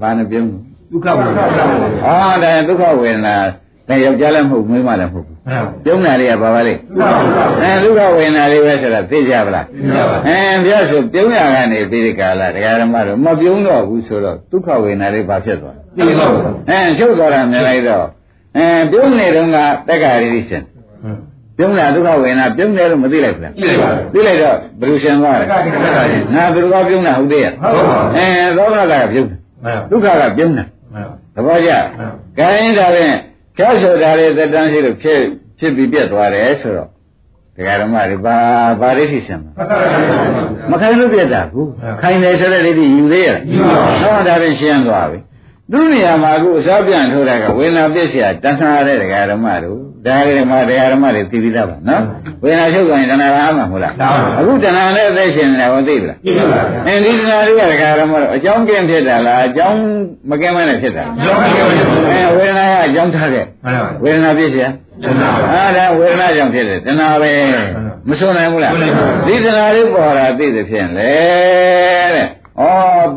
[0.01, 0.59] ဘာနဲ့ပြုံးလဲ
[0.93, 3.37] ဒုက္ခဝေဒနာမှန်ပါအာဒါဒုက္ခဝေဒနာ
[3.89, 5.39] နဲ့ယောက်ျားလည်းမဟုတ်မိန်းမလည်းမဟုတ်ဘူး
[5.85, 6.75] ပြုံးတာလေးကဘာပါလဲ
[7.63, 9.67] အဲဒုက္ခဝေဒနာလေးပဲဆိုတာသိကြပါလား
[10.29, 18.07] အဲပြဆိုပြုံးရကနေပြီးဒီကာလတရားဓမ္မတို့မပြုံးတော့ဘူးဆိုတော့ဒုက္ခဝေဒနာလေးဘာဖြစ်သွားသိပါဘူးအဲချုပ်သွားတာမြင်လိုက်တော့
[18.57, 19.57] အဲပြုံးနေတော့က
[19.89, 20.65] တက္ကရာရိရှင်
[21.57, 25.47] ပြုံးတာဒုက္ခဝေဒနာပြုံးတယ်လို့မသိလိုက်ဘူးလားသိလိုက်ပါသိလိုက်တော့ဘယ်လိုရှင်သွားလဲ
[26.35, 28.27] ငါသူတော်ပြုံးတာဟုတ်သေးရဲ့ဟုတ်ပါဘူးအဲ
[28.57, 31.71] သောတာကပြုံးတယ်မှန်ဒုက္ခကပြုံးတယ်မှန်သဘောကျ။
[32.39, 33.15] ခိုင်းဒါဖြင့်
[33.57, 35.21] ဖြတ်ဆိုတာလေတက်တန်းရှိလို့ဖြစ်
[35.59, 36.89] ဖြစ်ပြီးပြတ်သွားတယ်ဆိုတော့
[37.57, 38.37] ဒကာဓမ္မတွေဘာ
[38.81, 39.41] ဘာဒိဋ္ဌိရှင်
[40.71, 41.63] မခိုင်းလို့ပြတ်တာကူ
[42.03, 43.39] ခိုင်းတယ်ဆိုတဲ့ဒိဋ္ဌိယူသေးရဲ့
[44.01, 45.19] ဟောဒါဖြင့်ရှင်းသွားပြီ
[45.73, 52.03] သူနေရာမှာအခုအစားပြန်ထိုးတာကဝေနာပစ္စယတဏှာတဲ့ဒကာဓမ္မတို့ဒါကဓမ္မဒကာဓမ္မတွေသိပြီးသားပါနော်
[52.43, 53.93] ဝေနာချုပ်ကရင်တဏှာအားမှာမဟုတ်လား
[54.39, 59.81] အခုတဏှာနဲ့အသက်ရှင်နေတာကိုသိပြီလားသိပါပါအင်းဒီတဏှာတွေကဒကာဓမ္မတို့အကြောင်းကင်းဖြစ်တာလားအကြောင်း
[60.31, 61.39] မကင်းမနဲ့ဖြစ်တာလား
[62.11, 63.45] အဲဝေနာကအကြောင်းထားတဲ့
[64.03, 64.65] ဝေနာပစ္စယ
[65.05, 67.33] တဏှာပါအဲဒါဝေဒနာကြောင့်ဖြစ်တယ်တဏှာပဲ
[68.09, 68.73] မဆုံးနိုင်ဘူးလား
[69.27, 71.13] ဒီတဏှာလေးပေါ်လာသိတဲ့ဖြစ်ရင်လေ
[72.15, 72.27] တဲ့
[72.61, 72.65] ဩ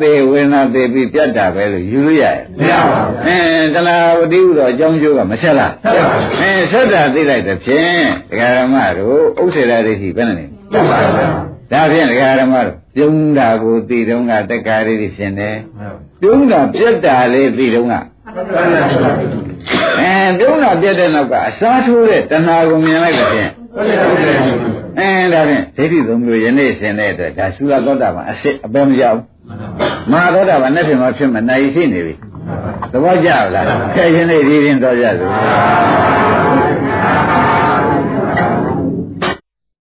[0.02, 3.40] သေဝေဒနာသေပြီးပြတ်တာပဲလို့ယူလို့ရရဲ့မရပါဘူးအဲ
[3.76, 11.28] တဏှာဝတိဟုသောအကြောင်းကျိုးကမဆက်လားဆက်ပါဘူးအဲဆက်တာသိလိုက်တဲ့ဖြင့်ဒကာရမတို့ဥစ္စေရဒိဋ္ဌိဘယ်နဲ့နေမှန်ပါဗျာ
[11.72, 18.00] ဒါဖြင့်ဒကာရမတို့ပြုံးတာကိုသိတုံးကတက္ကာရိဋ္ဌိရှင်တယ်မှန်ပြုံးတာပြတ်တာလေးသိတုံးကပါ
[20.00, 23.52] အဲပြုံးတာပြတ်တဲ့နောက်ကအစားထိုးတဲ့တဏှာကိုမြင်လိုက်တဲ့ဖြင့်
[25.00, 29.20] အဲဒါဖြင့်ဒိဋ္ဌိသုံးမျိုးယနေ့ရှင်တဲ့အတွက်ဒါသုရသောတာပန်အစစ်အပဲမကြောက်
[30.12, 32.14] မဟာသောတာပန်နဲ့ဖြစ်မှဖြစ်မှနိုင်ရှိနေပြီ
[32.92, 33.66] သဘောကျလား
[33.96, 35.32] ခဲရှင်လေးဒီရင်တော်ကြစို့